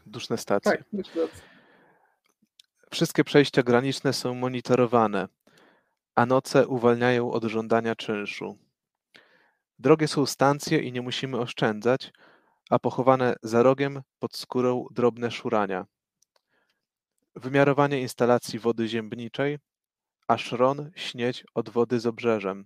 Duszne 0.06 0.38
stacje. 0.38 0.72
Tak. 0.72 0.86
Wszystkie 2.92 3.24
przejścia 3.24 3.64
graniczne 3.64 4.14
są 4.14 4.34
monitorowane 4.34 5.28
a 6.18 6.26
noce 6.26 6.68
uwalniają 6.68 7.32
od 7.32 7.44
żądania 7.44 7.96
czynszu. 7.96 8.58
Drogie 9.80 10.08
są 10.08 10.26
stancje 10.26 10.80
i 10.80 10.92
nie 10.92 11.02
musimy 11.02 11.40
oszczędzać, 11.40 12.12
a 12.70 12.80
pochowane 12.80 13.36
za 13.44 13.64
rogiem 13.64 14.02
pod 14.20 14.38
skórą 14.38 14.86
drobne 14.92 15.32
szurania. 15.32 15.86
Wymiarowanie 17.36 18.02
instalacji 18.02 18.60
wody 18.60 18.88
ziębniczej, 18.88 19.60
a 20.28 20.38
szron 20.38 20.92
śnieć 20.96 21.46
od 21.54 21.70
wody 21.70 22.00
z 22.00 22.06
obrzeżem. 22.06 22.66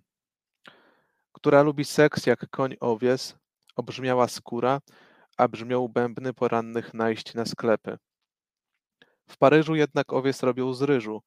Która 1.32 1.62
lubi 1.62 1.84
seks 1.84 2.26
jak 2.26 2.50
koń 2.50 2.76
owies, 2.80 3.36
obrzmiała 3.76 4.28
skóra, 4.28 4.80
a 5.36 5.48
brzmią 5.48 5.88
bębny 5.88 6.34
porannych 6.34 6.94
najść 6.94 7.34
na 7.34 7.46
sklepy. 7.46 7.98
W 9.28 9.38
Paryżu 9.38 9.74
jednak 9.74 10.12
owies 10.12 10.42
robią 10.42 10.74
z 10.74 10.82
ryżu, 10.82 11.22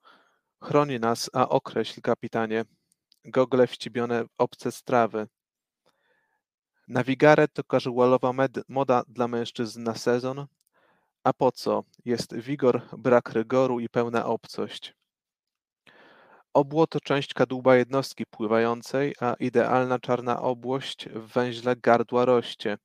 Chroni 0.65 0.99
nas, 0.99 1.29
a 1.33 1.49
określ, 1.49 2.01
kapitanie, 2.01 2.65
gogle 3.25 3.67
wcibione 3.67 4.23
w 4.23 4.27
obce 4.37 4.71
strawy. 4.71 5.27
Nawigaret 6.87 7.53
to 7.53 7.63
casualowa 7.63 8.33
moda 8.69 9.03
dla 9.07 9.27
mężczyzn 9.27 9.83
na 9.83 9.95
sezon, 9.95 10.45
a 11.23 11.33
po 11.33 11.51
co? 11.51 11.83
Jest 12.05 12.35
wigor, 12.35 12.81
brak 12.97 13.29
rygoru 13.29 13.79
i 13.79 13.89
pełna 13.89 14.25
obcość. 14.25 14.93
Obło 16.53 16.87
to 16.87 16.99
część 16.99 17.33
kadłuba 17.33 17.75
jednostki 17.75 18.25
pływającej, 18.25 19.15
a 19.19 19.33
idealna 19.39 19.99
czarna 19.99 20.41
obłość 20.41 21.09
w 21.09 21.33
węźle 21.33 21.75
gardła 21.75 22.25
roście. 22.25 22.77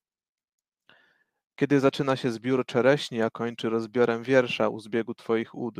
Kiedy 1.56 1.80
zaczyna 1.80 2.16
się 2.16 2.30
zbiór 2.30 2.66
czereśni, 2.66 3.22
a 3.22 3.30
kończy 3.30 3.68
rozbiorem 3.68 4.22
wiersza 4.22 4.68
u 4.68 4.80
zbiegu 4.80 5.14
twoich 5.14 5.54
ud. 5.54 5.74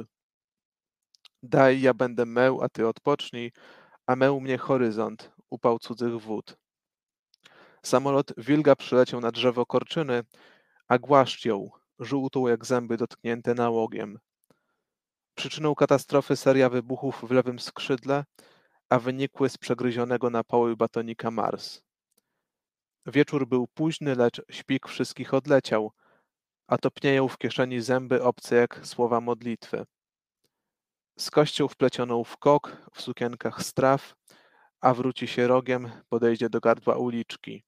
Daj, 1.42 1.80
ja 1.80 1.94
będę 1.94 2.26
meł, 2.26 2.62
a 2.62 2.68
ty 2.68 2.88
odpocznij, 2.88 3.52
a 4.06 4.16
meł 4.16 4.40
mnie 4.40 4.58
horyzont, 4.58 5.32
upał 5.50 5.78
cudzych 5.78 6.20
wód. 6.20 6.56
Samolot 7.82 8.32
wilga 8.36 8.76
przyleciał 8.76 9.20
na 9.20 9.30
drzewo 9.30 9.66
korczyny, 9.66 10.22
a 10.88 10.98
głaszcz 10.98 11.44
ją, 11.44 11.70
żółtą 11.98 12.48
jak 12.48 12.66
zęby 12.66 12.96
dotknięte 12.96 13.54
nałogiem. 13.54 14.18
Przyczyną 15.34 15.74
katastrofy 15.74 16.36
seria 16.36 16.68
wybuchów 16.68 17.24
w 17.28 17.30
lewym 17.30 17.58
skrzydle, 17.58 18.24
a 18.90 18.98
wynikły 18.98 19.48
z 19.48 19.58
przegryzionego 19.58 20.30
na 20.30 20.44
poły 20.44 20.76
batonika 20.76 21.30
Mars. 21.30 21.82
Wieczór 23.06 23.48
był 23.48 23.66
późny, 23.66 24.14
lecz 24.14 24.42
śpik 24.50 24.88
wszystkich 24.88 25.34
odleciał, 25.34 25.92
a 26.66 26.78
topnieją 26.78 27.28
w 27.28 27.38
kieszeni 27.38 27.80
zęby 27.80 28.22
obce 28.22 28.56
jak 28.56 28.86
słowa 28.86 29.20
modlitwy. 29.20 29.86
Z 31.18 31.30
kością 31.30 31.68
wplecioną 31.68 32.24
w 32.24 32.36
kok, 32.36 32.76
w 32.94 33.00
sukienkach 33.02 33.62
straw, 33.62 34.14
a 34.80 34.94
wróci 34.94 35.26
się 35.26 35.46
rogiem, 35.46 35.90
podejdzie 36.08 36.50
do 36.50 36.60
gardła 36.60 36.96
uliczki. 36.96 37.64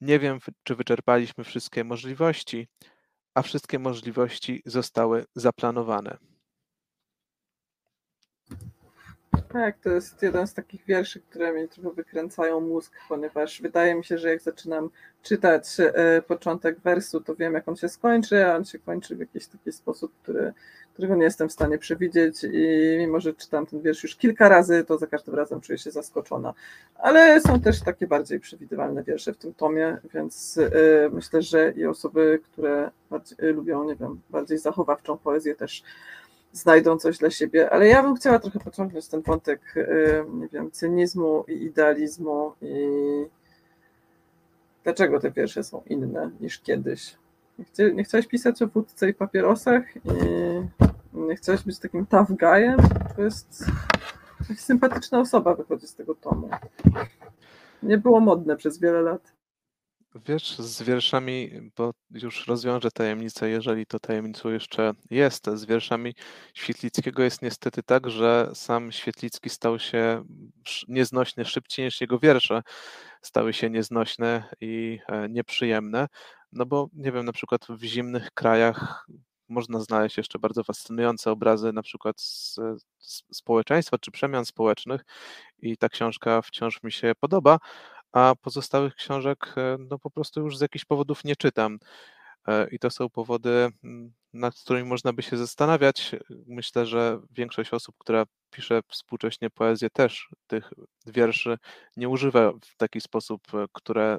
Nie 0.00 0.18
wiem, 0.18 0.38
czy 0.62 0.74
wyczerpaliśmy 0.74 1.44
wszystkie 1.44 1.84
możliwości, 1.84 2.68
a 3.34 3.42
wszystkie 3.42 3.78
możliwości 3.78 4.62
zostały 4.66 5.24
zaplanowane. 5.34 6.18
Tak, 9.52 9.78
to 9.78 9.90
jest 9.90 10.22
jeden 10.22 10.46
z 10.46 10.54
takich 10.54 10.84
wierszy, 10.84 11.20
które 11.20 11.52
mi 11.52 11.68
trochę 11.68 11.90
wykręcają 11.90 12.60
mózg, 12.60 12.92
ponieważ 13.08 13.62
wydaje 13.62 13.94
mi 13.94 14.04
się, 14.04 14.18
że 14.18 14.28
jak 14.28 14.42
zaczynam 14.42 14.90
czytać 15.22 15.66
e, 15.80 16.22
początek 16.22 16.80
wersu, 16.80 17.20
to 17.20 17.34
wiem, 17.34 17.54
jak 17.54 17.68
on 17.68 17.76
się 17.76 17.88
skończy, 17.88 18.46
a 18.46 18.56
on 18.56 18.64
się 18.64 18.78
kończy 18.78 19.16
w 19.16 19.20
jakiś 19.20 19.46
taki 19.46 19.72
sposób, 19.72 20.12
który, 20.22 20.52
którego 20.94 21.16
nie 21.16 21.24
jestem 21.24 21.48
w 21.48 21.52
stanie 21.52 21.78
przewidzieć 21.78 22.44
i 22.44 22.96
mimo, 22.98 23.20
że 23.20 23.34
czytam 23.34 23.66
ten 23.66 23.80
wiersz 23.80 24.02
już 24.02 24.16
kilka 24.16 24.48
razy, 24.48 24.84
to 24.84 24.98
za 24.98 25.06
każdym 25.06 25.34
razem 25.34 25.60
czuję 25.60 25.78
się 25.78 25.90
zaskoczona. 25.90 26.54
Ale 26.94 27.40
są 27.40 27.60
też 27.60 27.80
takie 27.80 28.06
bardziej 28.06 28.40
przewidywalne 28.40 29.04
wiersze 29.04 29.32
w 29.32 29.36
tym 29.36 29.54
tomie, 29.54 29.98
więc 30.14 30.58
e, 30.58 31.10
myślę, 31.12 31.42
że 31.42 31.72
i 31.76 31.86
osoby, 31.86 32.40
które 32.44 32.90
bardziej, 33.10 33.38
lubią, 33.40 33.84
nie 33.84 33.96
wiem, 33.96 34.20
bardziej 34.30 34.58
zachowawczą 34.58 35.18
poezję 35.18 35.54
też 35.54 35.82
znajdą 36.52 36.98
coś 36.98 37.18
dla 37.18 37.30
siebie, 37.30 37.70
ale 37.70 37.88
ja 37.88 38.02
bym 38.02 38.16
chciała 38.16 38.38
trochę 38.38 38.60
pociągnąć 38.60 39.08
ten 39.08 39.22
wątek, 39.22 39.76
y, 39.76 40.24
nie 40.34 40.48
wiem, 40.48 40.70
cynizmu 40.70 41.44
i 41.48 41.52
idealizmu 41.52 42.52
i 42.62 42.86
dlaczego 44.84 45.20
te 45.20 45.30
wiersze 45.30 45.64
są 45.64 45.82
inne 45.86 46.30
niż 46.40 46.58
kiedyś. 46.58 47.16
Nie, 47.58 47.92
nie 47.94 48.04
chciałeś 48.04 48.26
pisać 48.26 48.62
o 48.62 48.68
wódce 48.68 49.08
i 49.08 49.14
papierosach 49.14 49.96
i 49.96 50.00
nie 51.12 51.36
chciałeś 51.36 51.62
być 51.62 51.78
takim 51.78 52.06
tough 52.06 52.28
guyem? 52.28 52.76
To 53.16 53.22
jest 53.22 53.64
sympatyczna 54.56 55.20
osoba 55.20 55.54
wychodzi 55.54 55.86
z 55.86 55.94
tego 55.94 56.14
tomu. 56.14 56.50
Nie 57.82 57.98
było 57.98 58.20
modne 58.20 58.56
przez 58.56 58.80
wiele 58.80 59.02
lat. 59.02 59.34
Wiesz, 60.28 60.58
z 60.58 60.82
wierszami, 60.82 61.50
bo 61.76 61.92
już 62.10 62.46
rozwiążę 62.46 62.90
tajemnicę, 62.90 63.48
jeżeli 63.48 63.86
to 63.86 63.98
tajemnicą 63.98 64.50
jeszcze 64.50 64.92
jest, 65.10 65.46
z 65.54 65.64
wierszami 65.64 66.14
Świetlickiego 66.54 67.22
jest 67.22 67.42
niestety 67.42 67.82
tak, 67.82 68.10
że 68.10 68.50
sam 68.54 68.92
Świetlicki 68.92 69.50
stał 69.50 69.78
się 69.78 70.24
nieznośny 70.88 71.44
szybciej 71.44 71.84
niż 71.84 72.00
jego 72.00 72.18
wiersze 72.18 72.62
stały 73.22 73.52
się 73.52 73.70
nieznośne 73.70 74.48
i 74.60 74.98
e, 75.08 75.28
nieprzyjemne, 75.28 76.06
no 76.54 76.66
bo 76.66 76.88
nie 76.92 77.12
wiem, 77.12 77.24
na 77.24 77.32
przykład 77.32 77.66
w 77.68 77.84
zimnych 77.84 78.30
krajach 78.30 79.06
można 79.48 79.80
znaleźć 79.80 80.16
jeszcze 80.16 80.38
bardzo 80.38 80.64
fascynujące 80.64 81.30
obrazy 81.30 81.72
na 81.72 81.82
przykład 81.82 82.20
z, 82.20 82.54
z 82.98 83.22
społeczeństwa 83.32 83.98
czy 83.98 84.10
przemian 84.10 84.44
społecznych 84.44 85.04
i 85.58 85.76
ta 85.76 85.88
książka 85.88 86.42
wciąż 86.42 86.82
mi 86.82 86.92
się 86.92 87.12
podoba, 87.20 87.58
a 88.12 88.34
pozostałych 88.42 88.94
książek 88.94 89.54
e, 89.56 89.76
no 89.78 89.98
po 89.98 90.10
prostu 90.10 90.40
już 90.40 90.58
z 90.58 90.60
jakichś 90.60 90.84
powodów 90.84 91.24
nie 91.24 91.36
czytam. 91.36 91.78
E, 92.48 92.68
I 92.70 92.78
to 92.78 92.90
są 92.90 93.10
powody, 93.10 93.68
mm, 93.84 94.12
nad 94.32 94.54
którymi 94.54 94.88
można 94.88 95.12
by 95.12 95.22
się 95.22 95.36
zastanawiać. 95.36 96.16
Myślę, 96.46 96.86
że 96.86 97.20
większość 97.30 97.72
osób, 97.72 97.94
która 97.98 98.24
pisze 98.50 98.80
współcześnie 98.88 99.50
poezję, 99.50 99.90
też 99.90 100.28
tych 100.46 100.72
wierszy 101.06 101.58
nie 101.96 102.08
używa 102.08 102.52
w 102.52 102.76
taki 102.76 103.00
sposób, 103.00 103.42
e, 103.54 103.66
które 103.72 104.18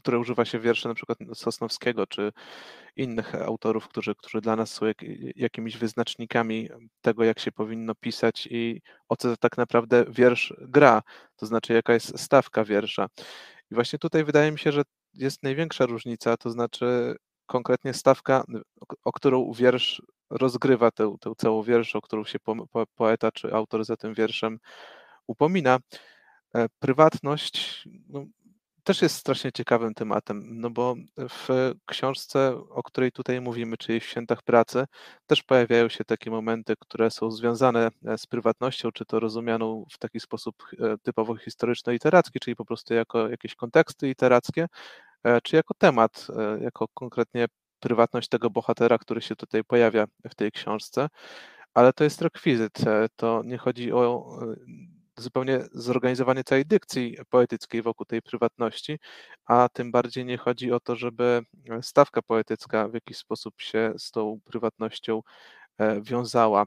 które 0.00 0.18
używa 0.18 0.44
się 0.44 0.58
wierszy 0.58 0.88
na 0.88 0.94
przykład 0.94 1.18
Sosnowskiego 1.34 2.06
czy 2.06 2.32
innych 2.96 3.34
autorów, 3.34 3.88
którzy, 3.88 4.14
którzy 4.14 4.40
dla 4.40 4.56
nas 4.56 4.72
są 4.72 4.86
jak, 4.86 4.96
jakimiś 5.36 5.76
wyznacznikami 5.76 6.68
tego, 7.00 7.24
jak 7.24 7.38
się 7.38 7.52
powinno 7.52 7.94
pisać 7.94 8.48
i 8.50 8.82
o 9.08 9.16
co 9.16 9.36
tak 9.36 9.56
naprawdę 9.56 10.04
wiersz 10.08 10.54
gra, 10.60 11.02
to 11.36 11.46
znaczy 11.46 11.72
jaka 11.72 11.94
jest 11.94 12.20
stawka 12.20 12.64
wiersza. 12.64 13.06
I 13.70 13.74
właśnie 13.74 13.98
tutaj 13.98 14.24
wydaje 14.24 14.52
mi 14.52 14.58
się, 14.58 14.72
że 14.72 14.82
jest 15.14 15.42
największa 15.42 15.86
różnica, 15.86 16.36
to 16.36 16.50
znaczy 16.50 17.16
konkretnie 17.46 17.94
stawka, 17.94 18.44
o 19.04 19.12
którą 19.12 19.52
wiersz 19.52 20.02
rozgrywa 20.30 20.90
tę, 20.90 21.16
tę 21.20 21.32
całą 21.36 21.62
wiersz, 21.62 21.96
o 21.96 22.00
którą 22.00 22.24
się 22.24 22.38
po, 22.38 22.66
po, 22.66 22.86
poeta 22.86 23.32
czy 23.32 23.54
autor 23.54 23.84
za 23.84 23.96
tym 23.96 24.14
wierszem 24.14 24.58
upomina. 25.26 25.78
E, 26.54 26.68
prywatność, 26.78 27.88
no, 28.08 28.26
też 28.86 29.02
jest 29.02 29.16
strasznie 29.16 29.52
ciekawym 29.52 29.94
tematem, 29.94 30.60
no 30.60 30.70
bo 30.70 30.94
w 31.18 31.72
książce, 31.86 32.56
o 32.70 32.82
której 32.82 33.12
tutaj 33.12 33.40
mówimy, 33.40 33.76
czyli 33.76 34.00
w 34.00 34.04
Świętach 34.04 34.42
Pracy, 34.42 34.84
też 35.26 35.42
pojawiają 35.42 35.88
się 35.88 36.04
takie 36.04 36.30
momenty, 36.30 36.74
które 36.80 37.10
są 37.10 37.30
związane 37.30 37.90
e, 38.06 38.18
z 38.18 38.26
prywatnością, 38.26 38.92
czy 38.92 39.04
to 39.04 39.20
rozumianą 39.20 39.84
w 39.92 39.98
taki 39.98 40.20
sposób 40.20 40.56
e, 40.80 40.98
typowo 40.98 41.36
historyczno-literacki, 41.36 42.38
czyli 42.40 42.56
po 42.56 42.64
prostu 42.64 42.94
jako 42.94 43.28
jakieś 43.28 43.54
konteksty 43.54 44.06
literackie, 44.06 44.66
e, 45.24 45.40
czy 45.40 45.56
jako 45.56 45.74
temat, 45.74 46.26
jako 46.60 46.88
konkretnie 46.88 47.46
prywatność 47.80 48.28
tego 48.28 48.50
bohatera, 48.50 48.98
który 48.98 49.20
się 49.20 49.36
tutaj 49.36 49.64
pojawia 49.64 50.06
w 50.30 50.34
tej 50.34 50.52
książce. 50.52 51.08
Ale 51.74 51.92
to 51.92 52.04
jest 52.04 52.22
rekwizyt. 52.22 52.78
To 53.16 53.42
nie 53.44 53.58
chodzi 53.58 53.92
o 53.92 54.30
zupełnie 55.18 55.60
zorganizowanie 55.72 56.44
całej 56.44 56.66
dykcji 56.66 57.16
poetyckiej 57.30 57.82
wokół 57.82 58.06
tej 58.06 58.22
prywatności, 58.22 58.98
a 59.46 59.68
tym 59.72 59.92
bardziej 59.92 60.24
nie 60.24 60.36
chodzi 60.38 60.72
o 60.72 60.80
to, 60.80 60.96
żeby 60.96 61.42
stawka 61.82 62.22
poetycka 62.22 62.88
w 62.88 62.94
jakiś 62.94 63.16
sposób 63.16 63.60
się 63.60 63.92
z 63.98 64.10
tą 64.10 64.40
prywatnością 64.44 65.22
e, 65.78 66.02
wiązała. 66.02 66.66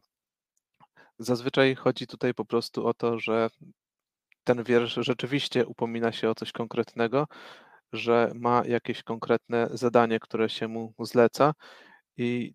Zazwyczaj 1.19 1.75
chodzi 1.75 2.07
tutaj 2.07 2.33
po 2.33 2.45
prostu 2.45 2.87
o 2.87 2.93
to, 2.93 3.19
że 3.19 3.49
ten 4.43 4.63
wiersz 4.63 4.93
rzeczywiście 5.01 5.65
upomina 5.65 6.11
się 6.11 6.29
o 6.29 6.35
coś 6.35 6.51
konkretnego, 6.51 7.27
że 7.93 8.31
ma 8.35 8.63
jakieś 8.65 9.03
konkretne 9.03 9.69
zadanie, 9.73 10.19
które 10.19 10.49
się 10.49 10.67
mu 10.67 10.93
zleca 10.99 11.53
i 12.17 12.53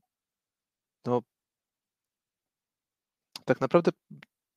no, 1.06 1.22
tak 3.44 3.60
naprawdę 3.60 3.90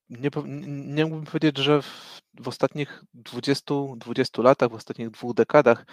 nie, 0.09 0.29
nie 0.67 1.05
mógłbym 1.05 1.25
powiedzieć, 1.25 1.57
że 1.57 1.81
w, 1.81 2.21
w 2.39 2.47
ostatnich 2.47 3.03
20, 3.13 3.75
20 3.97 4.41
latach, 4.41 4.69
w 4.69 4.73
ostatnich 4.73 5.09
dwóch 5.09 5.33
dekadach 5.33 5.85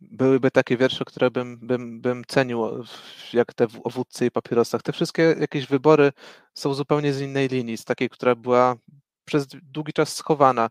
byłyby 0.00 0.50
takie 0.50 0.76
wiersze, 0.76 1.04
które 1.04 1.30
bym, 1.30 1.58
bym, 1.58 2.00
bym 2.00 2.24
cenił, 2.24 2.84
jak 3.32 3.54
te 3.54 3.66
o 3.84 4.24
i 4.24 4.30
papierosach. 4.30 4.82
Te 4.82 4.92
wszystkie 4.92 5.22
jakieś 5.40 5.66
wybory 5.66 6.12
są 6.54 6.74
zupełnie 6.74 7.12
z 7.12 7.20
innej 7.20 7.48
linii, 7.48 7.76
z 7.76 7.84
takiej, 7.84 8.08
która 8.10 8.34
była 8.34 8.76
przez 9.24 9.46
długi 9.46 9.92
czas 9.92 10.16
schowana. 10.16 10.70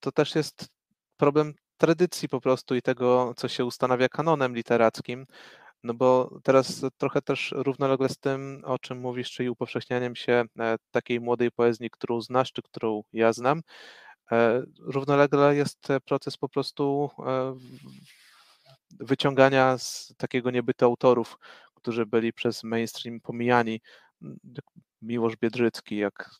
To 0.00 0.12
też 0.12 0.34
jest 0.34 0.68
problem 1.16 1.54
tradycji 1.76 2.28
po 2.28 2.40
prostu 2.40 2.74
i 2.74 2.82
tego, 2.82 3.34
co 3.36 3.48
się 3.48 3.64
ustanawia 3.64 4.08
kanonem 4.08 4.54
literackim, 4.54 5.26
no 5.84 5.94
bo 5.94 6.38
teraz 6.42 6.84
trochę 6.98 7.22
też 7.22 7.54
równolegle 7.56 8.08
z 8.08 8.18
tym, 8.18 8.62
o 8.64 8.78
czym 8.78 9.00
mówisz, 9.00 9.30
czyli 9.30 9.50
upowszechnianiem 9.50 10.16
się 10.16 10.44
e, 10.58 10.76
takiej 10.90 11.20
młodej 11.20 11.50
poezji, 11.50 11.90
którą 11.90 12.20
znasz, 12.20 12.52
czy 12.52 12.62
którą 12.62 13.02
ja 13.12 13.32
znam, 13.32 13.62
e, 14.32 14.62
równolegle 14.78 15.56
jest 15.56 15.88
proces 16.04 16.36
po 16.36 16.48
prostu 16.48 17.10
e, 17.26 17.56
wyciągania 19.00 19.78
z 19.78 20.14
takiego 20.16 20.50
niebytu 20.50 20.84
autorów, 20.84 21.38
którzy 21.74 22.06
byli 22.06 22.32
przez 22.32 22.64
mainstream 22.64 23.20
pomijani, 23.20 23.80
jak 24.44 24.64
Miłosz 25.02 25.36
Biedrzycki, 25.36 25.96
jak 25.96 26.30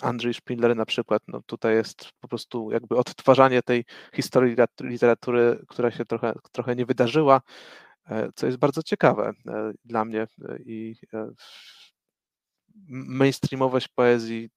Andrzej 0.00 0.34
Spindler 0.34 0.76
na 0.76 0.86
przykład, 0.86 1.22
no 1.28 1.40
tutaj 1.46 1.74
jest 1.74 2.10
po 2.20 2.28
prostu 2.28 2.70
jakby 2.72 2.96
odtwarzanie 2.96 3.62
tej 3.62 3.84
historii 4.14 4.56
literatury, 4.80 5.64
która 5.68 5.90
się 5.90 6.04
trochę, 6.04 6.34
trochę 6.52 6.76
nie 6.76 6.86
wydarzyła, 6.86 7.40
E, 7.40 7.87
co 8.34 8.46
jest 8.46 8.58
bardzo 8.58 8.82
ciekawe 8.82 9.32
e, 9.46 9.72
dla 9.84 10.04
mnie 10.04 10.22
e, 10.22 10.58
i 10.58 10.96
mainstreamowość 12.90 13.88
poezji 13.88 14.50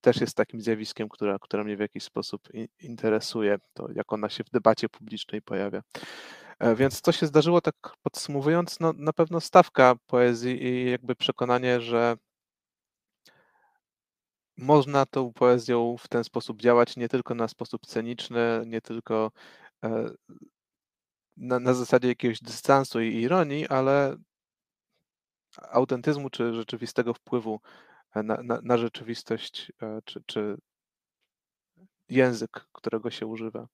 też 0.00 0.20
jest 0.20 0.36
takim 0.36 0.60
zjawiskiem, 0.60 1.08
która, 1.08 1.38
która 1.38 1.64
mnie 1.64 1.76
w 1.76 1.80
jakiś 1.80 2.04
sposób 2.04 2.48
interesuje, 2.80 3.58
to 3.74 3.88
jak 3.94 4.12
ona 4.12 4.28
się 4.28 4.44
w 4.44 4.50
debacie 4.50 4.88
publicznej 4.88 5.42
pojawia. 5.42 5.82
E, 6.58 6.74
więc 6.74 7.00
co 7.00 7.12
się 7.12 7.26
zdarzyło, 7.26 7.60
tak 7.60 7.74
podsumowując, 8.02 8.80
no 8.80 8.92
na 8.96 9.12
pewno 9.12 9.40
stawka 9.40 9.94
poezji 10.06 10.64
i 10.66 10.90
jakby 10.90 11.14
przekonanie, 11.14 11.80
że 11.80 12.16
można 14.56 15.06
tą 15.06 15.32
poezją 15.32 15.96
w 15.98 16.08
ten 16.08 16.24
sposób 16.24 16.60
działać, 16.60 16.96
nie 16.96 17.08
tylko 17.08 17.34
na 17.34 17.48
sposób 17.48 17.86
sceniczny, 17.86 18.62
nie 18.66 18.80
tylko 18.80 19.30
e, 19.84 20.10
na, 21.38 21.58
na 21.58 21.74
zasadzie 21.74 22.08
jakiegoś 22.08 22.40
dystansu 22.40 23.00
i 23.00 23.14
ironii, 23.14 23.68
ale 23.68 24.16
autentyzmu 25.56 26.30
czy 26.30 26.54
rzeczywistego 26.54 27.14
wpływu 27.14 27.60
e, 28.14 28.22
na, 28.22 28.42
na, 28.42 28.60
na 28.62 28.78
rzeczywistość, 28.78 29.72
czy, 30.04 30.22
czy 30.26 30.56
język, 32.08 32.66
którego 32.72 33.10
się 33.10 33.26
używa. 33.26 33.68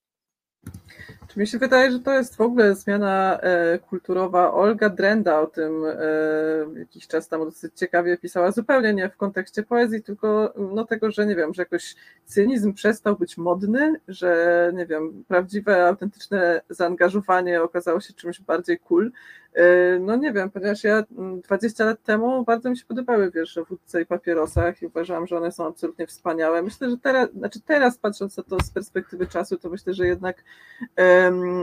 Czy 1.35 1.41
mi 1.41 1.47
się 1.47 1.59
wydaje, 1.59 1.93
że 1.93 2.01
to 2.01 2.13
jest 2.13 2.37
w 2.37 2.41
ogóle 2.41 2.75
zmiana 2.75 3.41
e, 3.41 3.79
kulturowa. 3.79 4.53
Olga 4.53 4.91
Drenda 4.91 5.41
o 5.41 5.47
tym 5.47 5.85
e, 5.85 6.79
jakiś 6.79 7.07
czas 7.07 7.29
temu 7.29 7.45
dosyć 7.45 7.75
ciekawie 7.75 8.19
pisała, 8.19 8.53
zupełnie 8.53 8.95
nie 8.95 9.09
w 9.09 9.17
kontekście 9.17 9.63
poezji, 9.63 10.03
tylko 10.03 10.55
no 10.75 10.85
tego, 10.85 11.11
że 11.11 11.27
nie 11.27 11.37
wiem, 11.37 11.55
że 11.55 11.63
jakoś 11.63 11.95
cynizm 12.25 12.73
przestał 12.73 13.17
być 13.17 13.37
modny, 13.37 14.01
że 14.09 14.73
nie 14.75 14.87
wiem, 14.87 15.25
prawdziwe, 15.29 15.89
autentyczne 15.89 16.61
zaangażowanie 16.69 17.63
okazało 17.63 18.01
się 18.01 18.13
czymś 18.13 18.41
bardziej 18.41 18.79
cool. 18.79 19.13
E, 19.55 19.99
no 19.99 20.17
nie 20.17 20.33
wiem, 20.33 20.51
ponieważ 20.51 20.85
ja 20.85 21.05
20 21.45 21.85
lat 21.85 22.03
temu 22.03 22.45
bardzo 22.45 22.71
mi 22.71 22.77
się 22.77 22.85
podobały 22.85 23.31
wiersze 23.31 23.61
o 23.61 23.65
wódce 23.65 24.03
i 24.03 24.07
papierosach 24.07 24.83
i 24.83 24.87
uważałam, 24.87 25.27
że 25.27 25.37
one 25.37 25.53
są 25.53 25.67
absolutnie 25.67 26.07
wspaniałe. 26.07 26.63
Myślę, 26.63 26.91
że 26.91 26.97
teraz, 26.99 27.31
znaczy 27.33 27.61
teraz 27.61 27.99
patrząc 27.99 28.37
na 28.37 28.43
to 28.43 28.61
z 28.61 28.71
perspektywy 28.71 29.27
czasu, 29.27 29.57
to 29.57 29.71
myślę, 29.71 29.95
że 29.95 30.07
jednak 30.07 30.45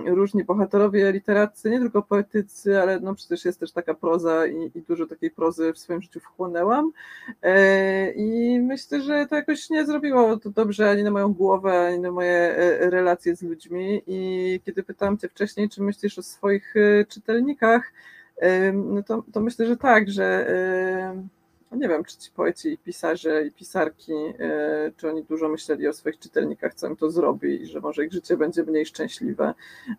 różni 0.06 0.44
bohaterowie 0.44 1.12
literaccy, 1.12 1.70
nie 1.70 1.80
tylko 1.80 2.02
poetycy, 2.02 2.82
ale 2.82 3.00
no 3.00 3.16
przecież 3.16 3.46
jest 3.46 3.60
też 3.60 3.72
taka 3.72 3.94
proza 3.94 4.48
i, 4.48 4.72
i 4.76 4.82
dużo 4.82 5.08
takiej 5.08 5.32
prozy 5.32 5.74
w 5.74 5.80
swoim 5.80 6.02
życiu 6.02 6.20
wchłonęłam 6.20 6.92
e, 7.42 8.12
i 8.12 8.60
myślę, 8.60 9.02
że 9.02 9.26
to 9.30 9.36
jakoś 9.36 9.70
nie 9.70 9.86
zrobiło 9.86 10.38
to 10.38 10.50
dobrze 10.50 10.90
ani 10.90 11.04
na 11.04 11.12
moją 11.12 11.34
głowę, 11.34 11.88
ani 11.88 12.00
na 12.00 12.12
moje 12.12 12.58
e, 12.58 12.90
relacje 12.90 13.36
z 13.36 13.42
ludźmi 13.42 14.02
i 14.08 14.60
kiedy 14.66 14.84
pytałam 14.84 15.18
Cię 15.18 15.30
wcześniej, 15.30 15.70
czy 15.70 15.84
myślisz 15.84 16.20
o 16.20 16.24
swoich 16.24 16.76
e, 16.76 17.06
no 18.74 19.04
to, 19.04 19.24
to 19.34 19.42
myślę, 19.42 19.66
że 19.66 19.78
tak, 19.78 20.10
że 20.10 20.46
no 21.72 21.78
nie 21.78 21.88
wiem, 21.88 22.04
czy 22.04 22.18
ci 22.18 22.32
poeci 22.32 22.70
i 22.70 22.78
pisarze 22.78 23.46
i 23.46 23.52
pisarki, 23.52 24.14
e, 24.40 24.92
czy 24.98 25.10
oni 25.10 25.24
dużo 25.24 25.50
myśleli 25.50 25.88
o 25.88 25.94
swoich 25.94 26.20
czytelnikach, 26.20 26.74
co 26.74 26.88
im 26.88 26.96
to 26.96 27.12
zrobi 27.12 27.62
i 27.62 27.66
że 27.66 27.80
może 27.80 28.06
ich 28.06 28.14
życie 28.14 28.38
będzie 28.38 28.64
mniej 28.64 28.86
szczęśliwe 28.86 29.54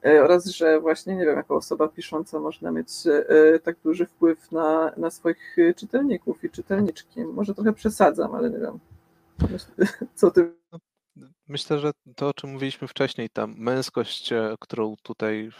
e, 0.04 0.22
oraz, 0.22 0.46
że 0.46 0.80
właśnie, 0.80 1.16
nie 1.16 1.26
wiem, 1.26 1.36
jako 1.36 1.56
osoba 1.56 1.88
pisząca 1.88 2.40
można 2.40 2.70
mieć 2.70 2.88
e, 3.06 3.58
tak 3.58 3.76
duży 3.84 4.06
wpływ 4.06 4.52
na, 4.52 4.92
na 4.96 5.10
swoich 5.10 5.56
czytelników 5.76 6.44
i 6.44 6.50
czytelniczki. 6.50 7.24
Może 7.24 7.54
trochę 7.54 7.72
przesadzam, 7.72 8.34
ale 8.34 8.50
nie 8.50 8.58
wiem, 8.58 8.78
co 10.14 10.30
ty 10.30 10.52
Myślę, 11.48 11.78
że 11.78 11.92
to, 12.16 12.28
o 12.28 12.34
czym 12.34 12.50
mówiliśmy 12.50 12.88
wcześniej, 12.88 13.30
ta 13.30 13.46
męskość, 13.46 14.30
którą 14.60 14.96
tutaj 15.02 15.50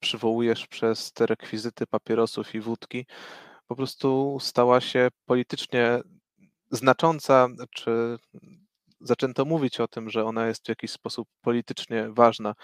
przywołujesz 0.00 0.66
przez 0.66 1.12
te 1.12 1.26
rekwizyty 1.26 1.86
papierosów 1.86 2.54
i 2.54 2.60
wódki, 2.60 3.06
po 3.66 3.76
prostu 3.76 4.38
stała 4.40 4.80
się 4.80 5.08
politycznie 5.24 6.00
znacząca, 6.70 7.48
czy 7.70 8.18
zaczęto 9.00 9.44
mówić 9.44 9.80
o 9.80 9.88
tym, 9.88 10.10
że 10.10 10.24
ona 10.24 10.46
jest 10.46 10.66
w 10.66 10.68
jakiś 10.68 10.90
sposób 10.90 11.28
politycznie 11.40 12.08
ważna. 12.10 12.54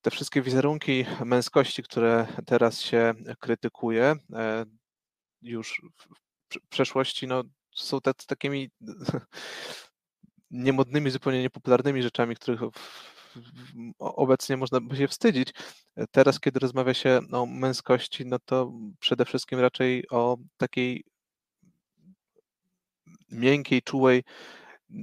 Te 0.00 0.10
wszystkie 0.10 0.42
wizerunki 0.42 1.04
męskości, 1.24 1.82
które 1.82 2.26
teraz 2.46 2.80
się 2.80 3.14
krytykuje, 3.40 4.14
e, 4.32 4.64
już 5.42 5.82
w 6.50 6.68
przeszłości 6.68 7.26
no, 7.26 7.44
są 7.74 7.98
takimi 8.26 8.70
niemodnymi, 10.50 11.10
zupełnie 11.10 11.42
niepopularnymi 11.42 12.02
rzeczami, 12.02 12.36
których 12.36 12.60
obecnie 13.98 14.56
można 14.56 14.80
by 14.80 14.96
się 14.96 15.08
wstydzić. 15.08 15.52
Teraz, 16.10 16.40
kiedy 16.40 16.60
rozmawia 16.60 16.94
się 16.94 17.20
o 17.32 17.46
męskości, 17.46 18.26
no 18.26 18.38
to 18.44 18.72
przede 19.00 19.24
wszystkim 19.24 19.60
raczej 19.60 20.08
o 20.10 20.36
takiej 20.56 21.04
miękkiej, 23.30 23.82
czułej. 23.82 24.22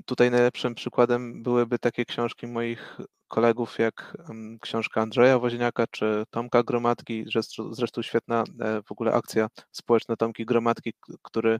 Tutaj 0.05 0.31
najlepszym 0.31 0.75
przykładem 0.75 1.43
byłyby 1.43 1.79
takie 1.79 2.05
książki 2.05 2.47
moich 2.47 2.97
kolegów, 3.27 3.79
jak 3.79 4.17
książka 4.61 5.01
Andrzeja 5.01 5.39
Woźniaka 5.39 5.87
czy 5.87 6.23
Tomka 6.29 6.63
Gromadki, 6.63 7.25
zresztą 7.71 8.01
świetna 8.01 8.43
e, 8.59 8.81
w 8.83 8.91
ogóle 8.91 9.13
akcja 9.13 9.47
społeczna 9.71 10.15
Tomki 10.15 10.45
Gromadki, 10.45 10.93
który 11.21 11.53
e, 11.53 11.59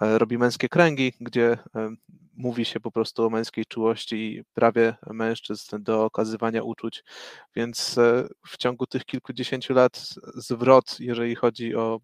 robi 0.00 0.38
męskie 0.38 0.68
kręgi, 0.68 1.12
gdzie 1.20 1.58
mówi 2.40 2.64
się 2.64 2.80
po 2.80 2.90
prostu 2.90 3.26
o 3.26 3.30
męskiej 3.30 3.66
czułości 3.66 4.16
i 4.16 4.44
prawie 4.54 4.94
mężczyzn 5.10 5.82
do 5.82 6.04
okazywania 6.04 6.62
uczuć, 6.62 7.04
więc 7.56 7.98
e, 7.98 8.28
w 8.46 8.56
ciągu 8.56 8.86
tych 8.86 9.04
kilkudziesięciu 9.04 9.74
lat 9.74 10.14
zwrot, 10.34 11.00
jeżeli 11.00 11.34
chodzi 11.34 11.74
o 11.74 12.00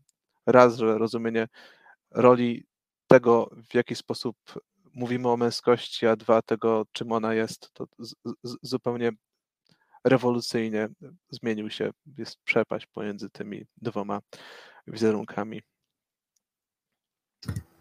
raz, 0.47 0.77
że 0.77 0.99
rozumienie 0.99 1.49
roli 2.11 2.67
tego, 3.07 3.51
w 3.71 3.75
jaki 3.75 3.95
sposób 3.95 4.37
mówimy 4.95 5.29
o 5.29 5.37
męskości, 5.37 6.07
a 6.07 6.17
dwa 6.17 6.43
tego, 6.43 6.85
czym 6.93 7.13
ona 7.13 7.35
jest, 7.35 7.71
to 7.73 7.87
zupełnie 8.63 9.13
rewolucyjnie 10.05 10.89
zmienił 11.31 11.71
się, 11.71 11.91
jest 12.19 12.37
przepaść 12.45 12.87
pomiędzy 12.87 13.31
tymi 13.31 13.67
dwoma 13.77 14.21
wizerunkami. 14.87 15.63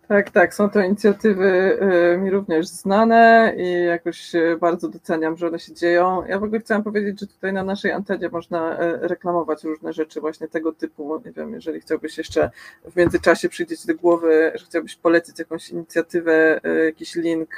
Tak, 0.07 0.29
tak, 0.29 0.53
są 0.53 0.69
to 0.69 0.81
inicjatywy 0.81 1.79
y, 2.13 2.17
mi 2.17 2.29
również 2.29 2.67
znane 2.67 3.53
i 3.57 3.85
jakoś 3.85 4.35
y, 4.35 4.57
bardzo 4.61 4.89
doceniam, 4.89 5.37
że 5.37 5.47
one 5.47 5.59
się 5.59 5.73
dzieją. 5.73 6.25
Ja 6.25 6.39
w 6.39 6.43
ogóle 6.43 6.59
chciałam 6.59 6.83
powiedzieć, 6.83 7.19
że 7.19 7.27
tutaj 7.27 7.53
na 7.53 7.63
naszej 7.63 7.91
antenie 7.91 8.29
można 8.29 8.83
y, 8.83 9.07
reklamować 9.07 9.63
różne 9.63 9.93
rzeczy 9.93 10.21
właśnie 10.21 10.47
tego 10.47 10.73
typu. 10.73 11.21
Nie 11.25 11.31
wiem, 11.31 11.53
jeżeli 11.53 11.81
chciałbyś 11.81 12.17
jeszcze 12.17 12.51
w 12.91 12.95
międzyczasie 12.95 13.49
przyjdzie 13.49 13.77
ci 13.77 13.87
do 13.87 13.95
głowy, 13.95 14.51
że 14.55 14.65
chciałbyś 14.65 14.95
polecić 14.95 15.39
jakąś 15.39 15.69
inicjatywę, 15.69 16.61
jakiś 16.85 17.15
link, 17.15 17.49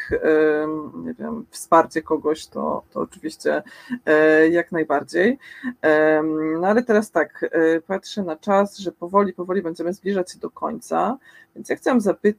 nie 1.06 1.14
wiem, 1.14 1.46
wsparcie 1.50 2.02
kogoś, 2.02 2.48
to, 2.48 2.84
to 2.94 3.00
oczywiście 3.00 3.64
jak 4.52 4.72
najbardziej. 4.72 5.38
No 6.60 6.68
ale 6.68 6.84
teraz 6.84 7.12
tak, 7.12 7.46
patrzę 7.88 8.24
na 8.24 8.36
czas, 8.36 8.78
że 8.78 8.92
powoli, 8.92 9.34
powoli 9.34 9.62
będziemy 9.62 9.94
zbliżać 9.94 10.32
się 10.32 10.40
do 10.40 10.50
końca, 10.50 11.18
więc 11.58 11.70
ja 11.70 11.76
chciałam 11.76 12.02
zapytać, 12.02 12.37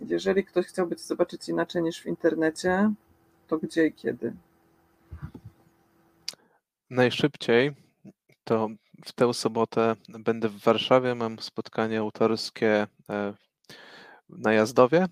jeżeli 0.00 0.44
ktoś 0.44 0.66
chciałby 0.66 0.96
zobaczyć 0.98 1.48
inaczej 1.48 1.82
niż 1.82 2.02
w 2.02 2.06
internecie, 2.06 2.92
to 3.48 3.58
gdzie 3.58 3.86
i 3.86 3.92
kiedy? 3.92 4.32
Najszybciej 6.90 7.72
to 8.44 8.68
w 9.04 9.12
tę 9.12 9.34
sobotę 9.34 9.96
będę 10.08 10.48
w 10.48 10.58
Warszawie. 10.58 11.14
Mam 11.14 11.38
spotkanie 11.38 11.98
autorskie 11.98 12.86
e, 13.10 13.34
na 14.28 14.52
Jazdowie. 14.52 15.06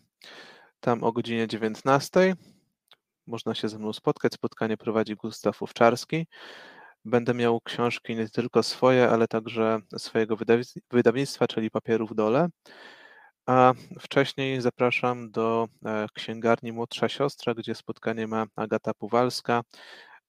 Tam 0.80 1.04
o 1.04 1.12
godzinie 1.12 1.48
19. 1.48 2.36
Można 3.26 3.54
się 3.54 3.68
ze 3.68 3.78
mną 3.78 3.92
spotkać. 3.92 4.34
Spotkanie 4.34 4.76
prowadzi 4.76 5.16
Gustaw 5.16 5.62
Owczarski. 5.62 6.26
Będę 7.04 7.34
miał 7.34 7.60
książki 7.60 8.16
nie 8.16 8.28
tylko 8.28 8.62
swoje, 8.62 9.08
ale 9.10 9.28
także 9.28 9.78
swojego 9.98 10.36
wydawnictwa, 10.90 11.46
czyli 11.46 11.70
Papierów 11.70 12.14
Dole. 12.14 12.48
A 13.46 13.72
wcześniej 14.00 14.60
zapraszam 14.60 15.30
do 15.30 15.68
e, 15.84 16.06
księgarni 16.14 16.72
Młodsza 16.72 17.08
Siostra, 17.08 17.54
gdzie 17.54 17.74
spotkanie 17.74 18.26
ma 18.26 18.46
Agata 18.56 18.94
Puwalska 18.94 19.62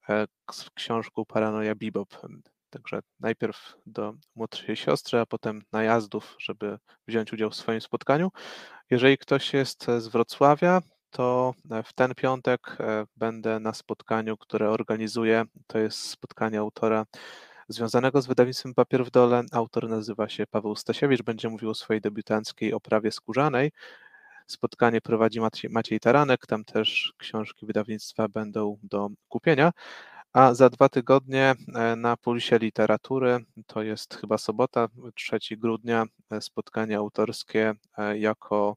e, 0.09 0.25
z 0.51 0.69
książką 0.69 1.25
Paranoja 1.25 1.75
Bebop. 1.75 2.17
Także 2.69 2.99
najpierw 3.19 3.75
do 3.85 4.13
młodszej 4.35 4.75
siostry, 4.75 5.19
a 5.19 5.25
potem 5.25 5.61
najazdów, 5.71 6.35
żeby 6.39 6.77
wziąć 7.07 7.33
udział 7.33 7.49
w 7.49 7.55
swoim 7.55 7.81
spotkaniu. 7.81 8.31
Jeżeli 8.89 9.17
ktoś 9.17 9.53
jest 9.53 9.85
z 9.97 10.07
Wrocławia, 10.07 10.81
to 11.11 11.53
e, 11.71 11.83
w 11.83 11.93
ten 11.93 12.15
piątek 12.15 12.77
e, 12.79 13.05
będę 13.17 13.59
na 13.59 13.73
spotkaniu, 13.73 14.37
które 14.37 14.69
organizuję. 14.69 15.43
To 15.67 15.77
jest 15.79 15.97
spotkanie 15.99 16.59
autora 16.59 17.05
związanego 17.67 18.21
z 18.21 18.27
wydawnictwem 18.27 18.73
Papier 18.73 19.05
w 19.05 19.11
Dole. 19.11 19.43
Autor 19.51 19.89
nazywa 19.89 20.29
się 20.29 20.47
Paweł 20.47 20.75
Stasiewicz, 20.75 21.21
będzie 21.21 21.49
mówił 21.49 21.69
o 21.69 21.75
swojej 21.75 22.01
debiutanckiej 22.01 22.73
oprawie 22.73 23.11
skórzanej. 23.11 23.71
Spotkanie 24.47 25.01
prowadzi 25.01 25.39
Maciej, 25.69 25.99
Taranek, 25.99 26.47
tam 26.47 26.65
też 26.65 27.13
książki 27.17 27.65
wydawnictwa 27.65 28.27
będą 28.27 28.77
do 28.83 29.09
kupienia. 29.29 29.71
A 30.33 30.53
za 30.53 30.69
dwa 30.69 30.89
tygodnie 30.89 31.55
e, 31.75 31.95
na 31.95 32.17
Pulsie 32.17 32.57
Literatury, 32.57 33.39
to 33.67 33.83
jest 33.83 34.15
chyba 34.15 34.37
sobota, 34.37 34.87
3 35.15 35.57
grudnia, 35.57 36.05
spotkanie 36.39 36.97
autorskie 36.97 37.73
jako 38.15 38.75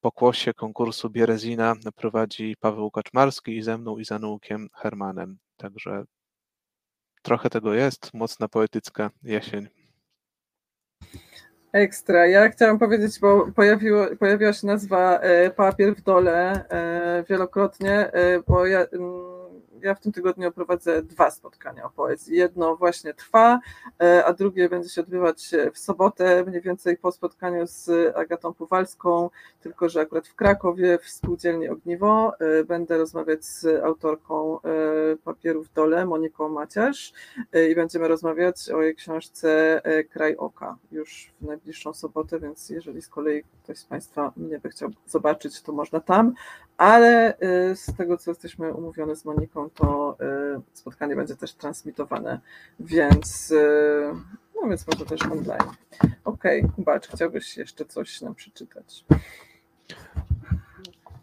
pokłosie 0.00 0.54
konkursu 0.54 1.10
Bierezina 1.10 1.74
prowadzi 1.96 2.54
Paweł 2.60 2.90
Kaczmarski 2.90 3.56
i 3.56 3.62
ze 3.62 3.78
mną 3.78 3.98
i 3.98 4.04
za 4.04 4.18
Nułkiem 4.18 4.68
Hermanem. 4.74 5.38
Także 5.56 6.04
trochę 7.22 7.50
tego 7.50 7.74
jest, 7.74 8.14
mocna 8.14 8.48
poetycka 8.48 9.10
jesień. 9.22 9.68
Ekstra. 11.72 12.26
Ja 12.26 12.48
chciałam 12.48 12.78
powiedzieć, 12.78 13.20
bo 13.20 13.52
pojawiło, 13.52 14.06
pojawiła 14.18 14.52
się 14.52 14.66
nazwa 14.66 15.18
e, 15.18 15.50
papier 15.50 15.94
w 15.94 16.02
dole 16.02 16.68
e, 16.68 17.24
wielokrotnie, 17.28 18.12
e, 18.12 18.42
bo 18.42 18.66
ja 18.66 18.80
mm, 18.80 19.27
ja 19.82 19.94
w 19.94 20.00
tym 20.00 20.12
tygodniu 20.12 20.52
prowadzę 20.52 21.02
dwa 21.02 21.30
spotkania 21.30 21.84
o 21.84 21.90
poezji. 21.90 22.36
Jedno 22.36 22.76
właśnie 22.76 23.14
trwa, 23.14 23.60
e, 24.02 24.24
a 24.24 24.32
drugie 24.32 24.68
będzie 24.68 24.88
się 24.88 25.00
odbywać 25.00 25.50
w 25.72 25.78
sobotę, 25.78 26.44
mniej 26.44 26.60
więcej 26.60 26.96
po 26.96 27.12
spotkaniu 27.12 27.66
z 27.66 28.16
Agatą 28.16 28.54
Puwalską, 28.54 29.30
tylko 29.60 29.88
że 29.88 30.00
akurat 30.00 30.28
w 30.28 30.34
Krakowie, 30.34 30.98
w 30.98 31.08
spółdzielni 31.08 31.68
Ogniwo. 31.68 32.32
E, 32.40 32.64
będę 32.64 32.98
rozmawiać 32.98 33.44
z 33.44 33.84
autorką 33.84 34.60
e, 34.60 34.60
papierów 35.24 35.72
dole, 35.72 36.06
Moniką 36.06 36.48
Maciarz 36.48 37.12
i 37.70 37.74
będziemy 37.74 38.08
rozmawiać 38.08 38.70
o 38.70 38.82
jej 38.82 38.94
książce 38.94 39.82
Kraj 40.10 40.36
Oka 40.36 40.76
już 40.92 41.32
w 41.40 41.46
najbliższą 41.46 41.94
sobotę, 41.94 42.40
więc 42.40 42.70
jeżeli 42.70 43.02
z 43.02 43.08
kolei 43.08 43.44
ktoś 43.64 43.78
z 43.78 43.84
Państwa 43.84 44.32
mnie 44.36 44.58
by 44.58 44.68
chciał 44.68 44.90
zobaczyć, 45.06 45.62
to 45.62 45.72
można 45.72 46.00
tam, 46.00 46.34
ale 46.76 47.36
z 47.74 47.96
tego, 47.96 48.16
co 48.16 48.30
jesteśmy 48.30 48.74
umówione 48.74 49.16
z 49.16 49.24
Moniką, 49.24 49.67
to 49.68 50.16
y, 50.56 50.60
spotkanie 50.72 51.16
będzie 51.16 51.36
też 51.36 51.54
transmitowane, 51.54 52.40
więc, 52.80 53.50
y, 53.50 54.12
no 54.54 54.68
więc 54.68 54.86
może 54.86 55.06
też 55.06 55.22
online. 55.22 55.74
Okej, 56.24 56.60
okay, 56.60 56.72
Kubacz, 56.76 57.08
chciałbyś 57.08 57.56
jeszcze 57.56 57.84
coś 57.84 58.20
nam 58.20 58.34
przeczytać? 58.34 59.04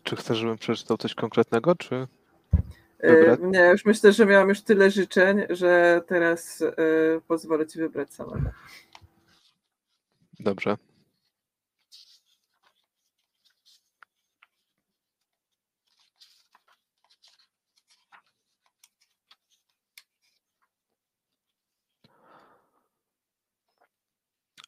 Czy 0.04 0.16
chcesz, 0.16 0.38
żebym 0.38 0.58
przeczytał 0.58 0.98
coś 0.98 1.16
konkretnego, 1.16 1.76
czy 1.76 2.08
y, 3.04 3.38
Nie, 3.42 3.66
już 3.66 3.86
myślę, 3.86 4.12
że 4.12 4.26
miałam 4.26 4.50
już 4.50 4.62
tyle 4.62 4.92
życzeń, 4.92 5.42
że 5.50 6.02
teraz 6.08 6.64
pozwolę 7.28 7.68
Ci 7.68 7.80
wybrać 7.80 8.14
samemu. 8.14 8.50
Dobrze. 10.40 10.78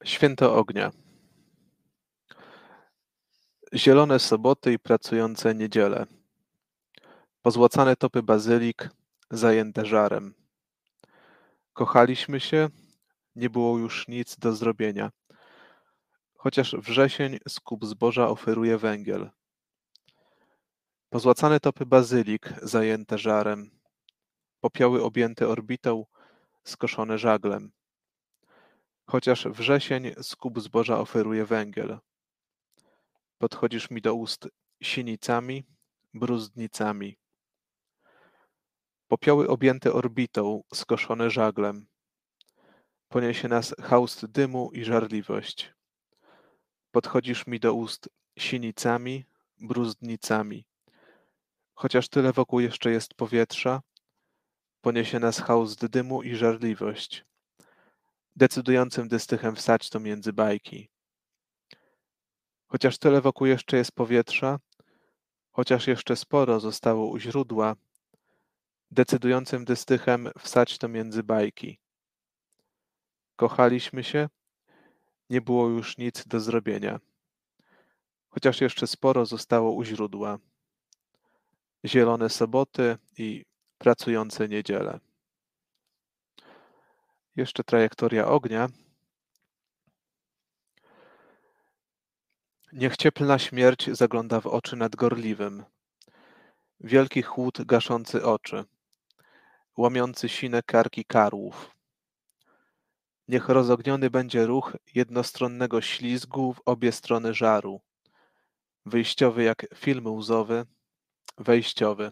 Święto 0.08 0.56
ognia. 0.56 0.92
Zielone 3.74 4.20
soboty 4.20 4.74
i 4.74 4.80
pracujące 4.80 5.56
niedziele. 5.56 6.06
Pozłacane 7.42 7.96
topy 7.96 8.24
bazylik, 8.24 8.90
zajęte 9.32 9.86
żarem. 9.86 10.34
Kochaliśmy 11.74 12.40
się, 12.40 12.70
nie 13.36 13.50
było 13.50 13.78
już 13.78 14.08
nic 14.08 14.38
do 14.38 14.56
zrobienia. 14.56 15.12
Chociaż 16.36 16.76
wrzesień 16.76 17.38
skup 17.48 17.86
zboża 17.86 18.30
oferuje 18.30 18.78
węgiel. 18.78 19.30
Pozłacane 21.10 21.60
topy 21.60 21.86
bazylik, 21.86 22.54
zajęte 22.62 23.18
żarem. 23.18 23.72
Popioły 24.60 25.04
objęte 25.04 25.48
orbitą, 25.48 26.06
skoszone 26.64 27.18
żaglem. 27.18 27.77
Chociaż 29.10 29.48
wrzesień 29.48 30.12
skup 30.22 30.60
zboża 30.60 31.00
oferuje 31.00 31.46
węgiel. 31.46 32.00
Podchodzisz 33.38 33.92
mi 33.92 34.02
do 34.02 34.16
ust 34.16 34.48
sinicami, 34.84 35.66
bruzdnicami. 36.14 37.18
Popioły 39.08 39.48
objęte 39.48 39.94
orbitą, 39.94 40.64
skoszone 40.74 41.30
żaglem. 41.30 41.88
Poniesie 43.10 43.48
nas 43.48 43.76
haust 43.80 44.26
dymu 44.26 44.72
i 44.72 44.84
żarliwość. 44.84 45.74
Podchodzisz 46.92 47.48
mi 47.48 47.60
do 47.60 47.74
ust 47.74 48.10
sinicami, 48.38 49.26
bruzdnicami. 49.62 50.66
Chociaż 51.74 52.10
tyle 52.10 52.34
wokół 52.34 52.60
jeszcze 52.60 52.92
jest 52.92 53.14
powietrza, 53.14 53.82
poniesie 54.82 55.20
nas 55.20 55.40
haust 55.40 55.86
dymu 55.86 56.24
i 56.24 56.36
żarliwość. 56.36 57.27
Decydującym 58.38 59.08
dystychem 59.08 59.56
wsać 59.56 59.90
to 59.90 60.00
między 60.00 60.34
bajki. 60.34 60.90
Chociaż 62.68 62.98
tyle 62.98 63.22
wokół 63.22 63.48
jeszcze 63.48 63.78
jest 63.78 63.92
powietrza, 63.92 64.60
chociaż 65.52 65.88
jeszcze 65.88 66.16
sporo 66.16 66.60
zostało 66.60 67.08
u 67.08 67.20
źródła, 67.20 67.76
decydującym 68.92 69.66
dystychem 69.66 70.30
wsać 70.40 70.78
to 70.78 70.88
między 70.88 71.24
bajki. 71.24 71.80
Kochaliśmy 73.36 74.04
się, 74.04 74.30
nie 75.30 75.42
było 75.42 75.70
już 75.70 75.98
nic 75.98 76.28
do 76.28 76.40
zrobienia, 76.40 77.00
chociaż 78.30 78.62
jeszcze 78.62 78.88
sporo 78.88 79.26
zostało 79.26 79.72
u 79.72 79.84
źródła. 79.84 80.38
Zielone 81.86 82.30
soboty 82.30 82.98
i 83.18 83.46
pracujące 83.78 84.48
niedziele. 84.48 85.07
Jeszcze 87.38 87.64
trajektoria 87.64 88.28
ognia. 88.28 88.70
Niech 92.74 92.98
cieplna 92.98 93.40
śmierć 93.40 93.90
zagląda 93.92 94.42
w 94.42 94.48
oczy 94.48 94.76
nadgorliwym. 94.76 95.64
Wielki 96.80 97.22
chłód 97.22 97.62
gaszący 97.66 98.26
oczy, 98.26 98.66
łamiący 99.78 100.30
sine 100.30 100.64
karki 100.64 101.06
karłów. 101.06 101.76
Niech 103.28 103.50
rozogniony 103.50 104.10
będzie 104.10 104.46
ruch 104.46 104.78
jednostronnego 104.96 105.82
ślizgu 105.82 106.54
w 106.54 106.62
obie 106.66 106.92
strony 106.92 107.34
żaru. 107.34 107.82
Wyjściowy 108.86 109.44
jak 109.44 109.66
film 109.76 110.08
łzowy, 110.08 110.66
wejściowy. 111.38 112.12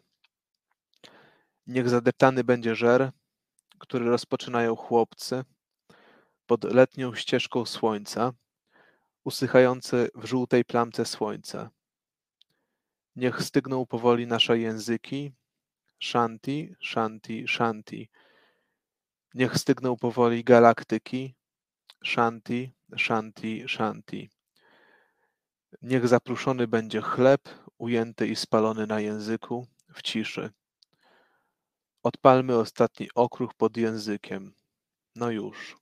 Niech 1.67 1.89
zadeptany 1.89 2.43
będzie 2.43 2.76
żer, 2.76 3.11
który 3.80 4.05
rozpoczynają 4.05 4.76
chłopcy 4.76 5.43
pod 6.45 6.63
letnią 6.63 7.15
ścieżką 7.15 7.65
słońca, 7.65 8.34
usychający 9.23 10.09
w 10.15 10.26
żółtej 10.26 10.65
plamce 10.65 11.05
słońca. 11.05 11.69
Niech 13.15 13.41
stygną 13.41 13.86
powoli 13.86 14.28
nasze 14.28 14.59
języki, 14.59 15.32
shanti, 16.03 16.76
shanti, 16.84 17.45
shanti. 17.47 18.09
Niech 19.34 19.57
stygną 19.57 19.97
powoli 19.97 20.43
galaktyki, 20.43 21.36
shanti, 22.03 22.73
shanti, 22.97 23.65
shanti. 23.67 24.30
Niech 25.82 26.07
zapruszony 26.07 26.67
będzie 26.67 27.01
chleb, 27.01 27.41
ujęty 27.78 28.28
i 28.28 28.36
spalony 28.36 28.88
na 28.88 28.99
języku, 28.99 29.67
w 29.93 30.01
ciszy. 30.01 30.49
Odpalmy 32.05 32.55
ostatni 32.57 33.07
okruch 33.15 33.53
pod 33.53 33.77
językiem. 33.77 34.53
No 35.15 35.31
już. 35.31 35.77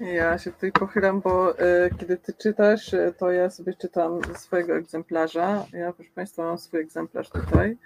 Ja 0.00 0.38
się 0.38 0.52
tutaj 0.52 0.72
pochylam, 0.72 1.20
bo 1.20 1.60
y, 1.60 1.90
kiedy 1.98 2.16
ty 2.16 2.32
czytasz, 2.32 2.92
y, 2.92 3.14
to 3.18 3.30
ja 3.30 3.50
sobie 3.50 3.74
czytam 3.74 4.20
ze 4.28 4.34
swojego 4.34 4.76
egzemplarza. 4.76 5.66
Ja, 5.72 5.92
proszę 5.92 6.10
Państwa, 6.14 6.42
mam 6.42 6.58
swój 6.58 6.80
egzemplarz 6.80 7.30
tutaj, 7.30 7.76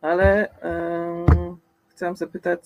ale 0.00 0.48
y, 0.48 0.50
chciałam 1.88 2.16
zapytać, 2.16 2.60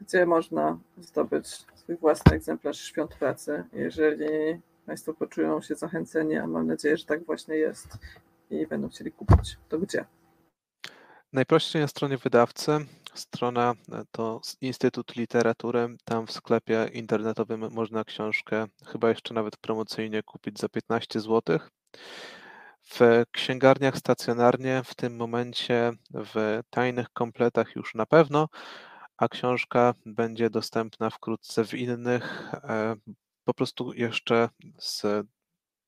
gdzie 0.00 0.26
można 0.26 0.78
zdobyć 0.98 1.48
swój 1.74 1.96
własny 1.96 2.32
egzemplarz 2.36 2.80
Świąt 2.80 3.14
Pracy, 3.14 3.64
jeżeli 3.72 4.60
Państwo 4.86 5.14
poczują 5.14 5.62
się 5.62 5.74
zachęceni, 5.74 6.36
a 6.36 6.46
mam 6.46 6.66
nadzieję, 6.66 6.96
że 6.96 7.04
tak 7.04 7.24
właśnie 7.24 7.56
jest 7.56 7.98
i 8.50 8.66
będą 8.66 8.88
chcieli 8.88 9.12
kupić. 9.12 9.58
To 9.68 9.78
gdzie? 9.78 10.04
Najprościej 11.32 11.82
na 11.82 11.88
stronie 11.88 12.18
wydawcy. 12.18 12.86
Strona 13.14 13.74
e, 13.92 14.04
to 14.10 14.40
Instytut 14.60 15.16
Literatury. 15.16 15.96
Tam 16.04 16.26
w 16.26 16.32
sklepie 16.32 16.88
internetowym 16.92 17.70
można 17.70 18.04
książkę 18.04 18.66
chyba 18.86 19.08
jeszcze 19.08 19.34
nawet 19.34 19.56
promocyjnie 19.56 20.22
kupić 20.22 20.58
za 20.58 20.68
15 20.68 21.20
zł. 21.20 21.58
W 22.90 23.24
księgarniach 23.30 23.98
stacjonarnie 23.98 24.82
w 24.84 24.94
tym 24.94 25.16
momencie 25.16 25.92
w 26.10 26.60
tajnych 26.70 27.10
kompletach 27.10 27.76
już 27.76 27.94
na 27.94 28.06
pewno, 28.06 28.48
a 29.16 29.28
książka 29.28 29.94
będzie 30.06 30.50
dostępna 30.50 31.10
wkrótce 31.10 31.64
w 31.64 31.74
innych. 31.74 32.52
E, 32.54 32.96
po 33.44 33.54
prostu 33.54 33.92
jeszcze 33.92 34.48
z 34.78 35.06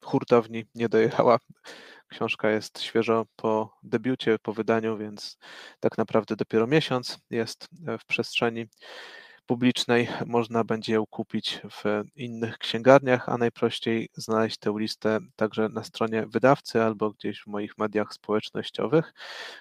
hurtowni 0.05 0.64
nie 0.74 0.88
dojechała 0.88 1.38
Książka 2.14 2.50
jest 2.50 2.80
świeżo 2.80 3.26
po 3.36 3.78
debiucie, 3.82 4.38
po 4.42 4.52
wydaniu, 4.52 4.98
więc 4.98 5.38
tak 5.80 5.98
naprawdę 5.98 6.36
dopiero 6.36 6.66
miesiąc 6.66 7.18
jest 7.30 7.68
e, 7.86 7.98
w 7.98 8.05
przestrzeni. 8.05 8.66
publicznej. 9.46 10.09
Można 10.26 10.64
będzie 10.64 10.94
ją 10.94 11.07
kupić 11.07 11.61
w 11.70 12.05
innych 12.16 12.59
księgarniach, 12.59 13.28
a 13.28 13.38
najprościej 13.38 14.09
znaleźć 14.14 14.59
tę 14.59 14.74
listę 14.78 15.18
także 15.36 15.68
na 15.68 15.84
stronie 15.84 16.26
wydawcy 16.26 16.82
albo 16.82 17.11
gdzieś 17.11 17.40
w 17.42 17.46
moich 17.46 17.78
mediach 17.78 18.12
społecznościowych. 18.14 19.14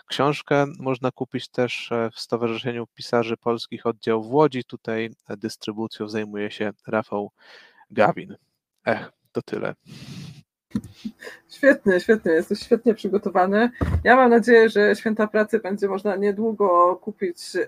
Książkę 0.08 0.66
można 0.80 1.12
kupić 1.12 1.50
też 1.50 1.92
e, 1.92 2.10
w 2.14 2.20
Stowarzyszeniu 2.20 2.88
Pisarzy 2.88 3.38
Polskich 3.38 3.86
Oddział 3.86 4.24
w 4.24 4.34
Łodzi. 4.34 4.64
Tutaj 4.64 5.10
dystrybucją 5.30 6.10
zajmuje 6.10 6.52
się 6.52 6.72
Rafał 6.88 7.32
Gawin. 7.92 8.36
Ech, 8.86 9.12
to 9.32 9.42
tyle. 9.42 9.76
Świetnie, 11.50 12.00
świetnie, 12.00 12.32
jesteś 12.32 12.60
świetnie 12.60 12.94
przygotowany. 12.94 13.70
Ja 14.04 14.16
mam 14.16 14.30
nadzieję, 14.30 14.70
że 14.70 14.96
Święta 14.96 15.28
Pracy 15.28 15.60
będzie 15.60 15.88
można 15.88 16.16
niedługo 16.16 16.96
kupić 16.96 17.56
e, 17.56 17.68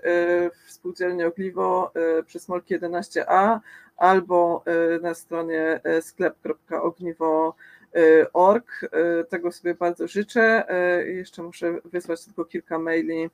w 0.50 0.72
spółdzielni 0.72 1.24
Ogliwo 1.24 1.92
e, 1.94 2.22
przy 2.22 2.38
Smolki 2.38 2.78
11a 2.78 3.58
albo 3.96 4.64
e, 4.66 4.98
na 4.98 5.14
stronie 5.14 5.80
sklep.ogniwo.org. 6.00 8.80
Tego 9.28 9.52
sobie 9.52 9.74
bardzo 9.74 10.08
życzę. 10.08 10.64
Jeszcze 11.06 11.42
muszę 11.42 11.78
wysłać 11.84 12.24
tylko 12.24 12.44
kilka 12.44 12.78
maili 12.78 13.30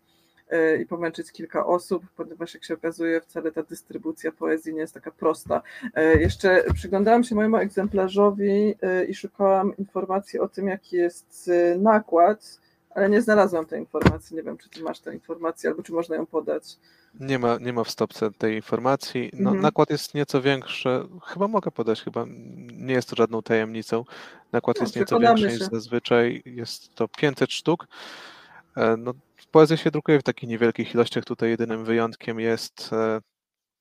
i 0.81 0.87
pomęczyć 0.87 1.33
kilka 1.33 1.67
osób, 1.67 2.05
ponieważ 2.17 2.55
jak 2.55 2.65
się 2.65 2.75
okazuje, 2.75 3.21
wcale 3.21 3.53
ta 3.53 3.63
dystrybucja 3.63 4.33
poezji 4.33 4.75
nie 4.75 4.81
jest 4.81 4.95
taka 4.95 5.11
prosta. 5.11 5.63
E, 5.95 6.21
jeszcze 6.21 6.65
przyglądałam 6.75 7.25
się 7.25 7.35
mojemu 7.35 7.57
egzemplarzowi 7.57 8.75
e, 8.83 9.05
i 9.05 9.15
szukałam 9.15 9.77
informacji 9.77 10.39
o 10.39 10.49
tym, 10.49 10.69
jaki 10.69 10.97
jest 10.97 11.51
nakład, 11.79 12.61
ale 12.91 13.11
nie 13.11 13.23
znalazłam 13.23 13.67
tej 13.67 13.81
informacji. 13.81 14.37
Nie 14.37 14.43
wiem, 14.43 14.59
czy 14.59 14.71
ty 14.71 14.83
masz 14.83 15.01
tę 15.01 15.15
informację, 15.15 15.71
albo 15.71 15.83
czy 15.83 15.93
można 15.93 16.17
ją 16.17 16.27
podać. 16.27 16.79
Nie 17.21 17.39
ma, 17.39 17.59
nie 17.61 17.73
ma 17.73 17.85
w 17.85 17.91
stopce 17.91 18.31
tej 18.31 18.57
informacji. 18.57 19.31
No, 19.33 19.51
mhm. 19.51 19.63
Nakład 19.63 19.91
jest 19.91 20.15
nieco 20.15 20.43
większy. 20.43 20.89
Chyba 21.27 21.49
mogę 21.49 21.71
podać, 21.71 22.03
chyba 22.03 22.25
nie 22.73 22.95
jest 22.95 23.09
to 23.09 23.17
żadną 23.17 23.43
tajemnicą. 23.43 24.05
Nakład 24.53 24.77
no, 24.77 24.85
jest 24.85 24.97
nieco 24.97 25.21
większy 25.21 25.47
niż 25.47 25.59
zazwyczaj. 25.59 26.43
Jest 26.45 26.95
to 26.95 27.09
500 27.09 27.53
sztuk. 27.53 27.87
No, 28.99 29.13
Poezja 29.53 29.77
się 29.77 29.91
drukuje 29.91 30.19
w 30.19 30.23
takich 30.23 30.49
niewielkich 30.49 30.95
ilościach. 30.95 31.25
Tutaj 31.25 31.51
jedynym 31.51 31.85
wyjątkiem 31.85 32.41
jest 32.41 32.91
e, 32.93 33.21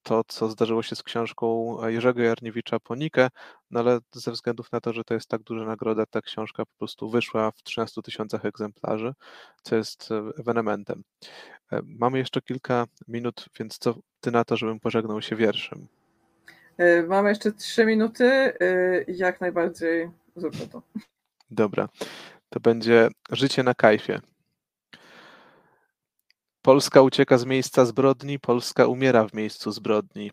to, 0.04 0.24
co 0.28 0.50
zdarzyło 0.50 0.84
się 0.84 0.96
z 0.96 1.04
książką 1.04 1.78
Jerzego 1.88 2.22
Jarniewicza 2.22 2.80
Ponikę, 2.80 3.30
no 3.72 3.80
ale 3.80 4.00
ze 4.14 4.32
względów 4.32 4.72
na 4.72 4.82
to, 4.82 4.94
że 4.94 5.04
to 5.04 5.14
jest 5.14 5.28
tak 5.28 5.44
duża 5.44 5.66
nagroda, 5.66 6.06
ta 6.06 6.22
książka 6.22 6.66
po 6.66 6.72
prostu 6.78 7.10
wyszła 7.10 7.52
w 7.52 7.64
13 7.64 8.02
tysiącach 8.02 8.46
egzemplarzy, 8.46 9.14
co 9.64 9.76
jest 9.76 10.12
e, 10.12 10.32
ewenementem. 10.40 11.04
E, 11.72 11.82
mamy 11.84 12.18
jeszcze 12.18 12.42
kilka 12.42 12.86
minut, 13.08 13.46
więc 13.60 13.78
co 13.78 13.96
ty 14.22 14.32
na 14.32 14.44
to, 14.44 14.58
żebym 14.58 14.80
pożegnał 14.80 15.22
się 15.22 15.36
wierszem? 15.36 15.88
Mamy 17.08 17.30
jeszcze 17.30 17.52
trzy 17.52 17.86
minuty 17.86 18.54
i 19.08 19.18
jak 19.18 19.42
najbardziej 19.42 20.12
zróbmy 20.36 20.68
to. 20.68 20.82
Dobra, 21.52 21.90
to 22.50 22.60
będzie 22.60 23.10
Życie 23.32 23.64
na 23.64 23.74
kajfie. 23.74 24.22
Polska 26.64 27.02
ucieka 27.02 27.38
z 27.38 27.46
miejsca 27.46 27.86
zbrodni, 27.86 28.40
Polska 28.40 28.88
umiera 28.88 29.28
w 29.28 29.34
miejscu 29.34 29.72
zbrodni. 29.72 30.32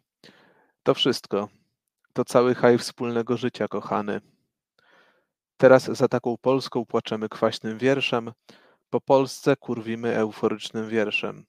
To 0.83 0.95
wszystko. 0.95 1.49
To 2.13 2.25
cały 2.25 2.55
haj 2.55 2.79
wspólnego 2.79 3.37
życia, 3.37 3.69
kochany. 3.69 4.21
Teraz 5.57 5.85
za 5.85 6.09
taką 6.09 6.37
Polską 6.37 6.87
płaczemy 6.87 7.29
kwaśnym 7.29 7.79
wierszem, 7.79 8.33
po 8.91 9.01
Polsce 9.01 9.57
kurwimy 9.57 10.17
euforycznym 10.17 10.89
wierszem. 10.89 11.47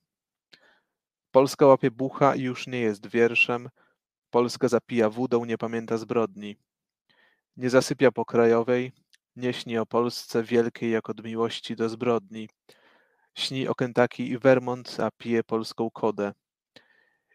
Polska 1.32 1.66
łapie 1.66 1.92
bucha 1.92 2.36
i 2.36 2.42
już 2.42 2.68
nie 2.68 2.80
jest 2.80 3.08
wierszem, 3.08 3.70
Polska 4.30 4.68
zapija 4.68 5.10
wódą, 5.10 5.46
nie 5.46 5.58
pamięta 5.58 5.98
zbrodni. 5.98 6.56
Nie 7.58 7.70
zasypia 7.70 8.12
po 8.12 8.26
krajowej, 8.26 8.92
nie 9.36 9.54
śni 9.54 9.78
o 9.78 9.86
Polsce 9.86 10.44
wielkiej 10.44 10.92
jak 10.92 11.10
od 11.10 11.24
miłości 11.24 11.76
do 11.76 11.90
zbrodni. 11.90 12.50
Śni 13.40 13.68
o 13.68 13.76
Kentucky 13.76 14.24
i 14.24 14.38
Vermont, 14.38 15.00
a 15.00 15.12
pije 15.12 15.44
polską 15.44 15.92
kodę. 15.92 16.34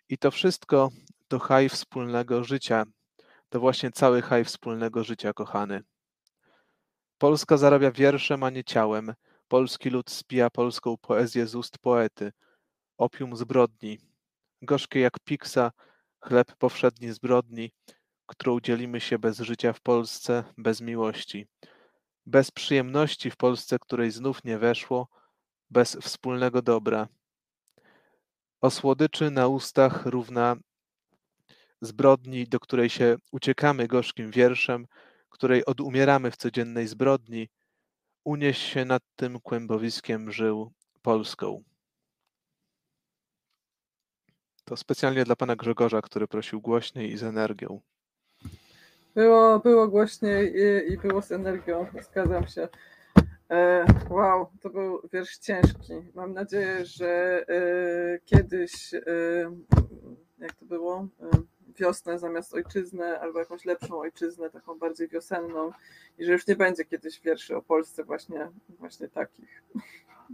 I 0.08 0.18
to 0.18 0.30
wszystko 0.30 0.90
to 1.28 1.38
haj 1.38 1.68
wspólnego 1.68 2.44
życia. 2.44 2.84
To 3.48 3.60
właśnie 3.60 3.90
cały 3.90 4.22
haj 4.22 4.44
wspólnego 4.44 5.04
życia, 5.04 5.32
kochany. 5.32 5.82
Polska 7.18 7.56
zarabia 7.56 7.90
wierszem, 7.90 8.42
a 8.42 8.50
nie 8.50 8.64
ciałem. 8.64 9.14
Polski 9.48 9.90
lud 9.90 10.10
spija 10.10 10.50
polską 10.50 10.96
poezję 10.96 11.46
z 11.46 11.54
ust 11.54 11.78
poety. 11.78 12.32
Opium 12.98 13.36
zbrodni. 13.36 13.98
Gorzkie 14.62 15.00
jak 15.00 15.18
piksa, 15.24 15.72
chleb 16.20 16.56
powszedni 16.58 17.12
zbrodni, 17.12 17.72
którą 18.26 18.60
dzielimy 18.60 19.00
się 19.00 19.18
bez 19.18 19.38
życia 19.38 19.72
w 19.72 19.80
Polsce, 19.80 20.44
bez 20.58 20.80
miłości. 20.80 21.46
Bez 22.26 22.50
przyjemności 22.50 23.30
w 23.30 23.36
Polsce, 23.36 23.78
której 23.78 24.10
znów 24.10 24.44
nie 24.44 24.58
weszło, 24.58 25.08
bez 25.74 25.96
wspólnego 25.96 26.62
dobra. 26.62 27.08
O 28.60 28.70
słodyczy 28.70 29.30
na 29.30 29.48
ustach 29.48 30.06
równa 30.06 30.56
zbrodni, 31.80 32.46
do 32.46 32.60
której 32.60 32.90
się 32.90 33.16
uciekamy 33.32 33.88
gorzkim 33.88 34.30
wierszem, 34.30 34.86
której 35.30 35.64
odumieramy 35.64 36.30
w 36.30 36.36
codziennej 36.36 36.86
zbrodni, 36.86 37.48
unieś 38.24 38.58
się 38.58 38.84
nad 38.84 39.02
tym 39.16 39.40
kłębowiskiem 39.40 40.32
żył 40.32 40.72
Polską. 41.02 41.62
To 44.64 44.76
specjalnie 44.76 45.24
dla 45.24 45.36
pana 45.36 45.56
Grzegorza, 45.56 46.02
który 46.02 46.28
prosił 46.28 46.60
głośniej 46.60 47.12
i 47.12 47.16
z 47.16 47.22
energią. 47.22 47.80
Było, 49.14 49.58
było 49.58 49.88
głośniej 49.88 50.54
i, 50.54 50.92
i 50.92 50.98
było 50.98 51.22
z 51.22 51.32
energią, 51.32 51.86
zgadzam 52.02 52.46
się. 52.46 52.68
E, 53.50 53.86
wow, 54.10 54.46
to 54.60 54.70
był 54.70 55.08
wiersz 55.12 55.38
ciężki. 55.38 55.92
Mam 56.14 56.32
nadzieję, 56.32 56.86
że 56.86 57.44
e, 57.48 58.18
kiedyś, 58.24 58.94
e, 58.94 59.00
jak 60.38 60.54
to 60.54 60.64
było, 60.64 61.08
wiosnę 61.78 62.18
zamiast 62.18 62.54
ojczyznę, 62.54 63.20
albo 63.20 63.38
jakąś 63.38 63.64
lepszą 63.64 63.98
ojczyznę, 63.98 64.50
taką 64.50 64.78
bardziej 64.78 65.08
wiosenną, 65.08 65.70
i 66.18 66.24
że 66.24 66.32
już 66.32 66.46
nie 66.46 66.56
będzie 66.56 66.84
kiedyś 66.84 67.20
wierszy 67.20 67.56
o 67.56 67.62
Polsce 67.62 68.04
właśnie, 68.04 68.48
właśnie 68.78 69.08
takich. 69.08 69.62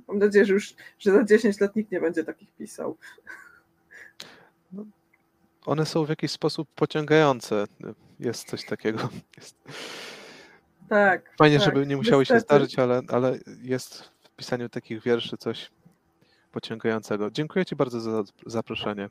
Mam 0.09 0.19
nadzieję, 0.19 0.45
że 0.45 0.55
już 0.55 0.75
że 0.99 1.13
za 1.13 1.25
10 1.25 1.61
lat 1.61 1.77
nikt 1.77 1.93
nie 1.93 2.01
będzie 2.01 2.25
takich 2.25 2.53
pisał. 2.53 2.97
No, 4.73 4.85
one 5.67 5.87
są 5.87 6.05
w 6.05 6.09
jakiś 6.09 6.31
sposób 6.31 6.69
pociągające. 6.75 7.65
Jest 8.21 8.49
coś 8.49 8.65
takiego. 8.65 9.09
Jest 9.37 9.57
tak. 10.91 11.37
Fajnie, 11.39 11.59
tak, 11.59 11.65
żeby 11.65 11.87
nie 11.87 11.97
musiały 11.97 12.23
niestety. 12.23 12.41
się 12.41 12.45
zdarzyć, 12.45 12.79
ale, 12.79 13.03
ale 13.09 13.39
jest 13.63 14.11
w 14.23 14.31
pisaniu 14.37 14.69
takich 14.69 15.03
wierszy 15.03 15.37
coś 15.37 15.71
pociągającego. 16.53 17.31
Dziękuję 17.31 17.65
Ci 17.65 17.77
bardzo 17.77 18.01
za 18.01 18.23
zaproszenie. 18.47 19.09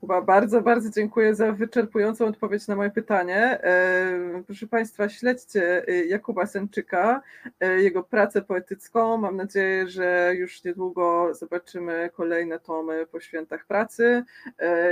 Kuba, 0.00 0.22
bardzo, 0.22 0.62
bardzo 0.62 0.90
dziękuję 0.90 1.34
za 1.34 1.52
wyczerpującą 1.52 2.26
odpowiedź 2.26 2.68
na 2.68 2.76
moje 2.76 2.90
pytanie. 2.90 3.36
E, 3.36 4.42
proszę 4.46 4.66
Państwa, 4.66 5.08
śledźcie 5.08 5.88
e, 5.88 6.04
Jakuba 6.04 6.46
Senczyka, 6.46 7.22
e, 7.60 7.82
jego 7.82 8.02
pracę 8.02 8.42
poetycką. 8.42 9.16
Mam 9.16 9.36
nadzieję, 9.36 9.88
że 9.88 10.32
już 10.36 10.64
niedługo 10.64 11.34
zobaczymy 11.34 12.10
kolejne 12.14 12.58
tomy 12.58 13.06
po 13.06 13.20
świętach 13.20 13.66
pracy. 13.66 14.24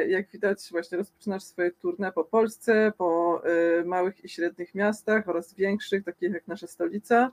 Jak 0.08 0.30
widać, 0.30 0.68
właśnie 0.70 0.98
rozpoczynasz 0.98 1.42
swoje 1.42 1.70
tournée 1.70 2.12
po 2.12 2.24
Polsce, 2.24 2.92
po 2.98 3.42
małych 3.84 4.24
i 4.24 4.28
średnich 4.28 4.74
miastach 4.74 5.28
oraz 5.28 5.54
większych, 5.54 6.04
takich 6.04 6.32
jak 6.32 6.48
nasza 6.48 6.66
stolica. 6.66 7.30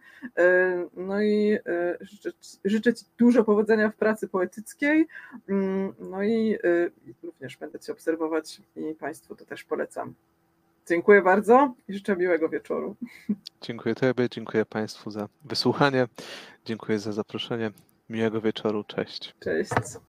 No 0.98 1.22
i 1.22 1.58
życzę, 2.02 2.32
życzę 2.66 2.94
Ci 2.94 3.06
dużo 3.18 3.44
powodzenia 3.44 3.90
w 3.90 3.96
pracy 3.96 4.28
poetyckiej. 4.28 5.08
Mm, 5.50 5.94
no 6.00 6.24
i 6.24 6.58
również 7.24 7.61
będę 7.62 7.80
Cię 7.80 7.92
obserwować 7.92 8.62
i 8.76 8.96
Państwu 8.96 9.36
to 9.36 9.46
też 9.46 9.64
polecam. 9.64 10.14
Dziękuję 10.88 11.22
bardzo 11.22 11.74
i 11.88 11.94
życzę 11.94 12.16
miłego 12.16 12.50
wieczoru. 12.50 12.96
Dziękuję 13.62 13.96
Tobie, 13.96 14.30
dziękuję 14.30 14.66
Państwu 14.66 15.12
za 15.12 15.28
wysłuchanie, 15.46 16.08
dziękuję 16.66 17.00
za 17.00 17.12
zaproszenie. 17.12 17.72
Miłego 18.10 18.42
wieczoru, 18.42 18.84
cześć. 18.84 19.36
Cześć. 19.40 19.72